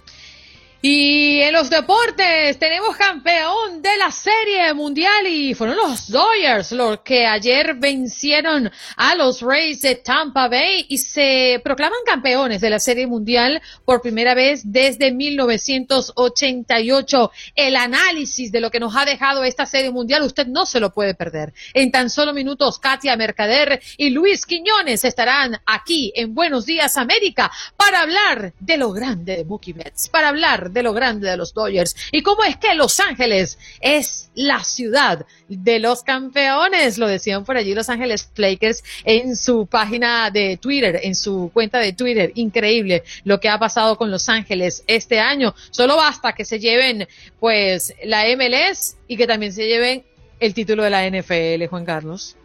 Y 0.88 1.42
en 1.42 1.52
los 1.52 1.72
deportes 1.72 2.60
tenemos 2.60 2.96
campeón 2.96 3.82
de 3.82 3.98
la 3.98 4.12
serie 4.12 4.72
mundial 4.76 5.26
y 5.28 5.56
fueron 5.56 5.78
los 5.78 6.12
Dodgers 6.12 6.74
los 6.74 7.00
que 7.00 7.26
ayer 7.26 7.74
vencieron 7.74 8.72
a 8.96 9.16
los 9.16 9.42
Rays 9.42 9.82
de 9.82 9.96
Tampa 9.96 10.48
Bay 10.48 10.86
y 10.88 11.00
se 11.00 11.60
proclaman 11.64 11.98
campeones 12.06 12.62
de 12.62 12.70
la 12.70 12.78
serie 12.78 13.08
mundial 13.08 13.64
por 13.84 14.04
primera 14.04 14.36
vez 14.36 14.62
desde 14.64 15.12
1988. 15.12 17.32
El 17.56 17.78
análisis 17.78 18.52
de 18.52 18.62
lo 18.62 18.70
que 18.70 18.80
nos 18.80 18.96
ha 18.96 19.06
dejado 19.06 19.44
esta 19.44 19.66
serie 19.66 19.90
mundial 19.90 20.22
usted 20.22 20.46
no 20.46 20.68
se 20.68 20.80
lo 20.80 20.94
puede 20.94 21.16
perder. 21.16 21.52
En 21.74 21.90
tan 21.90 22.12
solo 22.12 22.32
minutos 22.32 22.78
Katia 22.78 23.18
Mercader 23.18 23.82
y 23.98 24.12
Luis 24.12 24.46
Quiñones 24.46 25.04
estarán 25.04 25.60
aquí 25.66 26.14
en 26.16 26.36
Buenos 26.36 26.68
Días 26.68 26.96
América 26.98 27.52
para 27.76 28.02
hablar 28.02 28.54
de 28.60 28.78
lo 28.78 28.92
grande 28.92 29.38
de 29.38 29.46
Mookie 29.46 29.74
Betts, 29.74 30.10
para 30.10 30.28
hablar 30.28 30.75
de 30.76 30.84
lo 30.84 30.94
grande 30.94 31.28
de 31.28 31.38
los 31.38 31.54
Dodgers 31.54 31.96
y 32.12 32.22
cómo 32.22 32.44
es 32.44 32.58
que 32.58 32.76
Los 32.76 33.00
Ángeles 33.00 33.58
es 33.80 34.30
la 34.36 34.64
ciudad 34.64 35.26
de 35.48 35.80
los 35.80 36.04
campeones. 36.04 36.98
Lo 36.98 37.08
decían 37.08 37.46
por 37.46 37.58
allí 37.58 37.74
Los 37.74 37.90
Ángeles 37.90 38.30
Lakers 38.36 38.84
en 39.06 39.36
su 39.36 39.66
página 39.66 40.30
de 40.30 40.58
Twitter, 40.58 41.00
en 41.02 41.16
su 41.16 41.50
cuenta 41.54 41.80
de 41.80 41.94
Twitter. 41.94 42.32
Increíble 42.36 43.04
lo 43.24 43.40
que 43.40 43.50
ha 43.50 43.58
pasado 43.58 43.98
con 43.98 44.12
Los 44.12 44.28
Ángeles 44.30 44.84
este 44.86 45.20
año. 45.20 45.56
Solo 45.72 45.96
basta 45.96 46.34
que 46.34 46.46
se 46.46 46.60
lleven 46.60 47.08
pues 47.40 47.96
la 48.04 48.26
MLS 48.36 48.98
y 49.08 49.16
que 49.18 49.26
también 49.26 49.54
se 49.54 49.66
lleven 49.66 50.04
el 50.40 50.54
título 50.54 50.84
de 50.84 50.90
la 50.90 51.10
NFL, 51.10 51.66
Juan 51.70 51.86
Carlos. 51.86 52.36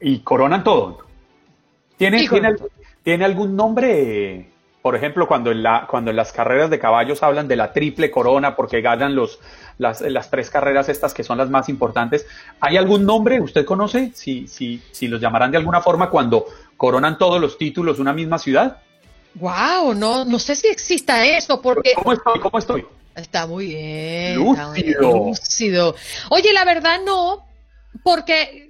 Y 0.00 0.18
coronan 0.20 0.64
todo. 0.64 1.06
¿Tiene, 1.96 2.26
¿tiene, 2.26 2.56
¿tiene 3.04 3.24
algún 3.24 3.54
nombre 3.54 4.50
por 4.82 4.96
ejemplo, 4.96 5.28
cuando 5.28 5.50
en, 5.50 5.62
la, 5.62 5.86
cuando 5.88 6.10
en 6.10 6.16
las 6.16 6.32
carreras 6.32 6.70
de 6.70 6.78
caballos 6.78 7.22
hablan 7.22 7.48
de 7.48 7.56
la 7.56 7.72
triple 7.72 8.10
corona 8.10 8.56
porque 8.56 8.80
ganan 8.80 9.14
los, 9.14 9.38
las, 9.78 10.00
las, 10.00 10.30
tres 10.30 10.48
carreras 10.48 10.88
estas 10.88 11.12
que 11.12 11.22
son 11.22 11.36
las 11.36 11.50
más 11.50 11.68
importantes, 11.68 12.26
¿hay 12.60 12.78
algún 12.78 13.04
nombre? 13.04 13.40
¿Usted 13.40 13.64
conoce? 13.66 14.12
Si, 14.14 14.46
si, 14.46 14.82
si 14.90 15.08
los 15.08 15.20
llamarán 15.20 15.50
de 15.50 15.58
alguna 15.58 15.82
forma 15.82 16.08
cuando 16.08 16.46
coronan 16.78 17.18
todos 17.18 17.40
los 17.40 17.58
títulos 17.58 17.98
una 17.98 18.14
misma 18.14 18.38
ciudad. 18.38 18.78
Wow, 19.34 19.94
no, 19.94 20.24
no 20.24 20.38
sé 20.38 20.56
si 20.56 20.68
exista 20.68 21.26
eso 21.26 21.60
porque... 21.60 21.92
¿Cómo 21.94 22.14
estoy? 22.14 22.40
¿Cómo 22.40 22.58
estoy? 22.58 22.86
Está 23.14 23.46
muy 23.46 23.66
bien. 23.66 24.36
Lúcido. 24.98 25.94
Oye, 26.30 26.52
la 26.54 26.64
verdad 26.64 27.00
no, 27.04 27.46
porque 28.02 28.68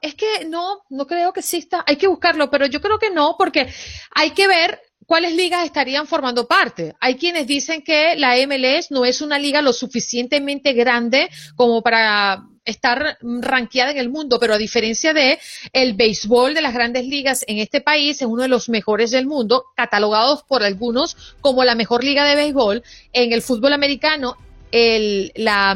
es 0.00 0.14
que 0.14 0.46
no, 0.46 0.80
no 0.88 1.06
creo 1.06 1.32
que 1.34 1.40
exista. 1.40 1.84
Hay 1.86 1.96
que 1.96 2.08
buscarlo, 2.08 2.50
pero 2.50 2.66
yo 2.66 2.80
creo 2.80 2.98
que 2.98 3.10
no, 3.10 3.36
porque 3.38 3.68
hay 4.14 4.30
que 4.30 4.48
ver 4.48 4.80
cuáles 5.10 5.34
ligas 5.34 5.64
estarían 5.64 6.06
formando 6.06 6.46
parte. 6.46 6.94
Hay 7.00 7.16
quienes 7.16 7.48
dicen 7.48 7.82
que 7.82 8.14
la 8.14 8.36
MLS 8.46 8.92
no 8.92 9.04
es 9.04 9.20
una 9.22 9.40
liga 9.40 9.60
lo 9.60 9.72
suficientemente 9.72 10.72
grande 10.72 11.28
como 11.56 11.82
para 11.82 12.44
estar 12.64 13.18
ranqueada 13.20 13.90
en 13.90 13.98
el 13.98 14.08
mundo, 14.08 14.38
pero 14.38 14.54
a 14.54 14.56
diferencia 14.56 15.12
de 15.12 15.40
el 15.72 15.94
béisbol 15.94 16.54
de 16.54 16.62
las 16.62 16.72
grandes 16.72 17.06
ligas 17.06 17.44
en 17.48 17.58
este 17.58 17.80
país 17.80 18.22
es 18.22 18.28
uno 18.28 18.42
de 18.42 18.48
los 18.48 18.68
mejores 18.68 19.10
del 19.10 19.26
mundo, 19.26 19.64
catalogados 19.74 20.44
por 20.44 20.62
algunos 20.62 21.16
como 21.40 21.64
la 21.64 21.74
mejor 21.74 22.04
liga 22.04 22.24
de 22.24 22.36
béisbol. 22.36 22.84
En 23.12 23.32
el 23.32 23.42
fútbol 23.42 23.72
americano 23.72 24.36
la, 24.70 25.74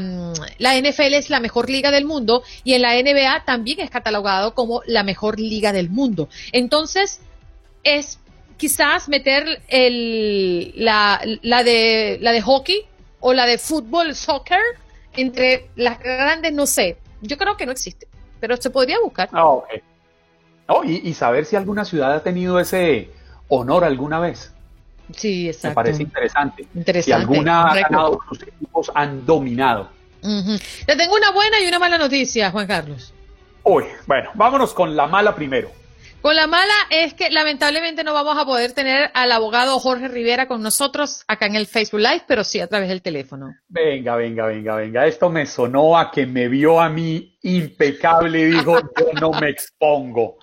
la, 0.59 0.79
NFL 0.79 1.15
es 1.15 1.29
la 1.29 1.41
mejor 1.41 1.69
liga 1.69 1.91
del 1.91 2.05
mundo 2.05 2.45
y 2.63 2.75
en 2.75 2.83
la 2.83 2.95
NBA 2.95 3.45
también 3.45 3.81
es 3.81 3.91
catalogado 3.91 4.55
como 4.55 4.83
la 4.87 5.03
mejor 5.03 5.41
liga 5.41 5.73
del 5.73 5.91
mundo. 5.91 6.29
Entonces, 6.53 7.19
es 7.83 8.19
quizás 8.57 9.09
meter 9.09 9.63
el, 9.69 10.73
la, 10.77 11.21
la, 11.43 11.63
de, 11.65 12.19
la 12.21 12.33
de 12.33 12.41
hockey 12.41 12.85
o 13.21 13.33
la 13.33 13.47
de 13.47 13.59
fútbol, 13.59 14.15
soccer, 14.15 14.61
entre 15.15 15.69
las 15.77 15.99
grandes, 15.99 16.53
no 16.53 16.67
sé. 16.67 16.99
Yo 17.21 17.39
creo 17.39 17.57
que 17.57 17.67
no 17.67 17.73
existe, 17.73 18.07
pero 18.41 18.57
se 18.57 18.71
podría 18.71 18.99
buscar. 19.01 19.29
Ah, 19.33 19.61
y, 20.85 21.15
saber 21.15 21.45
si 21.45 21.57
alguna 21.57 21.85
ciudad 21.85 22.13
ha 22.13 22.23
tenido 22.23 22.59
ese 22.59 23.11
honor 23.49 23.85
alguna 23.85 24.19
vez. 24.19 24.53
Sí, 25.15 25.49
exacto. 25.49 25.69
Me 25.69 25.75
parece 25.75 26.03
interesante. 26.03 26.67
interesante. 26.75 27.03
Si 27.03 27.13
alguna 27.13 27.71
ha 27.71 27.75
ganado, 27.75 28.19
sus 28.29 28.43
equipos 28.43 28.91
han 28.95 29.25
dominado. 29.27 29.89
Le 30.23 30.97
tengo 30.97 31.15
una 31.15 31.33
buena 31.33 31.61
y 31.61 31.67
una 31.67 31.79
mala 31.79 31.99
noticia, 31.99 32.51
Juan 32.51 32.67
Carlos. 32.67 33.13
Uy, 33.63 33.85
bueno, 34.07 34.31
vámonos 34.35 34.73
con 34.73 34.97
la 34.97 35.07
mala 35.07 35.35
primero. 35.35 35.71
Con 36.25 36.37
la 36.37 36.47
mala 36.47 36.73
es 36.89 37.13
que 37.13 37.29
lamentablemente 37.29 38.03
no 38.03 38.15
vamos 38.15 38.39
a 38.39 38.47
poder 38.47 38.73
tener 38.73 39.11
al 39.13 39.31
abogado 39.31 39.79
Jorge 39.79 40.09
Rivera 40.09 40.49
con 40.49 40.63
nosotros 40.63 41.23
acá 41.29 41.45
en 41.45 41.55
el 41.55 41.67
Facebook 41.67 42.01
Live, 42.01 42.23
pero 42.27 42.45
sí 42.45 42.61
a 42.61 42.67
través 42.67 42.89
del 42.89 43.03
teléfono. 43.03 43.55
Venga, 43.69 44.17
venga, 44.17 44.47
venga, 44.47 44.77
venga. 44.77 45.07
Esto 45.07 45.29
me 45.29 45.45
sonó 45.45 45.99
a 45.99 46.11
que 46.11 46.25
me 46.25 46.49
vio 46.49 46.81
a 46.81 46.89
mí 46.89 47.37
impecable 47.43 48.41
y 48.41 48.45
dijo, 48.53 48.81
yo 48.99 49.13
no 49.21 49.33
me 49.39 49.51
expongo. 49.51 50.39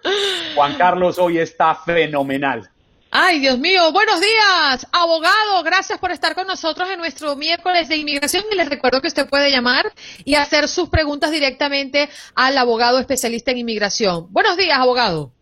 Juan 0.53 0.75
Carlos 0.75 1.17
hoy 1.17 1.39
está 1.39 1.73
fenomenal. 1.73 2.69
Ay, 3.09 3.39
Dios 3.39 3.57
mío, 3.57 3.91
buenos 3.91 4.21
días, 4.21 4.85
abogado, 4.91 5.63
gracias 5.63 5.97
por 5.97 6.11
estar 6.11 6.35
con 6.35 6.45
nosotros 6.45 6.91
en 6.91 6.99
nuestro 6.99 7.35
miércoles 7.35 7.89
de 7.89 7.97
inmigración 7.97 8.43
y 8.51 8.55
les 8.55 8.69
recuerdo 8.69 9.01
que 9.01 9.07
usted 9.07 9.27
puede 9.27 9.49
llamar 9.49 9.91
y 10.25 10.35
hacer 10.35 10.67
sus 10.67 10.89
preguntas 10.89 11.31
directamente 11.31 12.07
al 12.35 12.55
abogado 12.59 12.99
especialista 12.99 13.49
en 13.49 13.57
inmigración. 13.57 14.27
Buenos 14.29 14.57
días, 14.57 14.77
abogado. 14.77 15.33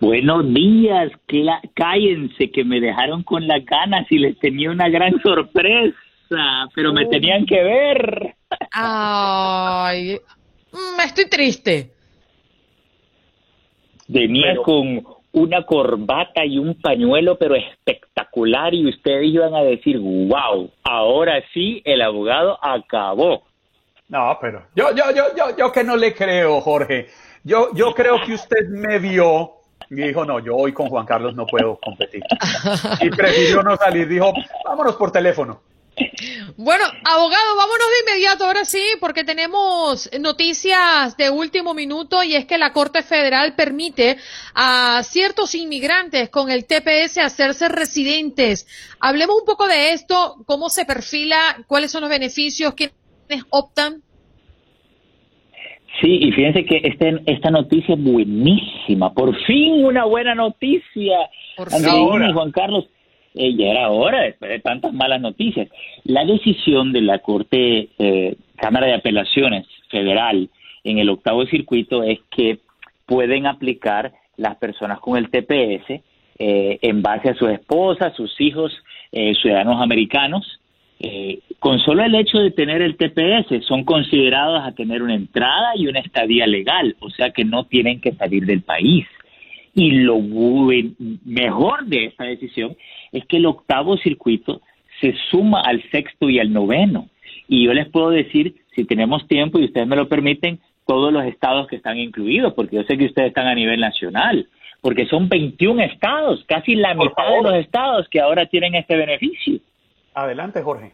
Buenos 0.00 0.52
días, 0.52 1.12
cállense 1.74 2.50
que 2.50 2.64
me 2.64 2.80
dejaron 2.80 3.22
con 3.22 3.46
las 3.46 3.64
ganas 3.64 4.06
y 4.10 4.18
les 4.18 4.38
tenía 4.38 4.70
una 4.70 4.88
gran 4.88 5.20
sorpresa, 5.22 5.96
pero 6.74 6.92
me 6.92 7.06
tenían 7.06 7.46
que 7.46 7.62
ver. 7.62 8.34
Ay, 8.72 10.18
me 10.72 10.78
mm, 10.78 11.06
estoy 11.06 11.28
triste. 11.28 11.90
venía 14.08 14.56
con 14.56 15.04
una 15.32 15.64
corbata 15.64 16.44
y 16.44 16.58
un 16.58 16.80
pañuelo, 16.80 17.36
pero 17.38 17.56
espectacular, 17.56 18.72
y 18.74 18.88
ustedes 18.88 19.26
iban 19.26 19.54
a 19.54 19.62
decir, 19.62 19.98
wow, 19.98 20.70
ahora 20.84 21.42
sí 21.52 21.82
el 21.84 22.02
abogado 22.02 22.58
acabó. 22.62 23.42
No, 24.08 24.38
pero 24.40 24.66
yo, 24.76 24.94
yo, 24.94 25.04
yo, 25.14 25.24
yo, 25.36 25.56
yo 25.56 25.72
que 25.72 25.82
no 25.82 25.96
le 25.96 26.14
creo, 26.14 26.60
Jorge. 26.60 27.08
Yo, 27.44 27.68
yo 27.74 27.94
creo 27.94 28.16
que 28.24 28.34
usted 28.34 28.68
me 28.70 28.98
vio 28.98 29.52
y 29.90 29.96
dijo, 29.96 30.24
no, 30.24 30.40
yo 30.40 30.56
hoy 30.56 30.72
con 30.72 30.88
Juan 30.88 31.04
Carlos 31.04 31.34
no 31.34 31.46
puedo 31.46 31.78
competir. 31.78 32.22
Y 33.00 33.10
prefirió 33.10 33.62
no 33.62 33.76
salir, 33.76 34.08
dijo, 34.08 34.32
vámonos 34.64 34.96
por 34.96 35.12
teléfono. 35.12 35.60
Bueno, 36.56 36.84
abogado, 37.04 37.56
vámonos 37.56 37.86
de 37.88 38.12
inmediato 38.12 38.46
ahora 38.46 38.64
sí, 38.64 38.82
porque 39.00 39.24
tenemos 39.24 40.08
noticias 40.18 41.16
de 41.16 41.30
último 41.30 41.74
minuto 41.74 42.22
y 42.22 42.34
es 42.34 42.46
que 42.46 42.58
la 42.58 42.72
Corte 42.72 43.02
Federal 43.02 43.54
permite 43.54 44.16
a 44.54 45.02
ciertos 45.04 45.54
inmigrantes 45.54 46.30
con 46.30 46.50
el 46.50 46.64
TPS 46.64 47.18
hacerse 47.18 47.68
residentes. 47.68 48.66
Hablemos 49.00 49.36
un 49.38 49.44
poco 49.44 49.68
de 49.68 49.92
esto, 49.92 50.36
cómo 50.46 50.70
se 50.70 50.84
perfila, 50.84 51.64
cuáles 51.66 51.90
son 51.90 52.00
los 52.00 52.10
beneficios, 52.10 52.74
quiénes 52.74 52.94
optan. 53.50 54.03
Sí, 56.00 56.18
y 56.20 56.32
fíjense 56.32 56.64
que 56.64 56.80
este, 56.84 57.20
esta 57.26 57.50
noticia 57.50 57.94
es 57.94 58.02
buenísima. 58.02 59.12
Por 59.12 59.36
fin 59.44 59.84
una 59.84 60.04
buena 60.04 60.34
noticia. 60.34 61.16
Por 61.56 61.72
Andreina 61.72 62.30
y 62.30 62.32
Juan 62.32 62.50
Carlos, 62.50 62.88
eh, 63.34 63.54
ya 63.56 63.66
era 63.66 63.90
hora 63.90 64.22
después 64.22 64.50
de 64.50 64.60
tantas 64.60 64.92
malas 64.92 65.20
noticias. 65.20 65.68
La 66.04 66.24
decisión 66.24 66.92
de 66.92 67.00
la 67.00 67.18
Corte 67.20 67.88
eh, 67.98 68.36
Cámara 68.56 68.86
de 68.86 68.94
Apelaciones 68.94 69.66
Federal 69.90 70.48
en 70.82 70.98
el 70.98 71.08
octavo 71.10 71.46
circuito 71.46 72.02
es 72.02 72.18
que 72.30 72.58
pueden 73.06 73.46
aplicar 73.46 74.12
las 74.36 74.56
personas 74.56 74.98
con 75.00 75.16
el 75.16 75.30
TPS 75.30 76.02
eh, 76.38 76.78
en 76.82 77.02
base 77.02 77.30
a 77.30 77.34
sus 77.34 77.48
esposas, 77.50 78.14
sus 78.16 78.40
hijos, 78.40 78.72
eh, 79.12 79.34
ciudadanos 79.40 79.80
americanos, 79.80 80.60
eh, 81.06 81.40
con 81.58 81.80
solo 81.80 82.02
el 82.02 82.14
hecho 82.14 82.38
de 82.38 82.50
tener 82.50 82.80
el 82.80 82.96
TPS 82.96 83.66
son 83.66 83.84
considerados 83.84 84.62
a 84.64 84.72
tener 84.72 85.02
una 85.02 85.14
entrada 85.14 85.72
y 85.76 85.86
una 85.86 86.00
estadía 86.00 86.46
legal, 86.46 86.96
o 87.00 87.10
sea 87.10 87.30
que 87.30 87.44
no 87.44 87.64
tienen 87.64 88.00
que 88.00 88.12
salir 88.12 88.46
del 88.46 88.62
país. 88.62 89.06
Y 89.74 89.90
lo 89.90 90.18
mejor 91.24 91.84
de 91.84 92.06
esta 92.06 92.24
decisión 92.24 92.74
es 93.12 93.26
que 93.26 93.36
el 93.36 93.44
octavo 93.44 93.98
circuito 93.98 94.62
se 95.02 95.14
suma 95.30 95.60
al 95.60 95.82
sexto 95.90 96.30
y 96.30 96.38
al 96.38 96.50
noveno. 96.50 97.10
Y 97.48 97.66
yo 97.66 97.74
les 97.74 97.86
puedo 97.88 98.08
decir, 98.08 98.54
si 98.74 98.84
tenemos 98.86 99.28
tiempo 99.28 99.58
y 99.58 99.66
ustedes 99.66 99.86
me 99.86 99.96
lo 99.96 100.08
permiten, 100.08 100.60
todos 100.86 101.12
los 101.12 101.26
estados 101.26 101.66
que 101.66 101.76
están 101.76 101.98
incluidos, 101.98 102.54
porque 102.54 102.76
yo 102.76 102.84
sé 102.84 102.96
que 102.96 103.06
ustedes 103.06 103.28
están 103.28 103.46
a 103.46 103.54
nivel 103.54 103.80
nacional, 103.80 104.48
porque 104.80 105.04
son 105.06 105.28
21 105.28 105.82
estados, 105.82 106.44
casi 106.46 106.76
la 106.76 106.94
Por 106.94 107.10
mitad 107.10 107.30
de 107.30 107.42
los 107.42 107.54
estados 107.56 108.08
que 108.08 108.20
ahora 108.20 108.46
tienen 108.46 108.74
este 108.74 108.96
beneficio. 108.96 109.60
Adelante, 110.14 110.62
Jorge. 110.62 110.92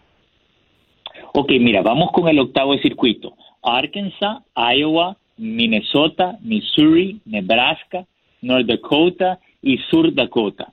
Ok, 1.35 1.53
mira, 1.61 1.83
vamos 1.83 2.11
con 2.13 2.29
el 2.29 2.39
octavo 2.39 2.77
circuito. 2.79 3.35
Arkansas, 3.63 4.43
Iowa, 4.57 5.17
Minnesota, 5.37 6.39
Missouri, 6.43 7.21
Nebraska, 7.25 8.07
North 8.43 8.67
Dakota 8.67 9.39
y 9.63 9.79
Sur 9.91 10.15
Dakota. 10.15 10.73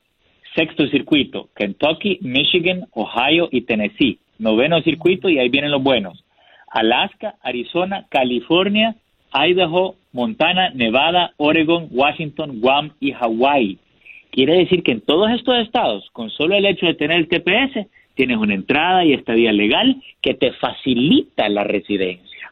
Sexto 0.56 0.88
circuito, 0.88 1.50
Kentucky, 1.56 2.20
Michigan, 2.22 2.88
Ohio 2.94 3.50
y 3.52 3.62
Tennessee. 3.62 4.20
Noveno 4.40 4.82
circuito 4.82 5.30
y 5.30 5.40
ahí 5.40 5.50
vienen 5.50 5.72
los 5.72 5.84
buenos. 5.84 6.24
Alaska, 6.70 7.36
Arizona, 7.42 8.06
California, 8.10 8.96
Idaho, 9.34 9.96
Montana, 10.14 10.72
Nevada, 10.72 11.34
Oregon, 11.38 11.88
Washington, 11.92 12.60
Guam 12.60 12.92
y 13.00 13.12
Hawaii. 13.12 13.78
Quiere 14.32 14.58
decir 14.58 14.84
que 14.84 14.92
en 14.92 15.02
todos 15.02 15.32
estos 15.32 15.58
estados, 15.60 16.10
con 16.12 16.30
solo 16.30 16.56
el 16.56 16.66
hecho 16.66 16.86
de 16.86 16.94
tener 16.94 17.18
el 17.18 17.28
TPS, 17.28 17.88
tienes 18.18 18.38
una 18.38 18.56
entrada 18.56 19.06
y 19.06 19.14
estadía 19.14 19.54
legal 19.54 20.02
que 20.22 20.34
te 20.34 20.52
facilita 20.54 21.48
la 21.48 21.64
residencia. 21.64 22.52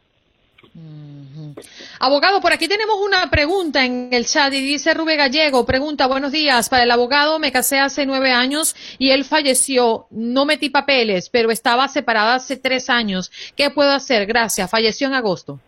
Abogado, 1.99 2.41
por 2.41 2.53
aquí 2.53 2.67
tenemos 2.67 2.95
una 3.03 3.29
pregunta 3.29 3.85
en 3.85 4.09
el 4.11 4.25
chat 4.25 4.53
y 4.53 4.61
dice 4.61 4.93
Rubén 4.93 5.17
Gallego, 5.17 5.65
pregunta, 5.65 6.07
buenos 6.07 6.31
días, 6.31 6.69
para 6.69 6.83
el 6.83 6.91
abogado 6.91 7.39
me 7.39 7.51
casé 7.51 7.79
hace 7.79 8.05
nueve 8.05 8.31
años 8.31 8.75
y 8.99 9.09
él 9.09 9.23
falleció, 9.23 10.05
no 10.11 10.45
metí 10.45 10.69
papeles, 10.69 11.29
pero 11.29 11.51
estaba 11.51 11.87
separada 11.87 12.35
hace 12.35 12.57
tres 12.57 12.89
años. 12.89 13.31
¿Qué 13.55 13.69
puedo 13.69 13.91
hacer? 13.91 14.25
Gracias, 14.25 14.69
falleció 14.69 15.07
en 15.07 15.13
agosto. 15.13 15.59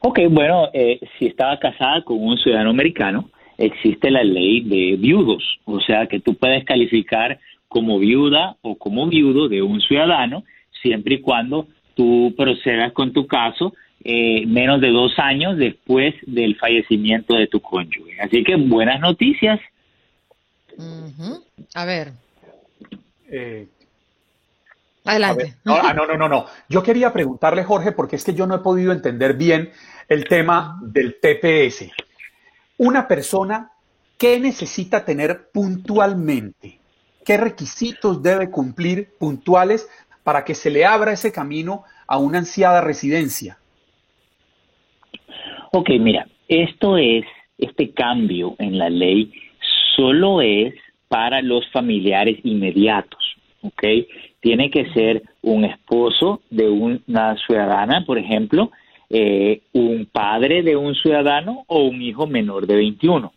Ok, 0.00 0.20
bueno, 0.30 0.68
eh, 0.72 1.00
si 1.18 1.26
estaba 1.26 1.58
casada 1.58 2.02
con 2.02 2.18
un 2.18 2.36
ciudadano 2.38 2.70
americano, 2.70 3.30
existe 3.58 4.10
la 4.10 4.24
ley 4.24 4.60
de 4.62 4.96
viudos, 4.96 5.42
o 5.64 5.80
sea 5.80 6.06
que 6.06 6.20
tú 6.20 6.34
puedes 6.34 6.64
calificar 6.64 7.38
como 7.68 7.98
viuda 7.98 8.56
o 8.62 8.76
como 8.76 9.08
viudo 9.08 9.48
de 9.48 9.62
un 9.62 9.80
ciudadano, 9.80 10.44
siempre 10.82 11.16
y 11.16 11.20
cuando 11.20 11.66
tú 11.94 12.34
procedas 12.36 12.92
con 12.92 13.12
tu 13.12 13.26
caso 13.26 13.74
eh, 14.06 14.44
menos 14.46 14.82
de 14.82 14.90
dos 14.90 15.18
años 15.18 15.56
después 15.56 16.14
del 16.26 16.56
fallecimiento 16.56 17.34
de 17.34 17.46
tu 17.46 17.60
cónyuge. 17.60 18.20
Así 18.20 18.44
que 18.44 18.56
buenas 18.56 19.00
noticias. 19.00 19.60
A 21.74 21.84
ver, 21.84 22.12
Eh, 23.30 23.66
adelante. 25.04 25.54
No, 25.64 25.76
ah, 25.76 25.94
no, 25.94 26.06
no, 26.06 26.16
no, 26.16 26.28
no. 26.28 26.46
Yo 26.68 26.82
quería 26.82 27.12
preguntarle, 27.12 27.64
Jorge, 27.64 27.92
porque 27.92 28.16
es 28.16 28.24
que 28.24 28.34
yo 28.34 28.46
no 28.46 28.56
he 28.56 28.58
podido 28.58 28.92
entender 28.92 29.34
bien 29.34 29.72
el 30.08 30.28
tema 30.28 30.78
del 30.82 31.16
TPS. 31.20 31.90
Una 32.76 33.08
persona, 33.08 33.70
¿qué 34.18 34.38
necesita 34.38 35.04
tener 35.04 35.48
puntualmente? 35.52 36.78
¿Qué 37.24 37.36
requisitos 37.36 38.22
debe 38.22 38.50
cumplir 38.50 39.08
puntuales 39.18 39.88
para 40.22 40.44
que 40.44 40.54
se 40.54 40.70
le 40.70 40.84
abra 40.84 41.12
ese 41.12 41.32
camino 41.32 41.84
a 42.06 42.18
una 42.18 42.38
ansiada 42.38 42.80
residencia? 42.80 43.58
Ok, 45.72 45.90
mira, 45.98 46.26
esto 46.48 46.98
es, 46.98 47.24
este 47.58 47.90
cambio 47.92 48.54
en 48.58 48.78
la 48.78 48.90
ley 48.90 49.32
solo 49.96 50.40
es 50.40 50.74
para 51.08 51.42
los 51.42 51.68
familiares 51.72 52.38
inmediatos, 52.44 53.36
¿ok? 53.62 53.82
Tiene 54.40 54.70
que 54.70 54.92
ser 54.92 55.22
un 55.42 55.64
esposo 55.64 56.42
de 56.50 56.68
una 56.68 57.36
ciudadana, 57.46 58.04
por 58.04 58.18
ejemplo, 58.18 58.70
eh, 59.10 59.62
un 59.72 60.06
padre 60.06 60.62
de 60.62 60.76
un 60.76 60.94
ciudadano 60.94 61.64
o 61.68 61.84
un 61.84 62.02
hijo 62.02 62.26
menor 62.26 62.66
de 62.66 62.76
21. 62.76 63.32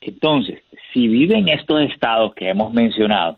Entonces, 0.00 0.60
si 0.96 1.08
vive 1.08 1.36
en 1.36 1.50
estos 1.50 1.82
estados 1.82 2.34
que 2.34 2.48
hemos 2.48 2.72
mencionado, 2.72 3.36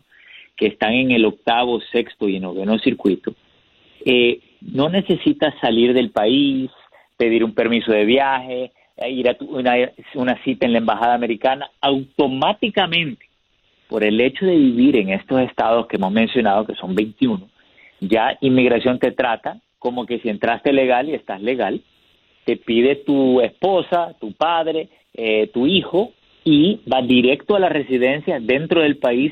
que 0.55 0.67
están 0.67 0.93
en 0.93 1.11
el 1.11 1.25
octavo, 1.25 1.81
sexto 1.91 2.29
y 2.29 2.39
noveno 2.39 2.79
circuito, 2.79 3.33
eh, 4.05 4.39
no 4.61 4.87
necesitas 4.87 5.53
salir 5.59 5.93
del 5.93 6.09
país, 6.11 6.71
pedir 7.17 7.43
un 7.43 7.53
permiso 7.53 7.91
de 7.91 8.05
viaje, 8.05 8.71
eh, 8.95 9.11
ir 9.11 9.27
a 9.27 9.35
una, 9.41 9.73
una 10.15 10.41
cita 10.45 10.65
en 10.65 10.71
la 10.71 10.77
embajada 10.77 11.13
americana, 11.13 11.69
automáticamente, 11.81 13.25
por 13.89 14.05
el 14.05 14.21
hecho 14.21 14.45
de 14.45 14.55
vivir 14.55 14.95
en 14.95 15.09
estos 15.09 15.41
estados 15.41 15.85
que 15.87 15.97
hemos 15.97 16.13
mencionado, 16.13 16.65
que 16.65 16.75
son 16.75 16.95
21, 16.95 17.45
ya 17.99 18.37
inmigración 18.39 18.99
te 18.99 19.11
trata 19.11 19.59
como 19.79 20.05
que 20.05 20.19
si 20.19 20.29
entraste 20.29 20.71
legal 20.71 21.09
y 21.09 21.13
estás 21.13 21.41
legal, 21.41 21.81
te 22.45 22.55
pide 22.55 22.95
tu 22.95 23.41
esposa, 23.41 24.15
tu 24.21 24.31
padre, 24.31 24.87
eh, 25.13 25.47
tu 25.47 25.67
hijo 25.67 26.13
y 26.51 26.81
va 26.91 27.03
directo 27.03 27.55
a 27.55 27.59
la 27.59 27.69
residencia 27.69 28.39
dentro 28.39 28.81
del 28.81 28.97
país 28.97 29.31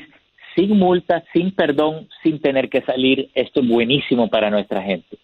sin 0.54 0.78
multa, 0.78 1.24
sin 1.32 1.52
perdón, 1.52 2.08
sin 2.22 2.40
tener 2.40 2.68
que 2.68 2.80
salir. 2.82 3.28
Esto 3.34 3.60
es 3.60 3.68
buenísimo 3.68 4.30
para 4.30 4.50
nuestra 4.50 4.80
gente. 4.82 5.18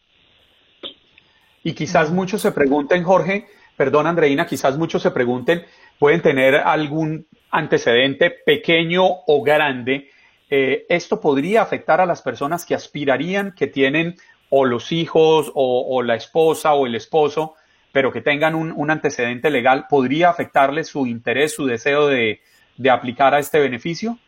Y 1.62 1.72
quizás 1.72 2.10
muchos 2.10 2.42
se 2.42 2.50
pregunten, 2.50 3.04
Jorge, 3.04 3.46
perdón 3.76 4.08
Andreina, 4.08 4.44
quizás 4.44 4.76
muchos 4.76 5.02
se 5.02 5.12
pregunten, 5.12 5.62
pueden 6.00 6.20
tener 6.20 6.56
algún 6.56 7.28
antecedente 7.52 8.30
pequeño 8.44 9.04
o 9.04 9.42
grande. 9.44 10.10
Eh, 10.50 10.86
¿Esto 10.88 11.20
podría 11.20 11.62
afectar 11.62 12.00
a 12.00 12.06
las 12.06 12.22
personas 12.22 12.64
que 12.64 12.74
aspirarían, 12.74 13.52
que 13.52 13.68
tienen 13.68 14.16
o 14.50 14.64
los 14.64 14.90
hijos 14.90 15.52
o, 15.54 15.86
o 15.96 16.02
la 16.02 16.16
esposa 16.16 16.74
o 16.74 16.86
el 16.86 16.96
esposo, 16.96 17.54
pero 17.94 18.10
que 18.10 18.20
tengan 18.20 18.56
un, 18.56 18.72
un 18.72 18.90
antecedente 18.90 19.50
legal? 19.50 19.84
¿Podría 19.88 20.28
afectarles 20.28 20.88
su 20.88 21.06
interés, 21.06 21.54
su 21.54 21.64
deseo 21.64 22.08
de, 22.08 22.40
de 22.76 22.90
aplicar 22.90 23.34
a 23.34 23.38
este 23.38 23.60
beneficio? 23.60 24.18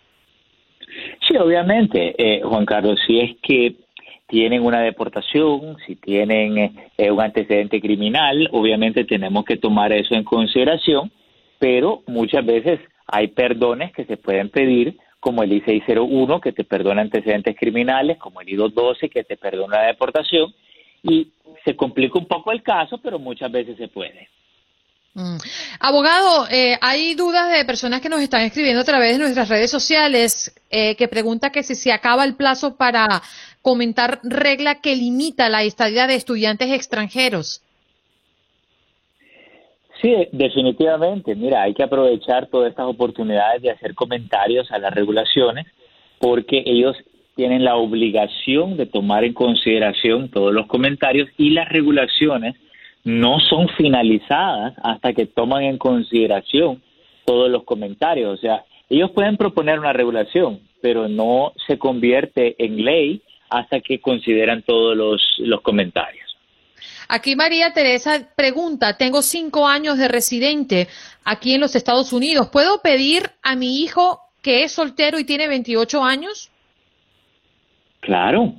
Sí, 1.27 1.37
obviamente, 1.37 2.14
eh, 2.17 2.43
Juan 2.45 2.64
Carlos, 2.64 3.01
si 3.05 3.19
es 3.19 3.37
que 3.43 3.75
tienen 4.29 4.62
una 4.62 4.83
deportación, 4.83 5.77
si 5.85 5.97
tienen 5.97 6.77
eh, 6.97 7.11
un 7.11 7.21
antecedente 7.21 7.81
criminal, 7.81 8.49
obviamente 8.53 9.05
tenemos 9.05 9.45
que 9.45 9.57
tomar 9.57 9.93
eso 9.93 10.14
en 10.14 10.23
consideración, 10.23 11.11
pero 11.59 12.05
muchas 12.07 12.47
veces 12.47 12.79
hay 13.09 13.27
perdones 13.29 13.93
que 13.93 14.05
se 14.05 14.17
pueden 14.17 14.49
pedir, 14.49 14.97
como 15.19 15.43
el 15.43 15.53
I-601 15.53 16.41
que 16.41 16.53
te 16.53 16.62
perdona 16.62 17.03
antecedentes 17.03 17.57
criminales, 17.59 18.17
como 18.19 18.41
el 18.41 18.49
I-212 18.49 19.11
que 19.11 19.25
te 19.25 19.37
perdona 19.37 19.79
la 19.79 19.87
deportación, 19.89 20.55
y 21.09 21.31
se 21.65 21.75
complica 21.75 22.19
un 22.19 22.27
poco 22.27 22.53
el 22.53 22.63
caso, 22.63 22.99
pero 22.99 23.19
muchas 23.19 23.51
veces 23.51 23.77
se 23.77 23.89
puede. 23.89 24.29
Mm. 25.15 25.39
Abogado, 25.81 26.47
eh, 26.51 26.77
hay 26.83 27.15
dudas 27.15 27.51
de 27.51 27.65
personas 27.65 28.03
que 28.03 28.11
nos 28.11 28.21
están 28.21 28.43
escribiendo 28.43 28.83
a 28.83 28.85
través 28.85 29.13
de 29.13 29.19
nuestras 29.19 29.49
redes 29.49 29.71
sociales 29.71 30.55
eh, 30.71 30.95
que 30.97 31.09
pregunta 31.09 31.51
que 31.51 31.63
si 31.63 31.75
se 31.75 31.91
acaba 31.91 32.25
el 32.25 32.37
plazo 32.37 32.77
para 32.77 33.23
comentar 33.63 34.21
regla 34.23 34.81
que 34.81 34.95
limita 34.95 35.49
la 35.49 35.63
estadía 35.63 36.07
de 36.07 36.17
estudiantes 36.17 36.71
extranjeros. 36.71 37.63
Sí, 40.03 40.15
definitivamente. 40.33 41.35
Mira, 41.35 41.63
hay 41.63 41.73
que 41.73 41.83
aprovechar 41.83 42.49
todas 42.49 42.71
estas 42.71 42.87
oportunidades 42.87 43.63
de 43.63 43.71
hacer 43.71 43.95
comentarios 43.95 44.71
a 44.71 44.79
las 44.79 44.93
regulaciones 44.93 45.67
porque 46.19 46.63
ellos 46.67 46.95
tienen 47.37 47.64
la 47.64 47.76
obligación 47.76 48.76
de 48.76 48.87
tomar 48.87 49.24
en 49.24 49.34
consideración 49.34 50.30
todos 50.30 50.53
los 50.53 50.66
comentarios 50.66 51.28
y 51.37 51.51
las 51.51 51.68
regulaciones 51.68 52.57
no 53.05 53.39
son 53.39 53.68
finalizadas 53.76 54.74
hasta 54.82 55.12
que 55.12 55.26
toman 55.26 55.62
en 55.62 55.78
consideración 55.78 56.82
todos 57.26 57.51
los 57.51 57.64
comentarios. 57.64 58.39
O 58.39 58.41
sea, 58.41 58.64
ellos 58.89 59.11
pueden 59.12 59.37
proponer 59.37 59.78
una 59.78 59.93
regulación, 59.93 60.61
pero 60.80 61.09
no 61.09 61.53
se 61.66 61.78
convierte 61.78 62.57
en 62.59 62.84
ley 62.84 63.22
hasta 63.51 63.80
que 63.80 64.01
consideran 64.01 64.62
todos 64.62 64.97
los, 64.97 65.22
los 65.39 65.61
comentarios. 65.61 66.37
Aquí 67.09 67.37
María 67.37 67.72
Teresa 67.72 68.28
pregunta, 68.34 68.97
tengo 68.97 69.22
cinco 69.22 69.68
años 69.68 69.99
de 69.99 70.09
residente 70.09 70.89
aquí 71.22 71.55
en 71.55 71.61
los 71.61 71.76
Estados 71.76 72.12
Unidos, 72.12 72.49
¿puedo 72.49 72.80
pedir 72.80 73.30
a 73.43 73.55
mi 73.55 73.82
hijo 73.82 74.20
que 74.43 74.64
es 74.64 74.72
soltero 74.72 75.18
y 75.18 75.24
tiene 75.24 75.49
28 75.49 76.03
años? 76.03 76.51
Claro, 78.07 78.55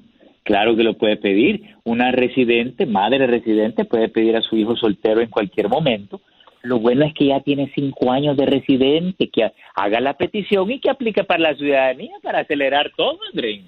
Claro 0.47 0.77
que 0.77 0.83
lo 0.83 0.97
puede 0.97 1.17
pedir. 1.17 1.75
Una 1.83 2.09
residente, 2.13 2.85
madre 2.85 3.27
residente, 3.27 3.83
puede 3.83 4.07
pedir 4.07 4.37
a 4.37 4.41
su 4.41 4.55
hijo 4.55 4.77
soltero 4.77 5.19
en 5.19 5.29
cualquier 5.29 5.67
momento. 5.67 6.21
Lo 6.61 6.79
bueno 6.79 7.05
es 7.05 7.13
que 7.13 7.25
ya 7.25 7.41
tiene 7.41 7.69
cinco 7.75 8.13
años 8.13 8.37
de 8.37 8.45
residente, 8.45 9.29
que 9.29 9.51
haga 9.75 9.99
la 9.99 10.13
petición 10.13 10.71
y 10.71 10.79
que 10.79 10.89
aplique 10.89 11.25
para 11.25 11.51
la 11.51 11.55
ciudadanía 11.55 12.15
para 12.23 12.39
acelerar 12.39 12.93
todo, 12.95 13.19
André. 13.29 13.61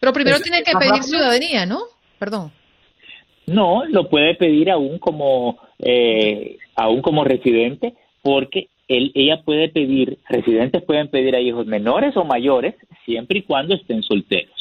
Pero 0.00 0.14
primero 0.14 0.40
tiene 0.40 0.62
que 0.62 0.72
pedir 0.72 1.02
ciudadanía, 1.02 1.66
¿no? 1.66 1.80
Perdón. 2.18 2.50
No, 3.46 3.84
lo 3.84 4.08
puede 4.08 4.34
pedir 4.34 4.70
aún 4.70 4.98
como 4.98 5.58
eh, 5.78 6.56
aún 6.74 7.02
como 7.02 7.24
residente, 7.24 7.92
porque 8.22 8.68
él, 8.88 9.12
ella 9.14 9.42
puede 9.44 9.68
pedir, 9.68 10.16
residentes 10.26 10.82
pueden 10.84 11.08
pedir 11.08 11.36
a 11.36 11.40
hijos 11.40 11.66
menores 11.66 12.16
o 12.16 12.24
mayores, 12.24 12.74
siempre 13.04 13.40
y 13.40 13.42
cuando 13.42 13.74
estén 13.74 14.02
solteros. 14.02 14.53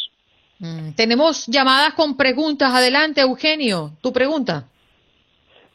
Mm, 0.59 0.93
tenemos 0.95 1.47
llamadas 1.47 1.93
con 1.93 2.15
preguntas. 2.15 2.73
Adelante, 2.73 3.21
Eugenio, 3.21 3.91
tu 4.01 4.13
pregunta. 4.13 4.65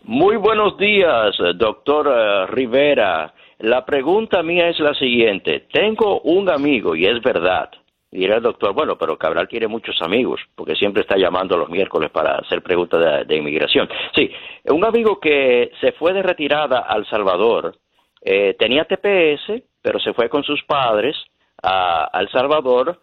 Muy 0.05 0.37
buenos 0.37 0.79
días, 0.79 1.37
doctor 1.57 2.09
eh, 2.09 2.47
Rivera. 2.47 3.35
La 3.59 3.85
pregunta 3.85 4.43
mía 4.43 4.69
es 4.69 4.79
la 4.79 4.95
siguiente. 4.95 5.67
Tengo 5.73 6.21
un 6.21 6.49
amigo, 6.49 6.95
y 6.95 7.07
es 7.07 7.21
verdad, 7.23 7.69
dirá 8.11 8.37
el 8.37 8.43
doctor, 8.43 8.73
bueno, 8.73 8.97
pero 8.97 9.19
Cabral 9.19 9.49
tiene 9.49 9.67
muchos 9.67 10.01
amigos, 10.01 10.41
porque 10.55 10.77
siempre 10.77 11.03
está 11.03 11.17
llamando 11.17 11.57
los 11.57 11.69
miércoles 11.69 12.11
para 12.11 12.37
hacer 12.37 12.63
preguntas 12.63 13.27
de, 13.27 13.37
inmigración. 13.37 13.89
Sí, 14.15 14.31
un 14.65 14.85
amigo 14.85 15.19
que 15.19 15.73
se 15.81 15.93
fue 15.93 16.13
de 16.13 16.23
retirada 16.23 16.81
al 16.81 17.05
Salvador, 17.07 17.77
eh, 18.23 18.55
tenía 18.59 18.85
TPS, 18.85 19.63
pero 19.83 19.99
se 19.99 20.15
fue 20.15 20.29
con 20.29 20.45
sus 20.45 20.63
padres 20.65 21.17
a 21.63 22.11
El 22.15 22.31
Salvador, 22.31 23.01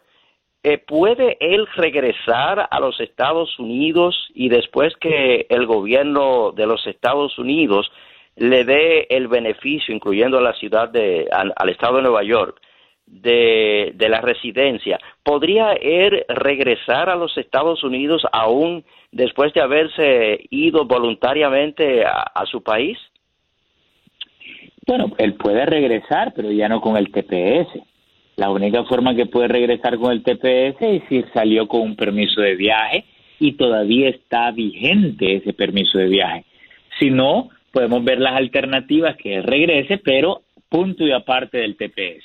eh, 0.68 0.80
¿puede 0.80 1.38
él 1.40 1.68
regresar 1.76 2.68
a 2.72 2.80
los 2.80 3.00
Estados 3.00 3.60
Unidos 3.60 4.32
y 4.34 4.50
después 4.50 4.96
que 4.96 5.46
el 5.48 5.68
gobierno 5.68 6.54
de 6.54 6.66
los 6.66 6.88
Estados 6.88 7.38
Unidos 7.38 7.92
le 8.36 8.66
dé 8.66 9.06
el 9.12 9.28
beneficio, 9.28 9.94
incluyendo 9.94 10.40
a 10.40 10.42
la 10.42 10.54
ciudad 10.54 10.90
de, 10.90 11.30
al, 11.32 11.70
estado 11.70 11.98
de 11.98 12.02
Nueva 12.02 12.24
York, 12.24 12.60
de, 13.06 13.94
la 14.10 14.22
residencia, 14.22 15.00
¿podría 15.22 15.74
él 15.74 16.26
regresar 16.30 17.12
a 17.12 17.16
los 17.16 17.38
Estados 17.38 17.84
Unidos 17.84 18.24
aún 18.32 18.84
después 19.12 19.54
de 19.54 19.62
haberse 19.62 20.48
ido 20.50 20.86
voluntariamente 20.86 22.04
a 22.06 22.44
su 22.50 22.64
país? 22.64 22.98
Bueno, 24.88 25.12
él 25.20 25.36
puede 25.36 25.64
regresar, 25.68 26.34
pero 26.36 26.52
ya 26.52 26.68
no 26.68 26.82
con 26.82 26.98
el 26.98 27.12
TPS. 27.12 27.95
La 28.36 28.50
única 28.50 28.84
forma 28.84 29.16
que 29.16 29.26
puede 29.26 29.48
regresar 29.48 29.98
con 29.98 30.12
el 30.12 30.24
TPS 30.24 30.82
es 30.82 31.04
si 31.08 31.24
salió 31.34 31.68
con 31.68 31.82
un 31.82 31.96
permiso 31.96 32.42
de 32.42 32.56
viaje 32.56 33.06
y 33.40 33.54
todavía 33.54 34.10
está 34.10 34.52
vigente 34.52 35.38
ese 35.38 35.54
permiso 35.54 35.98
de 35.98 36.08
viaje. 36.08 36.46
Si 37.00 37.10
no, 37.10 37.50
podemos 37.72 38.04
ver 38.04 38.20
las 38.20 38.36
alternativas 38.36 39.16
que 39.18 39.42
regrese, 39.42 39.98
pero 39.98 40.44
punto 40.70 41.06
y 41.06 41.12
aparte 41.12 41.60
del 41.60 41.78
TPS. 41.78 42.24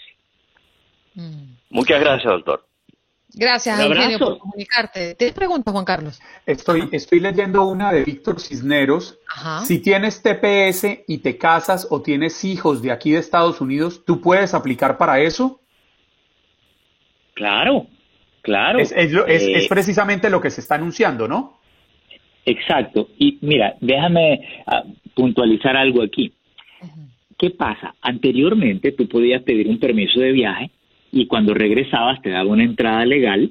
Mm. 1.15 1.55
Muchas 1.71 2.01
gracias, 2.01 2.33
doctor. 2.33 2.65
Gracias, 3.33 3.79
Eugenio, 3.79 4.19
por 4.19 4.39
comunicarte. 4.39 5.15
Te 5.15 5.33
pregunto, 5.33 5.71
Juan 5.71 5.85
Carlos. 5.85 6.21
Estoy, 6.47 6.89
estoy 6.91 7.21
leyendo 7.21 7.65
una 7.65 7.93
de 7.93 8.03
Víctor 8.03 8.41
Cisneros. 8.41 9.19
Si 9.65 9.79
tienes 9.79 10.23
TPS 10.23 11.05
y 11.07 11.19
te 11.19 11.39
casas 11.39 11.87
o 11.91 12.03
tienes 12.03 12.45
hijos 12.45 12.83
de 12.83 12.91
aquí 12.91 13.13
de 13.13 13.19
Estados 13.19 13.61
Unidos, 13.61 14.05
¿tú 14.05 14.21
puedes 14.21 14.53
aplicar 14.53 14.99
para 14.99 15.21
eso? 15.21 15.61
Claro, 17.41 17.87
claro. 18.43 18.81
Es, 18.81 18.93
eh, 18.95 19.67
precisamente 19.67 20.29
lo 20.29 20.43
que 20.43 20.51
se 20.51 20.61
está 20.61 20.75
anunciando, 20.75 21.27
¿no? 21.27 21.55
Exacto. 22.45 23.09
Y 23.19 23.39
mira, 23.41 23.77
déjame 23.81 24.47
ah, 24.67 24.83
puntualizar 25.15 25.75
algo 25.75 26.03
aquí. 26.03 26.35
¿Qué 27.39 27.49
pasa? 27.49 27.95
Anteriormente 28.03 28.93
tú 28.93 29.09
podías 29.09 29.43
pedir 29.43 29.69
un 29.69 29.79
permiso 29.79 30.21
de 30.21 30.33
viaje 30.33 30.71
y 31.13 31.29
cuando 31.29 31.55
regresabas 31.55 32.21
te 32.21 32.29
daba 32.29 32.51
una 32.51 32.65
entrada 32.65 33.07
legal 33.07 33.51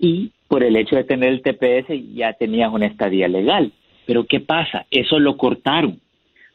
y 0.00 0.32
por 0.48 0.64
el 0.64 0.74
hecho 0.74 0.96
de 0.96 1.04
tener 1.04 1.28
el 1.28 1.42
TPS 1.42 1.94
ya 2.16 2.32
tenías 2.32 2.72
una 2.72 2.86
estadía 2.86 3.28
legal. 3.28 3.70
Pero 4.04 4.26
¿qué 4.26 4.40
pasa? 4.40 4.84
Eso 4.90 5.20
lo 5.20 5.36
cortaron. 5.36 6.00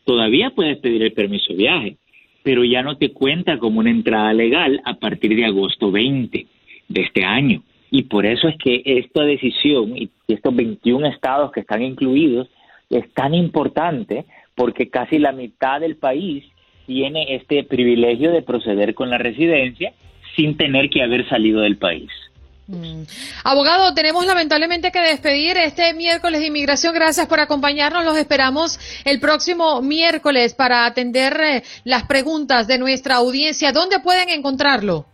Todavía 0.04 0.50
puedes 0.50 0.80
pedir 0.80 1.02
el 1.02 1.14
permiso 1.14 1.54
de 1.54 1.60
viaje, 1.60 1.98
pero 2.44 2.66
ya 2.66 2.84
no 2.84 2.98
te 2.98 3.14
cuenta 3.14 3.58
como 3.58 3.80
una 3.80 3.90
entrada 3.90 4.34
legal 4.34 4.82
a 4.84 4.96
partir 4.96 5.34
de 5.34 5.46
agosto 5.46 5.90
20 5.90 6.48
de 6.88 7.02
este 7.02 7.24
año. 7.24 7.64
Y 7.92 8.04
por 8.04 8.26
eso 8.26 8.48
es 8.48 8.58
que 8.58 8.82
esta 8.86 9.24
decisión 9.24 9.96
y 9.96 10.10
estos 10.28 10.56
21 10.56 11.08
estados 11.08 11.52
que 11.52 11.60
están 11.60 11.84
incluidos 11.84 12.50
es 12.90 13.12
tan 13.14 13.34
importante 13.34 14.26
porque 14.56 14.90
casi 14.90 15.20
la 15.20 15.32
mitad 15.32 15.80
del 15.80 15.96
país 15.96 16.44
tiene 16.86 17.36
este 17.36 17.64
privilegio 17.64 18.32
de 18.32 18.42
proceder 18.42 18.94
con 18.94 19.10
la 19.10 19.18
residencia 19.18 19.94
sin 20.36 20.58
tener 20.58 20.90
que 20.90 21.04
haber 21.04 21.28
salido 21.30 21.62
del 21.62 21.78
país. 21.78 22.10
Mm. 22.68 23.04
Abogado, 23.44 23.94
tenemos 23.94 24.26
lamentablemente 24.26 24.92
que 24.92 25.02
despedir 25.02 25.58
este 25.58 25.94
miércoles 25.94 26.40
de 26.40 26.48
inmigración. 26.48 26.94
Gracias 26.94 27.28
por 27.28 27.40
acompañarnos. 27.40 28.06
Los 28.06 28.18
esperamos 28.18 28.80
el 29.06 29.20
próximo 29.20 29.82
miércoles 29.82 30.54
para 30.54 30.86
atender 30.86 31.40
eh, 31.42 31.64
las 31.84 32.04
preguntas 32.04 32.68
de 32.68 32.78
nuestra 32.78 33.16
audiencia. 33.16 33.72
¿Dónde 33.72 34.00
pueden 34.00 34.30
encontrarlo? 34.30 35.06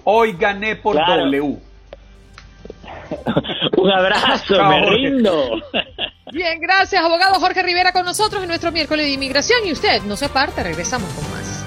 Hoy 0.04 0.36
gané 0.38 0.76
por 0.76 0.94
W. 0.94 1.40
Un 3.76 3.90
abrazo, 3.90 4.54
me 4.68 4.88
rindo. 4.88 5.60
Bien, 6.32 6.60
gracias, 6.60 7.02
abogado 7.02 7.40
Jorge 7.40 7.62
Rivera 7.62 7.92
con 7.92 8.04
nosotros 8.04 8.42
en 8.42 8.48
nuestro 8.48 8.70
miércoles 8.70 9.06
de 9.06 9.12
inmigración. 9.12 9.60
Y 9.64 9.72
usted, 9.72 10.02
no 10.02 10.16
se 10.16 10.26
aparte, 10.26 10.62
regresamos 10.62 11.12
con 11.14 11.28
más. 11.30 11.64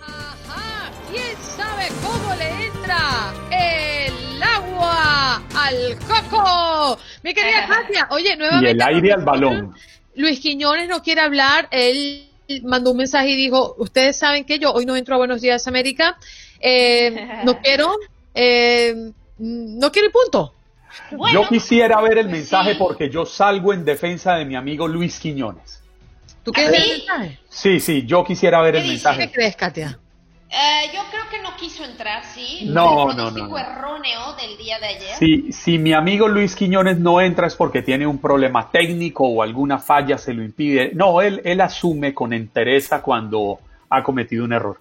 Ajá, 0.00 0.90
¿quién 1.10 1.36
sabe 1.56 1.88
cómo 2.02 2.34
le 2.36 2.66
entra 2.66 3.34
el 3.50 4.42
agua 4.42 5.42
al 5.54 5.98
coco? 6.06 6.98
Mi 7.22 7.34
querida 7.34 7.66
Katia, 7.68 8.08
oye, 8.10 8.34
nuevamente. 8.36 8.70
Y 8.70 8.72
el 8.72 8.82
aire 8.82 9.12
al 9.12 9.24
balón. 9.24 9.74
Luis 10.14 10.40
Quiñones 10.40 10.88
no 10.88 11.02
quiere 11.02 11.20
hablar, 11.20 11.68
él 11.70 12.27
mandó 12.62 12.92
un 12.92 12.96
mensaje 12.98 13.30
y 13.30 13.36
dijo, 13.36 13.74
ustedes 13.78 14.16
saben 14.16 14.44
que 14.44 14.58
yo 14.58 14.72
hoy 14.72 14.86
no 14.86 14.96
entro 14.96 15.14
a 15.14 15.18
Buenos 15.18 15.40
Días 15.40 15.66
América, 15.68 16.18
eh, 16.60 17.28
no 17.44 17.58
quiero, 17.62 17.94
eh, 18.34 19.12
no 19.38 19.92
quiero 19.92 20.08
y 20.08 20.12
punto. 20.12 20.54
yo 21.32 21.46
quisiera 21.48 22.00
ver 22.00 22.18
el 22.18 22.28
mensaje 22.28 22.74
porque 22.74 23.10
yo 23.10 23.26
salgo 23.26 23.72
en 23.72 23.84
defensa 23.84 24.34
de 24.36 24.44
mi 24.44 24.56
amigo 24.56 24.88
Luis 24.88 25.18
Quiñones. 25.18 25.82
¿Tú 26.42 26.52
quieres 26.52 26.72
ver 26.72 26.82
el 26.82 26.88
mensaje? 26.98 27.38
Sí, 27.50 27.80
sí, 27.80 28.06
yo 28.06 28.24
quisiera 28.24 28.60
ver 28.62 28.76
el 28.76 28.82
¿Qué 28.82 28.88
mensaje. 28.88 29.30
crees, 29.30 29.54
Katia? 29.56 29.98
Eh, 30.50 30.90
yo 30.94 31.02
creo 31.10 31.28
que 31.30 31.42
no 31.42 31.54
quiso 31.56 31.84
entrar, 31.84 32.24
¿sí? 32.24 32.66
No, 32.66 32.72
no, 32.72 32.96
no, 32.96 33.14
pronóstico 33.14 33.48
no. 33.48 33.58
erróneo 33.58 34.32
del 34.40 34.56
día 34.56 34.78
de 34.78 34.86
ayer. 34.86 35.14
Si, 35.18 35.52
si 35.52 35.78
mi 35.78 35.92
amigo 35.92 36.26
Luis 36.26 36.56
Quiñones 36.56 36.98
no 36.98 37.20
entra 37.20 37.46
es 37.46 37.54
porque 37.54 37.82
tiene 37.82 38.06
un 38.06 38.18
problema 38.18 38.70
técnico 38.70 39.24
o 39.28 39.42
alguna 39.42 39.78
falla 39.78 40.16
se 40.16 40.32
lo 40.32 40.42
impide. 40.42 40.92
No, 40.94 41.20
él, 41.20 41.42
él 41.44 41.60
asume 41.60 42.14
con 42.14 42.32
entereza 42.32 43.02
cuando 43.02 43.58
ha 43.90 44.02
cometido 44.02 44.44
un 44.44 44.52
error. 44.54 44.80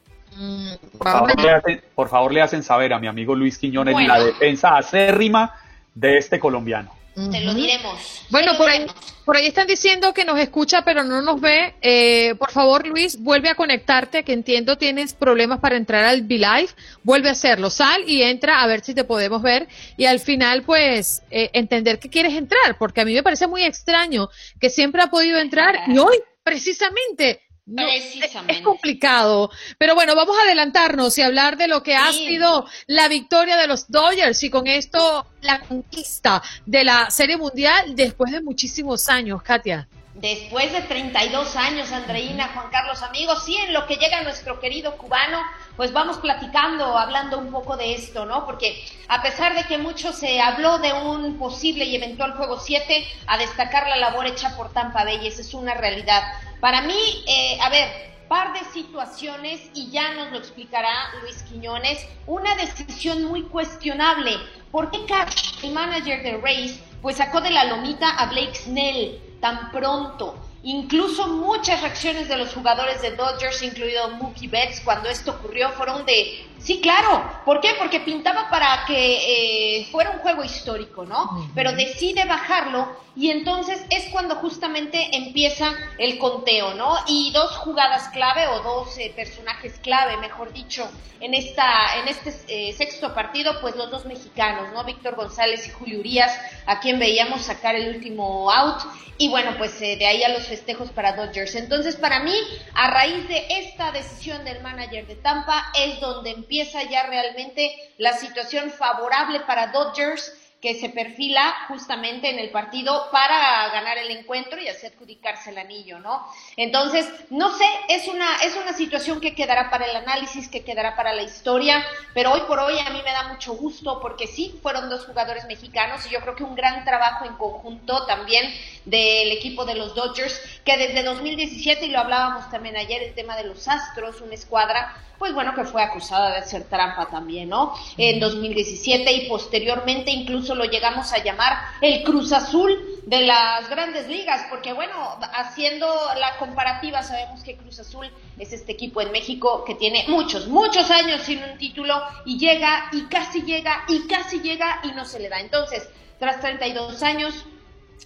Por 0.97 1.07
favor, 1.07 1.41
le 1.41 1.51
hacen, 1.51 1.81
por 1.95 2.09
favor, 2.09 2.31
le 2.31 2.41
hacen 2.41 2.63
saber 2.63 2.93
a 2.93 2.99
mi 2.99 3.07
amigo 3.07 3.35
Luis 3.35 3.57
Quiñones 3.57 3.93
Bueno. 3.93 4.13
la 4.13 4.23
defensa 4.23 4.77
acérrima 4.77 5.53
de 5.95 6.17
este 6.17 6.39
colombiano. 6.39 6.91
Te 7.31 7.41
lo 7.41 7.55
diremos. 7.55 8.21
Bueno, 8.29 8.55
por 8.57 8.69
ahí, 8.69 8.85
por 9.25 9.35
ahí 9.35 9.47
están 9.47 9.65
diciendo 9.65 10.13
que 10.13 10.23
nos 10.23 10.37
escucha 10.37 10.83
pero 10.85 11.03
no 11.03 11.23
nos 11.23 11.41
ve. 11.41 11.73
Eh, 11.81 12.35
por 12.35 12.51
favor, 12.51 12.85
Luis, 12.85 13.19
vuelve 13.19 13.49
a 13.49 13.55
conectarte, 13.55 14.23
que 14.23 14.33
entiendo 14.33 14.77
tienes 14.77 15.15
problemas 15.15 15.59
para 15.59 15.77
entrar 15.77 16.05
al 16.05 16.21
V-Live. 16.21 16.69
Vuelve 17.01 17.29
a 17.29 17.31
hacerlo, 17.31 17.71
sal 17.71 18.03
y 18.05 18.21
entra 18.21 18.61
a 18.61 18.67
ver 18.67 18.81
si 18.81 18.93
te 18.93 19.03
podemos 19.03 19.41
ver. 19.41 19.67
Y 19.97 20.05
al 20.05 20.19
final, 20.19 20.61
pues, 20.61 21.23
eh, 21.31 21.49
entender 21.53 21.97
que 21.97 22.09
quieres 22.09 22.35
entrar, 22.35 22.77
porque 22.77 23.01
a 23.01 23.05
mí 23.05 23.15
me 23.15 23.23
parece 23.23 23.47
muy 23.47 23.63
extraño 23.63 24.29
que 24.59 24.69
siempre 24.69 25.01
ha 25.01 25.07
podido 25.07 25.39
entrar 25.39 25.75
y 25.87 25.97
hoy, 25.97 26.19
precisamente, 26.43 27.46
no, 27.67 27.85
es, 27.85 28.15
es 28.47 28.61
complicado. 28.61 29.51
Pero 29.77 29.93
bueno, 29.93 30.15
vamos 30.15 30.37
a 30.37 30.43
adelantarnos 30.43 31.17
y 31.17 31.21
hablar 31.21 31.57
de 31.57 31.67
lo 31.67 31.83
que 31.83 31.95
ha 31.95 32.11
sido 32.13 32.65
la 32.87 33.09
victoria 33.09 33.57
de 33.57 33.67
los 33.67 33.91
Dodgers 33.91 34.41
y 34.43 34.49
con 34.49 34.67
esto 34.67 35.27
la 35.41 35.59
conquista 35.59 36.41
de 36.65 36.85
la 36.85 37.09
Serie 37.09 37.35
Mundial 37.35 37.95
después 37.95 38.31
de 38.31 38.41
muchísimos 38.41 39.09
años, 39.09 39.43
Katia. 39.43 39.87
Después 40.13 40.71
de 40.71 40.81
32 40.81 41.55
años, 41.57 41.91
Andreina, 41.91 42.47
Juan 42.47 42.69
Carlos, 42.71 43.03
amigos, 43.03 43.43
sí, 43.45 43.55
en 43.55 43.71
lo 43.71 43.85
que 43.85 43.97
llega 43.97 44.23
nuestro 44.23 44.59
querido 44.59 44.97
cubano, 44.97 45.39
pues 45.75 45.93
vamos 45.93 46.17
platicando, 46.17 46.97
hablando 46.97 47.37
un 47.37 47.51
poco 47.51 47.77
de 47.77 47.93
esto, 47.93 48.25
¿no? 48.25 48.43
Porque 48.45 48.83
a 49.09 49.21
pesar 49.21 49.53
de 49.53 49.65
que 49.65 49.77
mucho 49.77 50.11
se 50.13 50.41
habló 50.41 50.79
de 50.79 50.91
un 50.91 51.37
posible 51.37 51.85
y 51.85 51.95
eventual 51.95 52.33
juego 52.33 52.59
7, 52.59 53.07
a 53.27 53.37
destacar 53.37 53.87
la 53.87 53.97
labor 53.97 54.25
hecha 54.25 54.55
por 54.57 54.73
Tampa 54.73 55.03
Bay, 55.03 55.27
esa 55.27 55.41
es 55.41 55.53
una 55.53 55.75
realidad. 55.75 56.23
Para 56.59 56.81
mí, 56.81 57.23
eh, 57.27 57.57
a 57.61 57.69
ver, 57.69 58.07
par 58.27 58.53
de 58.53 58.65
situaciones 58.71 59.61
y 59.73 59.89
ya 59.91 60.13
nos 60.13 60.31
lo 60.31 60.37
explicará 60.37 60.89
Luis 61.21 61.43
Quiñones, 61.43 62.05
una 62.25 62.55
decisión 62.55 63.25
muy 63.25 63.43
cuestionable. 63.43 64.37
¿Por 64.71 64.91
qué 64.91 65.05
Cash, 65.05 65.63
el 65.63 65.71
manager 65.71 66.23
de 66.23 66.37
Rays, 66.37 66.79
pues 67.01 67.17
sacó 67.17 67.41
de 67.41 67.51
la 67.51 67.65
lomita 67.65 68.09
a 68.09 68.25
Blake 68.25 68.55
Snell 68.55 69.21
tan 69.39 69.71
pronto? 69.71 70.35
Incluso 70.63 71.27
muchas 71.27 71.81
reacciones 71.81 72.27
de 72.27 72.37
los 72.37 72.53
jugadores 72.53 73.01
de 73.01 73.15
Dodgers, 73.15 73.61
incluido 73.61 74.09
Mookie 74.15 74.47
Betts, 74.47 74.81
cuando 74.81 75.07
esto 75.07 75.31
ocurrió, 75.31 75.69
fueron 75.71 76.05
de, 76.05 76.45
sí, 76.67 76.81
claro, 76.81 77.23
¿por 77.45 77.61
qué? 77.61 77.69
Porque 77.79 78.01
pintaba 78.01 78.49
para 78.49 78.83
que 78.85 79.79
eh, 79.79 79.87
fuera 79.89 80.11
un 80.11 80.19
juego 80.19 80.43
histórico, 80.43 81.05
¿no? 81.05 81.49
Pero 81.55 81.71
decide 81.71 82.25
bajarlo 82.25 82.89
y 83.15 83.31
entonces 83.31 83.83
es 83.89 84.09
cuando 84.11 84.35
justamente 84.35 85.15
empieza 85.15 85.73
el 85.97 86.19
conteo, 86.19 86.73
¿no? 86.73 86.93
Y 87.07 87.31
dos 87.31 87.55
jugadas 87.57 88.09
clave 88.09 88.47
o 88.47 88.59
dos 88.59 88.97
eh, 88.97 89.13
personajes 89.15 89.79
clave, 89.81 90.17
mejor 90.17 90.51
dicho, 90.51 90.87
en 91.21 91.33
esta 91.33 91.99
en 91.99 92.09
este 92.09 92.33
eh, 92.49 92.73
sexto 92.73 93.13
partido, 93.13 93.61
pues 93.61 93.77
los 93.77 93.89
dos 93.89 94.05
mexicanos, 94.05 94.73
¿no? 94.73 94.83
Víctor 94.83 95.15
González 95.15 95.65
y 95.67 95.71
Julio 95.71 95.99
Urias, 96.01 96.37
a 96.65 96.81
quien 96.81 96.99
veíamos 96.99 97.43
sacar 97.43 97.75
el 97.75 97.95
último 97.95 98.51
out 98.51 98.83
y 99.19 99.29
bueno, 99.29 99.55
pues 99.57 99.79
de 99.79 100.05
ahí 100.05 100.21
a 100.23 100.29
los 100.29 100.45
festejos 100.45 100.91
para 100.91 101.13
Dodgers. 101.13 101.55
Entonces, 101.55 101.95
para 101.95 102.19
mí, 102.19 102.35
a 102.75 102.91
raíz 102.91 103.27
de 103.27 103.47
esta 103.49 103.91
decisión 103.91 104.45
del 104.45 104.61
manager 104.61 105.07
de 105.07 105.15
Tampa 105.15 105.71
es 105.75 105.99
donde 105.99 106.29
empieza 106.29 106.56
ya 106.65 107.03
realmente 107.07 107.75
la 107.97 108.13
situación 108.13 108.71
favorable 108.71 109.41
para 109.41 109.67
Dodgers 109.67 110.33
que 110.61 110.73
se 110.73 110.89
perfila 110.89 111.53
justamente 111.67 112.29
en 112.29 112.39
el 112.39 112.49
partido 112.49 113.09
para 113.11 113.69
ganar 113.69 113.99
el 113.99 114.09
encuentro 114.09 114.59
y 114.59 114.67
así 114.67 114.87
adjudicarse 114.87 115.51
el 115.51 115.59
anillo, 115.59 115.99
¿no? 115.99 116.25
Entonces, 116.55 117.07
no 117.29 117.55
sé, 117.55 117.65
es 117.89 118.07
una, 118.07 118.37
es 118.43 118.55
una 118.55 118.73
situación 118.73 119.21
que 119.21 119.35
quedará 119.35 119.69
para 119.69 119.85
el 119.85 119.95
análisis, 119.95 120.49
que 120.49 120.63
quedará 120.63 120.95
para 120.95 121.13
la 121.13 121.21
historia, 121.21 121.85
pero 122.15 122.31
hoy 122.31 122.41
por 122.47 122.59
hoy 122.59 122.79
a 122.79 122.89
mí 122.89 123.01
me 123.03 123.11
da 123.11 123.27
mucho 123.27 123.53
gusto 123.53 123.99
porque 124.01 124.25
sí, 124.25 124.59
fueron 124.63 124.89
dos 124.89 125.05
jugadores 125.05 125.45
mexicanos 125.45 126.05
y 126.07 126.09
yo 126.09 126.21
creo 126.21 126.35
que 126.35 126.43
un 126.43 126.55
gran 126.55 126.83
trabajo 126.83 127.25
en 127.25 127.35
conjunto 127.35 128.05
también 128.07 128.51
del 128.85 129.31
equipo 129.31 129.63
de 129.65 129.75
los 129.75 129.93
Dodgers, 129.93 130.56
que 130.67 130.77
desde 130.77 131.01
2017, 131.01 131.85
y 131.85 131.91
lo 131.91 131.99
hablábamos 131.99 132.51
también 132.51 132.75
ayer, 132.75 133.01
el 133.01 133.13
tema 133.13 133.37
de 133.37 133.45
los 133.45 133.69
Astros, 133.69 134.19
una 134.19 134.33
escuadra, 134.33 134.93
pues 135.17 135.33
bueno, 135.33 135.55
que 135.55 135.63
fue 135.63 135.81
acusada 135.81 136.31
de 136.31 136.39
hacer 136.39 136.65
trampa 136.65 137.05
también, 137.05 137.47
¿no? 137.47 137.73
En 137.97 138.19
2017 138.19 139.09
y 139.13 139.29
posteriormente 139.29 140.11
incluso 140.11 140.55
lo 140.55 140.65
llegamos 140.65 141.13
a 141.13 141.23
llamar 141.23 141.57
el 141.79 142.03
Cruz 142.03 142.33
Azul 142.33 142.99
de 143.05 143.21
las 143.21 143.69
grandes 143.69 144.09
ligas, 144.09 144.45
porque 144.49 144.73
bueno, 144.73 144.93
haciendo 145.33 145.87
la 146.19 146.35
comparativa, 146.35 147.01
sabemos 147.01 147.41
que 147.43 147.55
Cruz 147.55 147.79
Azul 147.79 148.11
es 148.37 148.51
este 148.51 148.73
equipo 148.73 148.99
en 148.99 149.13
México 149.13 149.63
que 149.63 149.75
tiene 149.75 150.03
muchos, 150.09 150.49
muchos 150.49 150.91
años 150.91 151.21
sin 151.21 151.41
un 151.41 151.57
título 151.57 151.95
y 152.25 152.37
llega 152.37 152.89
y 152.91 153.03
casi 153.03 153.43
llega 153.43 153.85
y 153.87 154.05
casi 154.05 154.41
llega 154.41 154.81
y 154.83 154.91
no 154.91 155.05
se 155.05 155.21
le 155.21 155.29
da. 155.29 155.39
Entonces, 155.39 155.87
tras 156.19 156.41
32 156.41 157.01
años, 157.03 157.45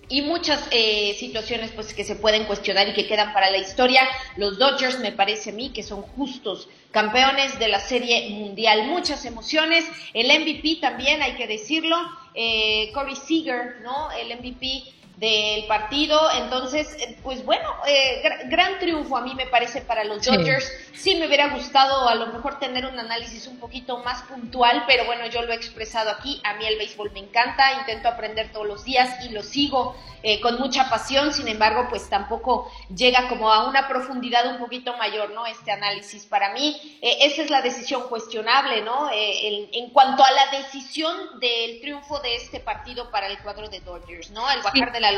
y 0.09 0.21
muchas 0.21 0.67
eh, 0.71 1.15
situaciones 1.17 1.71
pues 1.71 1.93
que 1.93 2.03
se 2.03 2.15
pueden 2.15 2.45
cuestionar 2.45 2.89
y 2.89 2.93
que 2.93 3.07
quedan 3.07 3.33
para 3.33 3.49
la 3.49 3.57
historia. 3.57 4.01
Los 4.35 4.57
Dodgers 4.57 4.99
me 4.99 5.11
parece 5.11 5.51
a 5.51 5.53
mí 5.53 5.69
que 5.69 5.83
son 5.83 6.01
justos 6.01 6.67
campeones 6.91 7.57
de 7.59 7.69
la 7.69 7.79
Serie 7.79 8.29
Mundial. 8.31 8.87
Muchas 8.87 9.23
emociones. 9.25 9.85
El 10.13 10.27
MVP 10.27 10.79
también 10.81 11.21
hay 11.21 11.35
que 11.35 11.47
decirlo. 11.47 11.95
Eh, 12.33 12.91
Corey 12.93 13.15
Seager, 13.15 13.81
¿no? 13.83 14.11
El 14.11 14.37
MVP 14.37 14.83
del 15.21 15.65
partido. 15.67 16.19
Entonces, 16.31 16.87
eh, 16.99 17.15
pues 17.21 17.45
bueno, 17.45 17.69
eh, 17.87 18.21
gr- 18.25 18.49
gran 18.49 18.79
triunfo 18.79 19.15
a 19.15 19.21
mí 19.21 19.35
me 19.35 19.45
parece 19.45 19.81
para 19.81 20.03
los 20.03 20.25
Sí. 20.25 20.35
Dodgers. 20.35 20.67
Sí 20.95 21.15
me 21.15 21.27
hubiera 21.27 21.49
gustado 21.49 22.09
a 22.09 22.15
lo 22.15 22.27
mejor 22.27 22.57
tener 22.59 22.85
un 22.87 22.99
análisis 22.99 23.45
un 23.47 23.59
poquito 23.59 23.99
más 23.99 24.23
puntual, 24.23 24.83
pero 24.87 25.05
bueno, 25.05 25.27
yo 25.27 25.43
lo 25.43 25.53
he 25.53 25.55
expresado 25.55 26.09
aquí. 26.09 26.41
A 26.43 26.55
mí 26.55 26.65
el 26.65 26.77
béisbol 26.77 27.11
me 27.11 27.19
encanta, 27.19 27.71
intento 27.79 28.07
aprender 28.09 28.51
todos 28.51 28.67
los 28.67 28.83
días 28.83 29.23
y 29.23 29.29
lo 29.29 29.43
sigo 29.43 29.95
eh, 30.23 30.39
con 30.41 30.59
mucha 30.59 30.89
pasión. 30.89 31.33
Sin 31.33 31.47
embargo, 31.47 31.87
pues 31.89 32.07
tampoco 32.09 32.71
llega 32.95 33.27
como 33.29 33.51
a 33.51 33.67
una 33.67 33.87
profundidad 33.87 34.45
un 34.47 34.57
poquito 34.59 34.95
mayor, 34.97 35.31
¿no? 35.31 35.45
Este 35.47 35.71
análisis. 35.71 36.25
Para 36.25 36.51
mí, 36.53 36.99
eh, 37.01 37.17
esa 37.21 37.41
es 37.43 37.49
la 37.49 37.61
decisión 37.61 38.07
cuestionable, 38.09 38.81
¿no? 38.81 39.09
Eh, 39.11 39.69
en 39.71 39.89
cuanto 39.91 40.23
a 40.23 40.31
la 40.31 40.57
decisión 40.57 41.39
del 41.39 41.79
triunfo 41.81 42.19
de 42.19 42.35
este 42.35 42.59
partido 42.59 43.09
para 43.11 43.27
el 43.27 43.39
cuadro 43.39 43.67
de 43.69 43.79
Dodgers, 43.81 44.29
¿no? 44.31 44.49
El 44.51 44.61
bajar 44.61 44.91
de 44.91 44.99
la 44.99 45.10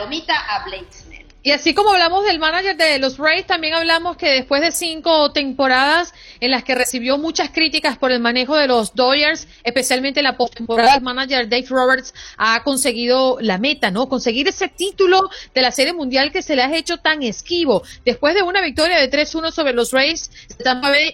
Y 1.46 1.52
así 1.52 1.74
como 1.74 1.92
hablamos 1.92 2.24
del 2.24 2.40
manager 2.40 2.78
de 2.78 3.00
los 3.00 3.18
Rays, 3.18 3.46
también 3.46 3.74
hablamos 3.74 4.16
que 4.16 4.30
después 4.30 4.62
de 4.62 4.72
cinco 4.72 5.34
temporadas 5.34 6.14
en 6.40 6.52
las 6.52 6.64
que 6.64 6.74
recibió 6.74 7.18
muchas 7.18 7.50
críticas 7.50 7.98
por 7.98 8.14
el 8.14 8.22
manejo 8.22 8.56
de 8.56 8.68
los 8.68 8.96
Dodgers, 8.96 9.50
especialmente 9.66 10.22
la 10.22 10.38
postemporada, 10.38 10.96
el 10.96 11.02
manager 11.02 11.50
Dave 11.50 11.66
Roberts 11.68 12.14
ha 12.38 12.64
conseguido 12.64 13.40
la 13.42 13.58
meta, 13.58 13.92
¿no? 13.92 14.08
Conseguir 14.08 14.48
ese 14.48 14.70
título 14.70 15.20
de 15.54 15.62
la 15.62 15.72
Serie 15.72 15.92
Mundial 15.92 16.32
que 16.32 16.42
se 16.42 16.56
le 16.56 16.62
ha 16.62 16.74
hecho 16.78 17.00
tan 17.00 17.22
esquivo. 17.24 17.84
Después 18.06 18.36
de 18.36 18.42
una 18.42 18.62
victoria 18.62 18.98
de 18.98 19.12
3-1 19.12 19.52
sobre 19.52 19.74
los 19.74 19.92
Rays, 19.92 20.32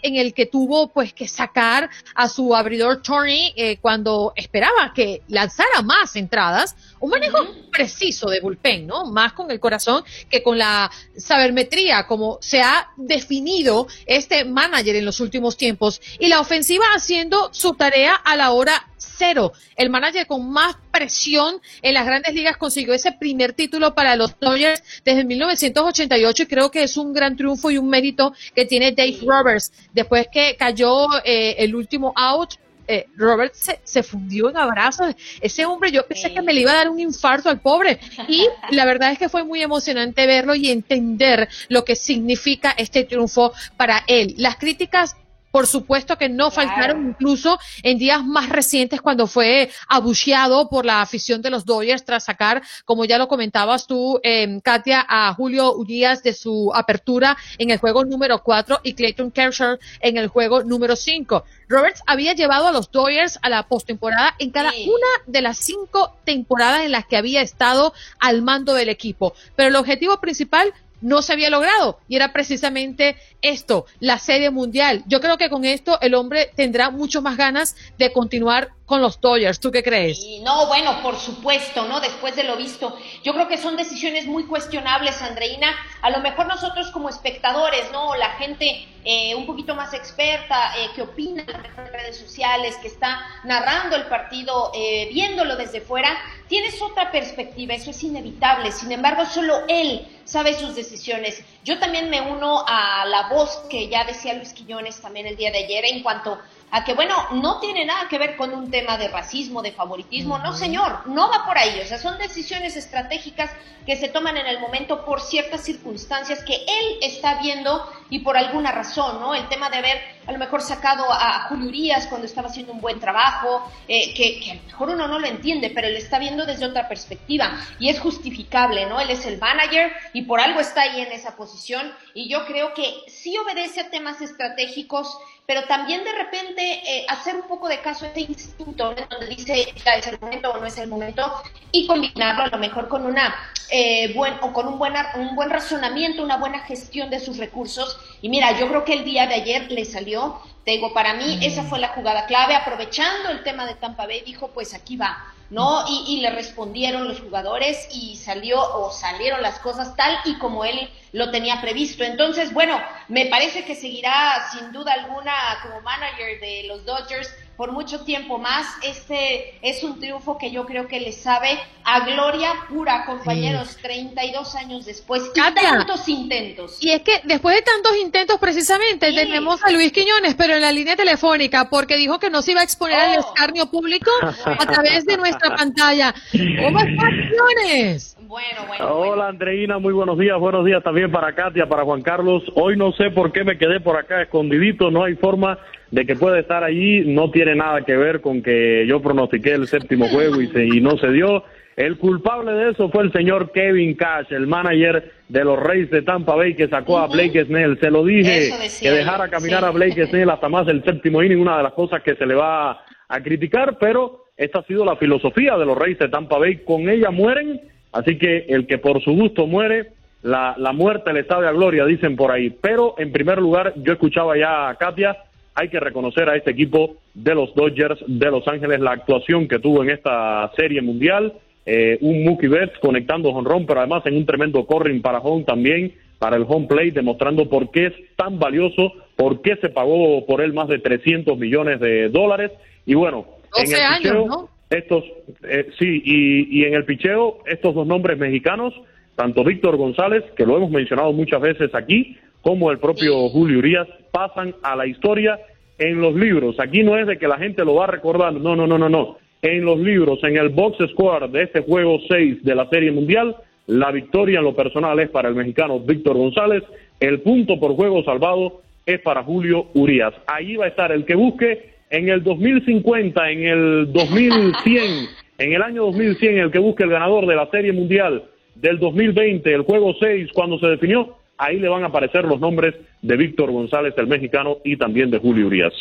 en 0.04 0.16
el 0.16 0.36
que 0.36 0.46
tuvo 0.46 0.90
pues 0.90 1.12
que 1.12 1.28
sacar 1.28 1.90
a 2.14 2.30
su 2.30 2.56
abridor 2.56 3.02
Tony 3.02 3.52
eh, 3.56 3.78
cuando 3.82 4.34
esperaba 4.36 4.94
que 4.94 5.24
lanzara 5.28 5.82
más 5.82 6.16
entradas, 6.16 6.76
un 7.00 7.10
manejo 7.10 7.48
preciso 7.72 8.30
de 8.30 8.40
bullpen, 8.40 8.88
¿no? 8.88 9.06
Más 9.06 9.34
con 9.34 9.52
el 9.52 9.60
corazón 9.60 10.04
que 10.30 10.44
con 10.44 10.58
la 10.58 10.92
sabermetría, 11.16 12.08
como 12.08 12.38
se 12.42 12.62
ha 12.62 12.90
definido 12.98 13.88
este 14.06 14.46
manager 14.46 14.96
en 14.96 15.06
los 15.06 15.20
últimos 15.20 15.58
tiempos. 15.58 16.02
Y 16.20 16.28
la 16.28 16.40
ofensiva 16.40 16.86
haciendo 16.96 17.50
su 17.54 17.74
tarea 17.74 18.16
a 18.16 18.36
la 18.36 18.52
hora 18.52 18.88
cero. 18.98 19.54
El 19.76 19.90
manager 19.90 20.28
con 20.28 20.50
más 20.50 20.76
presión 20.92 21.62
en 21.82 21.94
las 21.94 22.06
grandes 22.06 22.34
ligas 22.34 22.58
consiguió 22.58 22.94
ese 22.94 23.12
primer 23.12 23.54
título 23.54 23.94
para 23.94 24.16
los 24.16 24.40
Dodgers 24.40 24.82
desde 25.04 25.26
1988 25.26 26.44
y 26.44 26.46
creo 26.48 26.72
que 26.72 26.84
es 26.84 26.98
un 26.98 27.14
gran 27.14 27.36
triunfo 27.36 27.70
y 27.72 27.78
un 27.78 27.90
mérito 27.90 28.34
que 28.56 28.66
tiene 28.66 28.92
Dave 28.92 29.20
Roberts. 29.26 29.72
Después 29.94 30.28
que 30.32 30.56
cayó 30.58 31.08
eh, 31.24 31.56
el 31.60 31.76
último 31.76 32.14
out, 32.16 32.56
eh, 32.92 33.06
Robert 33.16 33.54
se, 33.54 33.80
se 33.84 34.02
fundió 34.02 34.50
en 34.50 34.58
abrazos. 34.58 35.16
Ese 35.40 35.64
hombre, 35.64 35.92
yo 35.92 36.08
pensé 36.08 36.34
que 36.34 36.42
me 36.42 36.54
le 36.54 36.62
iba 36.62 36.72
a 36.72 36.76
dar 36.76 36.90
un 36.90 37.00
infarto 37.00 37.48
al 37.48 37.60
pobre. 37.60 38.00
Y 38.28 38.48
la 38.72 38.84
verdad 38.86 39.12
es 39.12 39.20
que 39.20 39.30
fue 39.30 39.44
muy 39.44 39.62
emocionante 39.62 40.26
verlo 40.26 40.56
y 40.56 40.72
entender 40.72 41.48
lo 41.68 41.86
que 41.86 41.96
significa 41.96 42.72
este 42.72 43.04
triunfo 43.04 43.54
para 43.78 44.04
él. 44.08 44.34
Las 44.38 44.56
críticas 44.56 45.16
Por 45.52 45.68
supuesto 45.68 46.18
que 46.18 46.30
no 46.30 46.52
faltaron 46.52 47.10
incluso 47.10 47.60
en 47.84 47.98
días 47.98 48.24
más 48.24 48.50
recientes 48.50 49.02
cuando 49.02 49.28
fue 49.28 49.70
abucheado 49.88 50.70
por 50.70 50.86
la 50.86 51.02
afición 51.02 51.42
de 51.42 51.50
los 51.50 51.66
Dodgers 51.66 52.06
tras 52.06 52.26
sacar, 52.26 52.62
como 52.86 53.06
ya 53.06 53.18
lo 53.18 53.28
comentabas 53.28 53.88
tú, 53.88 54.20
eh, 54.24 54.60
Katia, 54.64 55.06
a 55.08 55.34
Julio 55.34 55.74
Urias 55.76 56.24
de 56.24 56.34
su 56.34 56.72
apertura 56.74 57.38
en 57.58 57.72
el 57.72 57.80
juego 57.80 58.06
número 58.06 58.44
4 58.44 58.82
y 58.84 58.94
Clayton 58.94 59.32
Kershaw 59.32 59.78
en 60.02 60.18
el 60.18 60.28
juego 60.28 60.64
número 60.64 60.96
5. 60.96 61.44
Roberts 61.68 62.02
había 62.06 62.34
llevado 62.34 62.68
a 62.68 62.72
los 62.72 62.92
Dodgers 62.92 63.40
a 63.42 63.50
la 63.50 63.68
postemporada 63.68 64.36
en 64.40 64.52
cada 64.52 64.72
una 64.72 65.08
de 65.28 65.42
las 65.42 65.58
cinco 65.58 66.18
temporadas 66.26 66.82
en 66.82 66.92
las 66.92 67.06
que 67.06 67.18
había 67.18 67.42
estado 67.42 67.94
al 68.20 68.42
mando 68.42 68.74
del 68.74 68.90
equipo. 68.90 69.34
Pero 69.56 69.70
el 69.70 69.76
objetivo 69.76 70.20
principal 70.20 70.74
no 71.02 71.22
se 71.22 71.34
había 71.34 71.50
logrado 71.50 72.00
y 72.08 72.16
era 72.16 72.34
precisamente 72.34 73.16
esto, 73.42 73.86
la 74.00 74.20
serie 74.20 74.50
mundial. 74.50 75.04
Yo 75.08 75.22
creo 75.22 75.38
que 75.38 75.50
con 75.50 75.66
esto 75.66 76.00
el 76.02 76.14
hombre 76.14 76.52
tendrá 76.56 76.90
mucho 76.90 77.22
más 77.22 77.38
ganas 77.38 77.76
de 77.98 78.12
continuar 78.12 78.70
con 78.90 79.02
los 79.04 79.22
Dodgers. 79.22 79.60
¿Tú 79.60 79.70
qué 79.72 79.84
crees? 79.84 80.20
no, 80.42 80.66
bueno, 80.66 81.04
por 81.04 81.16
supuesto, 81.20 81.86
¿no? 81.86 82.00
Después 82.00 82.36
de 82.36 82.44
lo 82.44 82.58
visto, 82.58 82.98
yo 83.24 83.34
creo 83.34 83.48
que 83.48 83.60
son 83.60 83.78
decisiones 83.78 84.26
muy 84.26 84.48
cuestionables, 84.48 85.22
Andreina. 85.22 85.68
A 86.02 86.10
lo 86.10 86.22
mejor 86.22 86.48
nosotros 86.48 86.90
como 86.90 87.08
espectadores, 87.08 87.92
¿no? 87.92 88.16
La 88.16 88.32
gente 88.32 88.88
eh, 89.06 89.36
un 89.36 89.46
poquito 89.46 89.76
más 89.76 89.94
experta, 89.94 90.74
eh, 90.76 90.90
que 90.96 91.04
opina 91.04 91.44
en 91.44 91.94
redes 91.94 92.18
sociales, 92.18 92.78
que 92.82 92.88
está 92.88 93.20
narrando 93.44 93.96
el 93.96 94.06
partido, 94.06 94.72
eh, 94.74 95.08
viéndolo 95.14 95.56
desde 95.56 95.82
fuera, 95.82 96.18
tienes 96.48 96.82
otra 96.82 97.12
perspectiva, 97.12 97.76
eso 97.76 97.92
es 97.92 98.04
inevitable. 98.04 98.72
Sin 98.72 98.92
embargo, 98.92 99.24
solo 99.26 99.66
él 99.68 100.08
sabe 100.26 100.60
sus 100.60 100.76
decisiones. 100.76 101.44
Yo 101.64 101.78
también 101.78 102.10
me 102.10 102.22
uno 102.22 102.64
a 102.68 103.06
la 103.06 103.30
voz 103.30 103.66
que 103.70 103.88
ya 103.88 104.04
decía 104.04 104.34
Luis 104.34 104.54
Quiñones 104.54 105.00
también 105.00 105.28
el 105.28 105.38
día 105.38 105.52
de 105.52 105.60
ayer 105.60 105.86
en 105.86 106.02
cuanto 106.02 106.40
a 106.72 106.84
que, 106.84 106.94
bueno, 106.94 107.16
no 107.34 107.60
tiene 107.60 107.86
nada 107.86 108.08
que 108.08 108.18
ver 108.18 108.38
con 108.38 108.54
un 108.54 108.70
tema 108.70 108.98
de 108.98 109.08
racismo, 109.08 109.62
de 109.62 109.72
favoritismo, 109.72 110.38
no 110.40 110.54
señor, 110.54 111.08
no 111.08 111.30
va 111.30 111.46
por 111.46 111.58
ahí, 111.58 111.80
o 111.84 111.88
sea, 111.88 111.98
son 111.98 112.18
decisiones 112.18 112.76
estratégicas 112.76 113.52
que 113.86 113.96
se 113.96 114.08
toman 114.08 114.38
en 114.38 114.46
el 114.46 114.60
momento 114.60 115.04
por 115.04 115.20
ciertas 115.20 115.64
circunstancias 115.64 116.44
que 116.44 116.54
él 116.56 116.98
está 117.02 117.42
viendo 117.42 117.92
y 118.10 118.20
por 118.20 118.38
alguna 118.38 118.72
razón, 118.72 119.20
¿no? 119.20 119.34
El 119.34 119.48
tema 119.48 119.70
de 119.70 119.78
haber 119.78 120.19
a 120.30 120.32
lo 120.32 120.38
mejor 120.38 120.62
sacado 120.62 121.12
a 121.12 121.48
Julio 121.50 121.96
cuando 122.08 122.28
estaba 122.28 122.50
haciendo 122.50 122.72
un 122.72 122.82
buen 122.82 123.00
trabajo, 123.00 123.68
eh, 123.88 124.14
que, 124.14 124.52
a 124.52 124.56
lo 124.56 124.64
mejor 124.64 124.90
uno 124.90 125.08
no 125.08 125.18
lo 125.18 125.26
entiende, 125.26 125.72
pero 125.74 125.88
él 125.88 125.96
está 125.96 126.20
viendo 126.20 126.46
desde 126.46 126.66
otra 126.66 126.88
perspectiva 126.88 127.60
y 127.80 127.90
es 127.90 128.00
justificable, 128.00 128.86
¿no? 128.86 129.00
Él 129.00 129.10
es 129.10 129.26
el 129.26 129.40
manager 129.40 129.92
y 130.14 130.24
por 130.24 130.40
algo 130.40 130.60
está 130.60 130.82
ahí 130.82 131.02
en 131.02 131.12
esa 131.12 131.36
posición 131.36 131.92
y 132.14 132.30
yo 132.30 132.46
creo 132.46 132.76
que 132.76 132.94
sí 133.08 133.36
obedece 133.40 133.82
a 133.82 133.90
temas 133.90 134.22
estratégicos 134.22 135.18
pero 135.50 135.64
también 135.64 136.04
de 136.04 136.12
repente 136.12 136.62
eh, 136.62 137.06
hacer 137.10 137.36
un 137.36 137.48
poco 137.48 137.68
de 137.68 137.80
caso 137.80 138.06
a 138.06 138.10
este 138.10 138.22
instinto, 138.22 138.94
donde 139.10 139.36
dice 139.36 139.74
ya 139.84 139.94
es 139.94 140.06
el 140.06 140.20
momento 140.20 140.52
o 140.52 140.60
no 140.60 140.68
es 140.68 140.78
el 140.78 140.88
momento, 140.88 141.42
y 141.72 141.88
combinarlo 141.88 142.44
a 142.44 142.48
lo 142.50 142.60
mejor 142.60 142.88
con 142.88 143.04
una 143.04 143.36
eh, 143.72 144.14
buen, 144.14 144.36
o 144.42 144.54
con 144.54 144.68
un 144.68 144.78
buen, 144.78 144.94
un 145.16 145.36
buen 145.36 145.50
razonamiento, 145.50 146.22
una 146.22 146.38
buena 146.38 146.60
gestión 146.60 147.10
de 147.10 147.20
sus 147.20 147.38
recursos. 147.38 148.00
Y 148.22 148.30
mira, 148.30 148.60
yo 148.60 148.68
creo 148.68 148.86
que 148.86 148.94
el 148.94 149.04
día 149.04 149.26
de 149.26 149.34
ayer 149.34 149.72
le 149.72 149.86
salió, 149.86 150.19
te 150.66 150.72
digo, 150.72 150.94
para 150.94 151.14
mí 151.14 151.40
esa 151.42 151.64
fue 151.64 151.80
la 151.80 151.90
jugada 151.90 152.26
clave, 152.26 152.56
aprovechando 152.56 153.30
el 153.30 153.44
tema 153.44 153.66
de 153.66 153.76
Tampa 153.76 154.06
Bay, 154.06 154.22
dijo, 154.22 154.50
pues 154.50 154.74
aquí 154.74 154.98
va, 154.98 155.34
¿no? 155.50 155.86
Y, 155.88 156.16
y, 156.16 156.22
le 156.22 156.30
respondieron 156.30 157.08
los 157.08 157.22
jugadores 157.22 157.88
y 157.92 158.16
salió 158.18 158.62
o 158.62 158.92
salieron 158.92 159.42
las 159.42 159.60
cosas 159.60 159.96
tal 159.96 160.16
y 160.26 160.38
como 160.38 160.66
él 160.66 160.90
lo 161.12 161.32
tenía 161.32 161.60
previsto. 161.62 162.04
Entonces, 162.04 162.54
bueno, 162.54 162.80
me 163.08 163.26
parece 163.28 163.66
que 163.66 163.76
seguirá 163.76 164.48
sin 164.52 164.72
duda 164.72 164.94
alguna 164.94 165.34
como 165.64 165.82
manager 165.82 166.40
de 166.40 166.64
los 166.68 166.86
Dodgers 166.86 167.30
por 167.60 167.74
mucho 167.74 168.06
tiempo 168.06 168.38
más. 168.38 168.66
Este 168.84 169.60
es 169.62 169.84
un 169.84 170.00
triunfo 170.00 170.38
que 170.38 170.50
yo 170.50 170.66
creo 170.66 170.88
que 170.88 171.02
le 171.02 171.12
sabe 171.12 171.60
a 171.84 172.06
gloria 172.06 172.54
pura, 172.70 173.04
compañeros, 173.06 173.76
32 173.82 174.56
años 174.56 174.86
después 174.86 175.24
y 175.36 175.38
tantos 175.38 176.08
intentos. 176.08 176.78
Y 176.80 176.92
es 176.92 177.02
que 177.02 177.20
después 177.26 177.58
de 177.58 177.62
tantos 177.62 177.98
intentos, 177.98 178.40
precisamente, 178.40 179.12
tenemos 179.12 179.62
a 179.62 179.72
Luis 179.72 179.92
Quiñones, 179.92 180.36
pero 180.36 180.54
en 180.56 180.62
la 180.62 180.72
línea 180.72 180.96
telefónica, 180.96 181.70
porque 181.70 181.98
dijo 181.98 182.18
que 182.18 182.30
no 182.30 182.42
se 182.42 182.52
iba 182.52 182.62
a 182.62 182.64
exponer 182.64 182.98
al 182.98 183.18
Oh. 183.18 183.28
escarnio 183.28 183.66
público 183.70 184.10
a 184.46 184.66
través 184.66 185.06
de 185.06 185.18
nuestra 185.18 185.54
pantalla. 185.58 186.16
¿Cómo 186.32 186.80
estás, 186.80 187.10
Quiñones? 187.10 188.16
Bueno, 188.30 188.68
bueno. 188.68 188.94
Hola 188.94 189.30
Andreina, 189.30 189.80
muy 189.80 189.92
buenos 189.92 190.16
días, 190.20 190.38
buenos 190.38 190.64
días 190.64 190.84
también 190.84 191.12
para 191.12 191.34
Katia, 191.34 191.68
para 191.68 191.84
Juan 191.84 192.04
Carlos. 192.04 192.44
Hoy 192.54 192.78
no 192.78 192.92
sé 192.92 193.10
por 193.10 193.32
qué 193.32 193.44
me 193.44 193.58
quedé 193.58 193.80
por 193.80 193.98
acá 193.98 194.22
escondidito, 194.22 194.92
no 194.92 195.04
hay 195.04 195.16
forma 195.16 195.58
de 195.90 196.06
que 196.06 196.16
pueda 196.16 196.38
estar 196.38 196.64
allí, 196.64 197.06
no 197.08 197.32
tiene 197.32 197.56
nada 197.56 197.82
que 197.82 197.98
ver 197.98 198.22
con 198.22 198.44
que 198.44 198.86
yo 198.88 199.02
pronostiqué 199.02 199.54
el 199.54 199.68
séptimo 199.68 200.08
juego 200.10 200.40
y, 200.42 200.48
se, 200.50 200.64
y 200.64 200.80
no 200.80 200.96
se 201.00 201.12
dio. 201.12 201.44
El 201.76 201.98
culpable 201.98 202.52
de 202.52 202.70
eso 202.70 202.90
fue 202.90 203.02
el 203.02 203.12
señor 203.14 203.52
Kevin 203.52 203.96
Cash, 203.96 204.32
el 204.32 204.46
manager 204.46 205.12
de 205.28 205.44
los 205.44 205.58
Reyes 205.58 205.90
de 205.90 206.04
Tampa 206.04 206.36
Bay 206.36 206.54
que 206.54 206.68
sacó 206.68 207.00
a 207.00 207.08
Blake 207.08 207.46
Snell. 207.46 207.80
Se 207.80 207.90
lo 207.90 208.06
dije 208.06 208.52
que 208.80 208.92
dejara 208.92 209.30
caminar 209.30 209.62
sí. 209.62 209.66
a 209.66 209.72
Blake 209.72 210.06
Snell 210.06 210.30
hasta 210.30 210.50
más 210.50 210.68
el 210.68 210.84
séptimo 210.84 211.24
inning, 211.24 211.40
una 211.40 211.58
de 211.58 211.64
las 211.64 211.74
cosas 211.74 212.04
que 212.04 212.14
se 212.14 212.28
le 212.28 212.36
va 212.36 212.86
a 213.08 213.24
criticar, 213.24 213.80
pero 213.80 214.26
esta 214.38 214.60
ha 214.60 214.64
sido 214.66 214.86
la 214.86 214.98
filosofía 214.98 215.58
de 215.58 215.66
los 215.66 215.76
Reyes 215.76 215.98
de 215.98 216.10
Tampa 216.10 216.38
Bay. 216.38 216.58
Con 216.58 216.90
ella 216.90 217.10
mueren, 217.10 217.60
así 217.92 218.18
que 218.18 218.46
el 218.50 218.68
que 218.68 218.78
por 218.78 219.02
su 219.04 219.12
gusto 219.12 219.48
muere, 219.48 219.92
la, 220.22 220.56
la 220.58 220.74
muerte 220.74 221.14
le 221.14 221.24
sabe 221.26 221.48
a 221.48 221.52
gloria, 221.52 221.86
dicen 221.86 222.16
por 222.16 222.32
ahí. 222.32 222.50
Pero 222.50 222.96
en 222.98 223.12
primer 223.12 223.40
lugar, 223.40 223.74
yo 223.78 223.94
escuchaba 223.94 224.38
ya 224.38 224.70
a 224.70 224.76
Katia, 224.76 225.18
hay 225.56 225.70
que 225.70 225.80
reconocer 225.80 226.30
a 226.30 226.36
este 226.36 226.52
equipo 226.52 226.96
de 227.14 227.36
los 227.36 227.54
Dodgers 227.54 228.00
de 228.08 228.32
Los 228.32 228.48
Ángeles 228.48 228.80
la 228.80 228.92
actuación 228.92 229.48
que 229.48 229.60
tuvo 229.60 229.84
en 229.84 229.90
esta 229.90 230.50
serie 230.56 230.82
mundial. 230.82 231.34
Eh, 231.66 231.98
un 232.02 232.24
Mookie 232.24 232.48
Betts 232.48 232.80
conectando 232.80 233.30
honrón, 233.30 233.66
pero 233.66 233.82
además 233.82 234.06
en 234.06 234.16
un 234.16 234.26
tremendo 234.26 234.66
corring 234.66 235.02
para 235.02 235.20
home 235.20 235.44
también, 235.44 235.94
para 236.18 236.38
el 236.38 236.46
home 236.48 236.68
plate, 236.68 236.92
demostrando 236.92 237.50
por 237.50 237.72
qué 237.72 237.88
es 237.88 237.94
tan 238.16 238.40
valioso, 238.40 238.94
por 239.16 239.42
qué 239.42 239.58
se 239.58 239.70
pagó 239.70 240.26
por 240.26 240.42
él 240.42 240.54
más 240.54 240.70
de 240.70 240.80
300 240.80 241.38
millones 241.38 241.80
de 241.80 242.10
dólares. 242.10 242.52
Y 242.86 242.94
bueno, 242.94 243.26
12 243.58 243.66
en 243.66 243.76
el 243.76 243.86
años, 243.86 244.00
picheo, 244.00 244.28
¿no? 244.28 244.50
Estos, 244.70 245.04
eh, 245.44 245.70
sí, 245.80 246.02
y, 246.04 246.60
y 246.60 246.66
en 246.66 246.76
el 246.76 246.86
picheo, 246.86 247.40
estos 247.46 247.74
dos 247.74 247.88
nombres 247.88 248.18
mexicanos, 248.18 248.74
tanto 249.16 249.44
Víctor 249.44 249.78
González, 249.78 250.24
que 250.38 250.46
lo 250.46 250.58
hemos 250.58 250.72
mencionado 250.72 251.12
muchas 251.12 251.42
veces 251.42 251.74
aquí, 251.74 252.18
como 252.42 252.72
el 252.72 252.80
propio 252.80 253.30
Julio 253.30 253.60
Urias, 253.60 253.88
pasan 254.12 254.56
a 254.64 254.76
la 254.76 254.86
historia 254.86 255.40
en 255.78 256.00
los 256.02 256.16
libros. 256.16 256.60
Aquí 256.60 256.84
no 256.84 256.98
es 256.98 257.08
de 257.08 257.18
que 257.18 257.28
la 257.28 257.38
gente 257.38 257.66
lo 257.66 257.76
va 257.76 257.86
a 257.86 257.92
recordar, 257.92 258.34
no, 258.34 258.56
no, 258.56 258.68
no, 258.68 258.78
no, 258.78 258.90
no. 258.90 259.18
En 259.42 259.64
los 259.64 259.80
libros, 259.80 260.24
en 260.24 260.38
el 260.38 260.50
box 260.50 260.78
score 260.92 261.30
de 261.30 261.44
este 261.44 261.62
juego 261.62 262.00
6 262.08 262.44
de 262.44 262.56
la 262.56 262.68
Serie 262.70 262.92
Mundial, 262.92 263.36
la 263.68 263.92
victoria 263.92 264.40
en 264.40 264.46
lo 264.46 264.56
personal 264.56 265.00
es 265.00 265.10
para 265.10 265.30
el 265.30 265.36
mexicano 265.36 265.80
Víctor 265.80 266.18
González, 266.18 266.64
el 267.00 267.22
punto 267.22 267.60
por 267.60 267.76
juego 267.76 268.04
salvado 268.04 268.62
es 268.86 269.00
para 269.02 269.24
Julio 269.24 269.68
Urias. 269.74 270.14
Ahí 270.28 270.56
va 270.56 270.66
a 270.66 270.70
estar 270.70 270.92
el 270.92 271.06
que 271.06 271.16
busque 271.16 271.69
en 271.90 272.10
el 272.10 272.24
2050, 272.24 273.32
en 273.32 273.44
el 273.46 273.94
2100, 273.94 275.10
en 275.38 275.54
el 275.54 275.62
año 275.62 275.86
2100, 275.86 276.38
el 276.38 276.52
que 276.52 276.60
busque 276.60 276.84
el 276.84 276.90
ganador 276.90 277.26
de 277.26 277.36
la 277.36 277.50
Serie 277.50 277.72
Mundial 277.72 278.30
del 278.56 278.80
2020, 278.80 279.54
el 279.54 279.64
juego 279.64 279.94
6, 280.00 280.30
cuando 280.34 280.60
se 280.60 280.68
definió, 280.68 281.18
ahí 281.38 281.60
le 281.60 281.70
van 281.70 281.84
a 281.84 281.88
aparecer 281.88 282.26
los 282.26 282.40
nombres 282.40 282.76
de 283.02 283.18
Víctor 283.18 283.52
González, 283.52 283.94
el 283.98 284.08
mexicano, 284.08 284.58
y 284.64 284.78
también 284.78 285.10
de 285.10 285.18
Julio 285.18 285.48
Urias. 285.48 285.74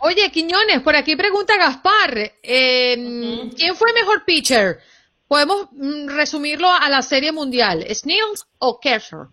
Oye, 0.00 0.30
Quiñones, 0.32 0.80
por 0.82 0.96
aquí 0.96 1.16
pregunta 1.16 1.56
Gaspar, 1.56 2.32
eh, 2.42 2.96
¿quién 3.56 3.74
fue 3.76 3.92
mejor 3.94 4.24
pitcher? 4.26 4.78
Podemos 5.28 5.68
mm, 5.72 6.08
resumirlo 6.08 6.68
a 6.68 6.88
la 6.90 7.00
Serie 7.00 7.32
Mundial, 7.32 7.84
¿Snills 7.88 8.46
o 8.58 8.80
Kershaw? 8.80 9.28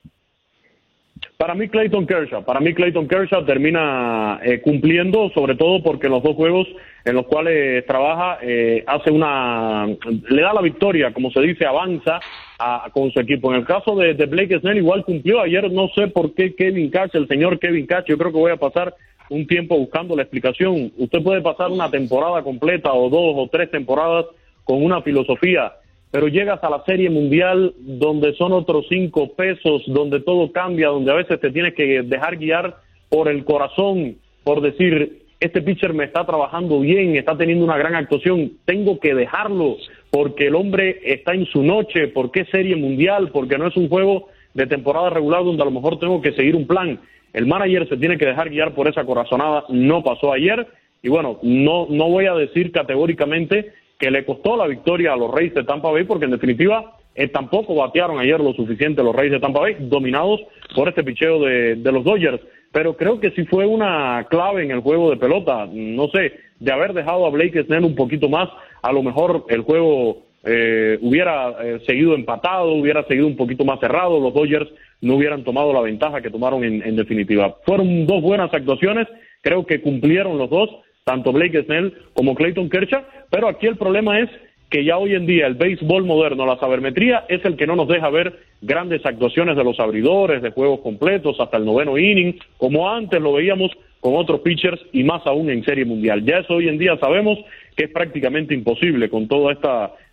Para 1.42 1.56
mí 1.56 1.68
Clayton 1.70 2.06
Kershaw, 2.06 2.44
para 2.44 2.60
mí 2.60 2.72
Clayton 2.76 3.08
Kershaw 3.08 3.44
termina 3.46 4.40
eh, 4.44 4.62
cumpliendo, 4.62 5.32
sobre 5.32 5.56
todo 5.56 5.82
porque 5.82 6.06
en 6.06 6.14
los 6.14 6.22
dos 6.22 6.36
juegos 6.36 6.68
en 7.04 7.16
los 7.16 7.26
cuales 7.26 7.84
trabaja 7.88 8.38
eh, 8.44 8.84
hace 8.86 9.10
una, 9.10 9.88
le 9.88 10.42
da 10.44 10.54
la 10.54 10.62
victoria, 10.62 11.12
como 11.12 11.32
se 11.32 11.42
dice, 11.42 11.66
avanza 11.66 12.20
a- 12.60 12.92
con 12.94 13.12
su 13.12 13.20
equipo. 13.20 13.52
En 13.52 13.62
el 13.62 13.66
caso 13.66 13.96
de, 13.96 14.14
Blake 14.14 14.60
Snell 14.60 14.78
igual 14.78 15.04
cumplió 15.04 15.42
ayer, 15.42 15.72
no 15.72 15.88
sé 15.96 16.10
por 16.10 16.36
qué 16.36 16.54
Kevin 16.54 16.92
Cash, 16.92 17.10
el 17.14 17.28
señor 17.28 17.58
Kevin 17.58 17.88
Cash, 17.88 18.06
yo 18.06 18.20
creo 18.20 18.32
que 18.32 18.38
voy 18.38 18.52
a 18.52 18.58
pasar 18.58 18.94
un 19.32 19.48
tiempo 19.48 19.76
buscando 19.80 20.16
la 20.16 20.22
explicación. 20.22 20.92
Usted 20.96 21.24
puede 21.24 21.42
pasar 21.42 21.72
una 21.72 21.90
temporada 21.90 22.44
completa 22.44 22.94
o 22.94 23.10
dos 23.10 23.34
o 23.36 23.50
tres 23.52 23.72
temporadas 23.72 24.28
con 24.64 24.86
una 24.86 25.02
filosofía, 25.02 25.74
pero 26.12 26.28
llegas 26.28 26.62
a 26.64 26.70
la 26.70 26.84
Serie 26.86 27.10
Mundial 27.10 27.74
donde 27.80 28.34
son 28.36 28.52
otros 28.52 28.86
cinco 28.90 29.34
pesos, 29.34 29.84
donde 29.88 30.20
todo 30.20 30.52
cambia, 30.52 30.90
donde 30.90 31.12
a 31.12 31.16
veces 31.16 31.40
te 31.40 31.52
tienes 31.52 31.74
que 31.74 32.04
dejar 32.04 32.38
guiar 32.38 32.76
por 33.10 33.30
el 33.30 33.46
corazón, 33.46 34.18
por 34.44 34.62
decir, 34.62 35.24
este 35.40 35.62
pitcher 35.62 35.94
me 35.94 36.04
está 36.04 36.26
trabajando 36.26 36.80
bien, 36.82 37.16
está 37.16 37.36
teniendo 37.38 37.66
una 37.66 37.78
gran 37.78 37.96
actuación, 37.96 38.52
tengo 38.66 39.00
que 39.00 39.16
dejarlo 39.16 39.78
porque 40.12 40.48
el 40.48 40.56
hombre 40.56 41.00
está 41.04 41.34
en 41.34 41.46
su 41.46 41.64
noche, 41.64 42.10
porque 42.10 42.42
es 42.42 42.50
Serie 42.50 42.76
Mundial, 42.76 43.30
porque 43.32 43.58
no 43.58 43.68
es 43.68 43.78
un 43.78 43.90
juego 43.90 44.28
de 44.54 44.68
temporada 44.68 45.10
regular 45.10 45.44
donde 45.44 45.64
a 45.64 45.66
lo 45.66 45.72
mejor 45.72 45.98
tengo 45.98 46.22
que 46.22 46.34
seguir 46.34 46.56
un 46.56 46.68
plan. 46.68 47.00
El 47.34 47.48
manager 47.48 47.88
se 47.88 47.98
tiene 47.98 48.18
que 48.18 48.26
dejar 48.26 48.50
guiar 48.50 48.74
por 48.74 48.90
esa 48.90 49.06
corazonada, 49.06 49.64
no 49.70 50.04
pasó 50.04 50.34
ayer 50.34 50.68
y 51.02 51.10
bueno, 51.10 51.40
no, 51.42 51.88
no 51.90 52.10
voy 52.10 52.26
a 52.26 52.34
decir 52.34 52.72
categóricamente 52.72 53.74
que 54.02 54.10
le 54.10 54.26
costó 54.26 54.58
la 54.58 54.66
victoria 54.66 55.14
a 55.14 55.16
los 55.16 55.32
Reyes 55.32 55.54
de 55.54 55.64
Tampa 55.64 55.92
Bay 55.92 56.06
porque 56.06 56.26
en 56.26 56.32
definitiva 56.32 56.98
eh, 57.14 57.28
tampoco 57.28 57.76
batearon 57.76 58.20
ayer 58.20 58.40
lo 58.40 58.52
suficiente 58.54 59.04
los 59.04 59.16
Reyes 59.16 59.34
de 59.34 59.40
Tampa 59.40 59.60
Bay, 59.60 59.76
dominados 59.80 60.42
por 60.76 60.90
este 60.90 61.04
picheo 61.04 61.40
de, 61.40 61.76
los 61.76 62.04
Dodgers 62.04 62.42
pero 62.72 62.98
creo 62.98 63.20
que 63.20 63.30
sí 63.32 63.46
fue 63.46 63.66
una 63.68 64.26
clave 64.30 64.64
en 64.64 64.72
el 64.72 64.80
juego 64.80 65.10
de 65.10 65.18
pelota. 65.18 65.68
No 65.70 66.08
sé, 66.08 66.32
de 66.58 66.72
haber 66.72 66.94
dejado 66.94 67.26
a 67.26 67.30
Blake 67.30 67.64
Snell 67.66 67.84
un 67.84 67.96
poquito 67.96 68.30
más, 68.30 68.48
a 68.82 68.94
lo 68.94 69.04
mejor 69.04 69.46
el 69.50 69.62
juego 69.62 70.24
eh, 70.46 70.98
hubiera 71.02 71.50
eh, 71.62 71.82
seguido 71.86 72.16
empatado, 72.16 72.72
hubiera 72.72 73.04
seguido 73.08 73.28
un 73.28 73.36
poquito 73.36 73.66
más 73.66 73.82
cerrado, 73.82 74.22
los 74.22 74.34
Dodgers 74.34 74.70
no 75.02 75.16
hubieran 75.16 75.44
tomado 75.44 75.74
la 75.74 75.82
ventaja 75.82 76.22
que 76.22 76.30
tomaron 76.30 76.64
en 76.64 76.96
definitiva. 76.96 77.58
Fueron 77.66 78.08
dos 78.08 78.22
buenas 78.22 78.54
actuaciones, 78.54 79.08
creo 79.42 79.66
que 79.66 79.82
cumplieron 79.82 80.38
los 80.38 80.50
dos, 80.50 80.70
tanto 81.04 81.32
Blake 81.32 81.64
Snell 81.64 81.94
como 82.14 82.36
Clayton 82.36 82.70
Kershaw, 82.70 83.02
pero 83.30 83.48
aquí 83.48 83.68
el 83.68 83.78
problema 83.78 84.20
es 84.20 84.30
que 84.70 84.86
ya 84.86 84.98
hoy 84.98 85.16
en 85.16 85.26
día 85.26 85.48
el 85.48 85.56
béisbol 85.56 86.06
moderno, 86.06 86.46
la 86.46 86.58
sabermetría, 86.58 87.26
es 87.28 87.44
el 87.44 87.58
que 87.58 87.68
no 87.68 87.76
nos 87.76 87.90
deja 87.90 88.10
ver 88.10 88.40
grandes 88.62 89.06
actuaciones 89.06 89.58
de 89.58 89.64
los 89.64 89.80
abridores, 89.80 90.42
de 90.42 90.52
juegos 90.52 90.80
completos 90.80 91.38
hasta 91.40 91.58
el 91.58 91.66
noveno 91.66 91.98
inning, 91.98 92.40
como 92.58 92.90
antes 92.90 93.20
lo 93.22 93.34
veíamos 93.34 93.72
con 94.00 94.16
otros 94.16 94.40
pitchers 94.42 94.80
y 94.94 95.04
más 95.04 95.26
aún 95.28 95.50
en 95.50 95.64
Serie 95.66 95.86
Mundial. 95.86 96.24
Ya 96.24 96.38
eso 96.38 96.56
hoy 96.56 96.70
en 96.70 96.78
día 96.78 96.98
sabemos 97.00 97.38
que 97.76 97.86
es 97.86 97.92
prácticamente 97.92 98.54
imposible 98.54 99.10
con 99.10 99.28
todo 99.28 99.52
este 99.52 99.68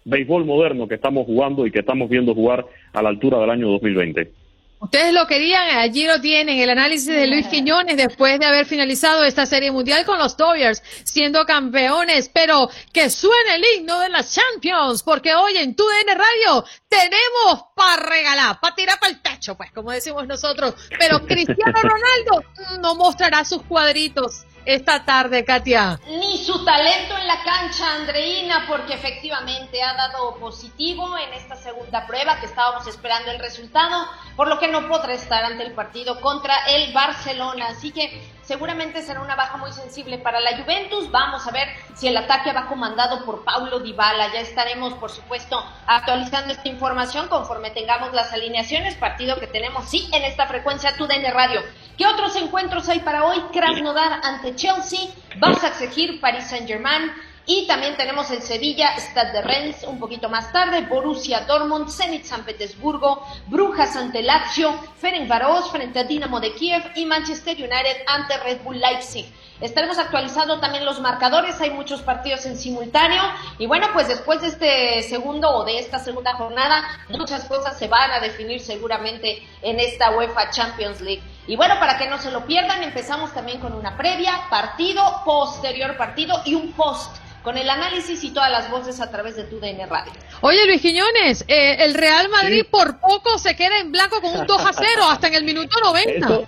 béisbol 0.05 0.45
moderno 0.45 0.89
que 0.89 0.97
estamos 0.97 1.26
jugando 1.26 1.66
y 1.66 1.70
que 1.70 1.80
estamos 1.80 2.09
viendo 2.09 2.34
jugar 2.34 2.64
a 2.93 3.03
la 3.03 3.11
altura 3.11 3.39
del 3.39 3.51
año 3.51 3.68
2020. 3.68 4.47
Ustedes 4.81 5.12
lo 5.12 5.26
querían, 5.26 5.76
allí 5.76 6.07
lo 6.07 6.20
tienen, 6.20 6.61
el 6.61 6.70
análisis 6.70 7.09
de 7.09 7.26
Luis 7.26 7.49
Quiñones 7.49 7.97
después 7.97 8.39
de 8.39 8.47
haber 8.47 8.64
finalizado 8.64 9.24
esta 9.24 9.45
serie 9.45 9.72
mundial 9.72 10.05
con 10.05 10.18
los 10.18 10.37
Dodgers, 10.37 10.83
siendo 11.03 11.45
campeones, 11.45 12.31
pero 12.33 12.70
que 12.93 13.11
suene 13.11 13.57
el 13.57 13.64
himno 13.74 13.99
de 13.99 14.09
las 14.09 14.33
Champions, 14.35 15.03
porque 15.03 15.35
hoy 15.35 15.57
en 15.57 15.74
TUDN 15.74 16.16
Radio 16.16 16.64
tenemos 16.89 17.64
para 17.74 18.03
regalar, 18.09 18.61
para 18.61 18.74
tirar 18.76 19.01
para 19.01 19.12
el 19.12 19.20
techo, 19.20 19.57
pues, 19.57 19.72
como 19.72 19.91
decimos 19.91 20.29
nosotros, 20.29 20.74
pero 20.97 21.26
Cristiano 21.26 21.79
Ronaldo 21.83 22.45
no 22.81 22.95
mostrará 22.95 23.45
sus 23.45 23.62
cuadritos 23.62 24.45
esta 24.68 25.02
tarde, 25.02 25.46
Katia? 25.46 25.98
Ni 26.06 26.44
su 26.44 26.62
talento 26.62 27.16
en 27.16 27.26
la 27.26 27.42
cancha, 27.42 27.94
Andreina, 27.94 28.66
porque 28.68 28.92
efectivamente 28.92 29.82
ha 29.82 29.94
dado 29.94 30.36
positivo 30.36 31.16
en 31.16 31.32
esta 31.32 31.56
segunda 31.56 32.06
prueba 32.06 32.38
que 32.38 32.44
estábamos 32.44 32.86
esperando 32.86 33.30
el 33.30 33.38
resultado, 33.38 34.06
por 34.36 34.46
lo 34.46 34.58
que 34.58 34.68
no 34.68 34.86
podrá 34.86 35.14
estar 35.14 35.42
ante 35.42 35.62
el 35.62 35.72
partido 35.72 36.20
contra 36.20 36.54
el 36.66 36.92
Barcelona. 36.92 37.68
Así 37.68 37.92
que 37.92 38.22
seguramente 38.42 39.00
será 39.00 39.22
una 39.22 39.36
baja 39.36 39.56
muy 39.56 39.72
sensible 39.72 40.18
para 40.18 40.38
la 40.38 40.58
Juventus. 40.58 41.10
Vamos 41.10 41.46
a 41.46 41.50
ver 41.50 41.68
si 41.94 42.06
el 42.06 42.16
ataque 42.18 42.52
va 42.52 42.66
comandado 42.66 43.24
por 43.24 43.44
Paulo 43.44 43.80
Dybala. 43.80 44.34
Ya 44.34 44.40
estaremos, 44.40 44.92
por 44.94 45.10
supuesto, 45.10 45.64
actualizando 45.86 46.52
esta 46.52 46.68
información 46.68 47.28
conforme 47.28 47.70
tengamos 47.70 48.12
las 48.12 48.34
alineaciones. 48.34 48.96
Partido 48.96 49.40
que 49.40 49.46
tenemos, 49.46 49.88
sí, 49.88 50.10
en 50.12 50.24
esta 50.24 50.46
frecuencia 50.46 50.94
TUDN 50.94 51.32
Radio. 51.32 51.62
¿Qué 51.99 52.07
otros 52.07 52.36
encuentros 52.36 52.88
hay 52.88 53.01
para 53.01 53.24
hoy? 53.24 53.40
Krasnodar 53.53 54.20
ante 54.22 54.55
Chelsea, 54.55 55.11
vas 55.38 55.64
a 55.64 55.68
exigir 55.68 56.20
Paris 56.20 56.44
Saint-Germain. 56.44 57.12
Y 57.44 57.66
también 57.66 57.96
tenemos 57.96 58.30
el 58.30 58.40
Sevilla, 58.40 58.94
Stade 58.96 59.32
de 59.32 59.42
Rennes 59.42 59.82
un 59.82 59.99
poquito 59.99 60.28
más 60.28 60.53
tarde, 60.53 60.82
Borussia 60.82 61.40
Dortmund, 61.40 61.90
Zenit 61.90 62.22
San 62.22 62.44
Petersburgo, 62.44 63.26
Brujas 63.49 63.96
ante 63.96 64.22
Lazio, 64.22 64.78
Ferencváros 64.99 65.72
frente 65.72 65.99
a 65.99 66.05
Dinamo 66.05 66.38
de 66.38 66.55
Kiev 66.55 66.84
y 66.94 67.05
Manchester 67.05 67.57
United 67.57 68.05
ante 68.07 68.36
Red 68.44 68.62
Bull 68.62 68.78
Leipzig. 68.78 69.26
Estaremos 69.61 69.98
actualizando 69.98 70.61
también 70.61 70.84
los 70.84 71.00
marcadores, 71.00 71.61
hay 71.61 71.70
muchos 71.70 72.02
partidos 72.02 72.46
en 72.46 72.56
simultáneo 72.56 73.22
y 73.59 73.66
bueno, 73.66 73.88
pues 73.92 74.06
después 74.06 74.40
de 74.40 74.48
este 74.48 75.02
segundo 75.09 75.50
o 75.50 75.64
de 75.64 75.80
esta 75.80 75.98
segunda 75.98 76.34
jornada, 76.34 76.84
muchas 77.09 77.44
cosas 77.44 77.76
se 77.76 77.88
van 77.88 78.12
a 78.12 78.20
definir 78.20 78.61
seguramente 78.61 79.42
en 79.62 79.80
esta 79.80 80.11
UEFA 80.16 80.50
Champions 80.50 81.00
League. 81.00 81.22
Y 81.48 81.56
bueno, 81.56 81.74
para 81.80 81.98
que 81.98 82.09
no 82.09 82.18
se 82.18 82.30
lo 82.30 82.46
pierdan, 82.46 82.82
empezamos 82.84 83.32
también 83.34 83.59
con 83.59 83.72
una 83.72 83.96
previa, 83.96 84.42
partido, 84.48 85.02
posterior 85.24 85.96
partido 85.96 86.40
y 86.44 86.54
un 86.54 86.72
post 86.72 87.16
con 87.42 87.56
el 87.56 87.68
análisis 87.70 88.22
y 88.24 88.30
todas 88.30 88.50
las 88.50 88.70
voces 88.70 89.00
a 89.00 89.11
través 89.11 89.34
de 89.36 89.44
tu 89.44 89.59
DN 89.59 89.86
Radio. 89.86 90.12
Oye, 90.40 90.66
Luis 90.66 90.82
Quiñones, 90.82 91.44
eh, 91.48 91.76
el 91.80 91.94
Real 91.94 92.28
Madrid 92.28 92.64
por 92.70 93.00
poco 93.00 93.38
se 93.38 93.56
queda 93.56 93.78
en 93.78 93.90
blanco 93.90 94.20
con 94.20 94.38
un 94.38 94.46
2 94.46 94.61
a 94.66 94.72
0 94.72 95.02
hasta 95.09 95.28
en 95.28 95.34
el 95.34 95.44
minuto 95.44 95.80
90. 95.80 96.26
Eso, 96.26 96.44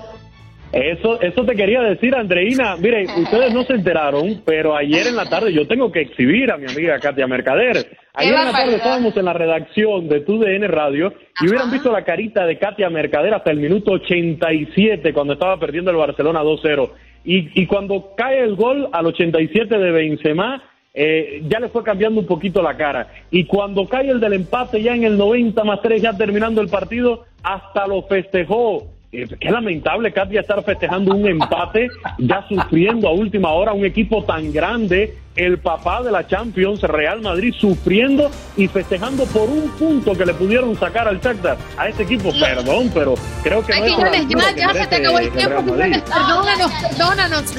eso 0.72 1.44
te 1.44 1.56
quería 1.56 1.80
decir, 1.80 2.14
Andreina. 2.14 2.76
Miren, 2.76 3.08
ustedes 3.22 3.52
no 3.52 3.64
se 3.64 3.74
enteraron, 3.74 4.42
pero 4.44 4.76
ayer 4.76 5.06
en 5.08 5.16
la 5.16 5.28
tarde 5.28 5.52
yo 5.52 5.66
tengo 5.66 5.90
que 5.90 6.02
exhibir 6.02 6.50
a 6.50 6.56
mi 6.56 6.70
amiga 6.70 6.98
Katia 7.00 7.26
Mercader. 7.26 7.98
Ayer 8.14 8.34
en 8.34 8.44
la 8.44 8.52
tarde 8.52 8.76
estábamos 8.76 9.16
en 9.16 9.24
la 9.24 9.32
redacción 9.32 10.08
de 10.08 10.20
TUDN 10.20 10.68
Radio 10.68 11.12
y 11.40 11.48
hubieran 11.48 11.70
visto 11.70 11.90
la 11.90 12.04
carita 12.04 12.46
de 12.46 12.58
Katia 12.58 12.88
Mercader 12.90 13.34
hasta 13.34 13.50
el 13.50 13.58
minuto 13.58 13.92
87 13.92 15.12
cuando 15.12 15.32
estaba 15.32 15.58
perdiendo 15.58 15.90
el 15.90 15.96
Barcelona 15.96 16.42
2-0. 16.42 16.90
Y, 17.24 17.60
y 17.60 17.66
cuando 17.66 18.14
cae 18.16 18.42
el 18.42 18.54
gol 18.54 18.88
al 18.92 19.06
87 19.06 19.76
de 19.76 19.90
Benzema, 19.90 20.62
eh, 20.92 21.42
ya 21.48 21.60
le 21.60 21.68
fue 21.68 21.82
cambiando 21.82 22.20
un 22.20 22.26
poquito 22.26 22.62
la 22.62 22.76
cara. 22.76 23.08
Y 23.30 23.44
cuando 23.44 23.86
cae 23.86 24.08
el 24.08 24.20
del 24.20 24.32
empate 24.34 24.82
ya 24.82 24.94
en 24.94 25.04
el 25.04 25.16
90 25.16 25.62
más 25.64 25.80
3, 25.82 26.02
ya 26.02 26.16
terminando 26.16 26.60
el 26.60 26.68
partido, 26.68 27.24
hasta 27.42 27.86
lo 27.86 28.02
festejó. 28.02 28.99
Eh, 29.12 29.26
qué 29.40 29.50
lamentable, 29.50 30.12
Katia, 30.12 30.40
estar 30.40 30.62
festejando 30.62 31.16
un 31.16 31.26
empate, 31.26 31.88
ya 32.18 32.46
sufriendo 32.48 33.08
a 33.08 33.12
última 33.12 33.50
hora 33.50 33.72
un 33.72 33.84
equipo 33.84 34.22
tan 34.22 34.52
grande, 34.52 35.18
el 35.34 35.58
papá 35.58 36.00
de 36.00 36.12
la 36.12 36.28
Champions, 36.28 36.80
Real 36.82 37.20
Madrid, 37.20 37.52
sufriendo 37.58 38.30
y 38.56 38.68
festejando 38.68 39.24
por 39.26 39.48
un 39.48 39.68
punto 39.70 40.12
que 40.12 40.24
le 40.24 40.32
pudieron 40.34 40.78
sacar 40.78 41.08
al 41.08 41.20
Shakhtar 41.20 41.58
a 41.76 41.88
este 41.88 42.04
equipo. 42.04 42.30
Perdón, 42.38 42.92
pero 42.94 43.14
creo 43.42 43.66
que 43.66 43.80
no 43.80 44.06
es 44.06 44.28
ya, 44.28 44.54
ya 44.54 44.74
se 44.74 44.86
te 44.86 44.96
acabó 44.96 45.18
el 45.18 45.30
tiempo, 45.32 45.64
perdónanos, 45.64 46.72
perdónanos. 46.80 47.54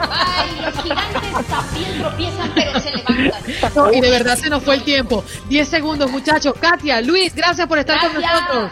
Ay, 0.00 0.48
los 0.64 0.82
gigantes 0.82 1.46
también 1.50 1.98
tropiezan, 1.98 2.50
pero 2.54 2.80
se 2.80 2.90
levantan. 2.96 3.74
No, 3.74 3.92
y 3.92 4.00
de 4.00 4.10
verdad 4.10 4.36
se 4.36 4.48
nos 4.48 4.62
fue 4.62 4.76
el 4.76 4.84
tiempo. 4.84 5.22
Diez 5.50 5.68
segundos, 5.68 6.10
muchachos. 6.10 6.54
Katia, 6.58 7.02
Luis, 7.02 7.34
gracias 7.34 7.66
por 7.66 7.76
estar 7.76 7.98
con 8.00 8.14
nosotros. 8.14 8.70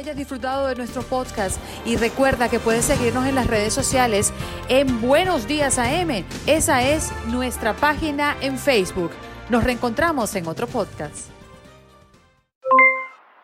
Hayas 0.00 0.16
disfrutado 0.16 0.66
de 0.66 0.76
nuestro 0.76 1.02
podcast 1.02 1.60
y 1.84 1.96
recuerda 1.96 2.48
que 2.48 2.58
puedes 2.58 2.86
seguirnos 2.86 3.26
en 3.26 3.34
las 3.34 3.46
redes 3.46 3.74
sociales 3.74 4.32
en 4.70 5.02
Buenos 5.02 5.46
Días 5.46 5.78
AM. 5.78 6.24
Esa 6.46 6.82
es 6.82 7.12
nuestra 7.26 7.74
página 7.74 8.34
en 8.40 8.56
Facebook. 8.58 9.10
Nos 9.50 9.62
reencontramos 9.62 10.34
en 10.36 10.46
otro 10.46 10.66
podcast. 10.66 11.28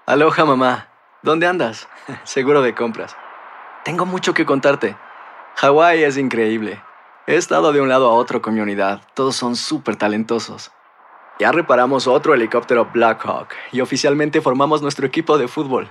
Aloha 0.07 0.45
mamá, 0.47 0.89
¿dónde 1.23 1.47
andas? 1.47 1.89
Seguro 2.25 2.63
de 2.63 2.75
compras. 2.75 3.15
Tengo 3.85 4.07
mucho 4.07 4.33
que 4.33 4.47
contarte. 4.47 4.97
Hawái 5.57 6.05
es 6.05 6.17
increíble. 6.17 6.83
He 7.27 7.37
estado 7.37 7.73
de 7.73 7.83
un 7.83 7.91
lado 7.91 8.09
a 8.09 8.15
otro 8.15 8.41
con 8.41 8.55
mi 8.55 8.61
unidad. 8.61 9.03
Todos 9.13 9.37
son 9.37 9.57
súper 9.57 9.97
talentosos. 9.97 10.71
Ya 11.39 11.53
reparamos 11.53 12.07
otro 12.07 12.33
helicóptero 12.33 12.89
Blackhawk 12.95 13.49
y 13.73 13.83
oficialmente 13.83 14.41
formamos 14.41 14.81
nuestro 14.81 15.07
equipo 15.07 15.37
de 15.37 15.49
fútbol. 15.49 15.91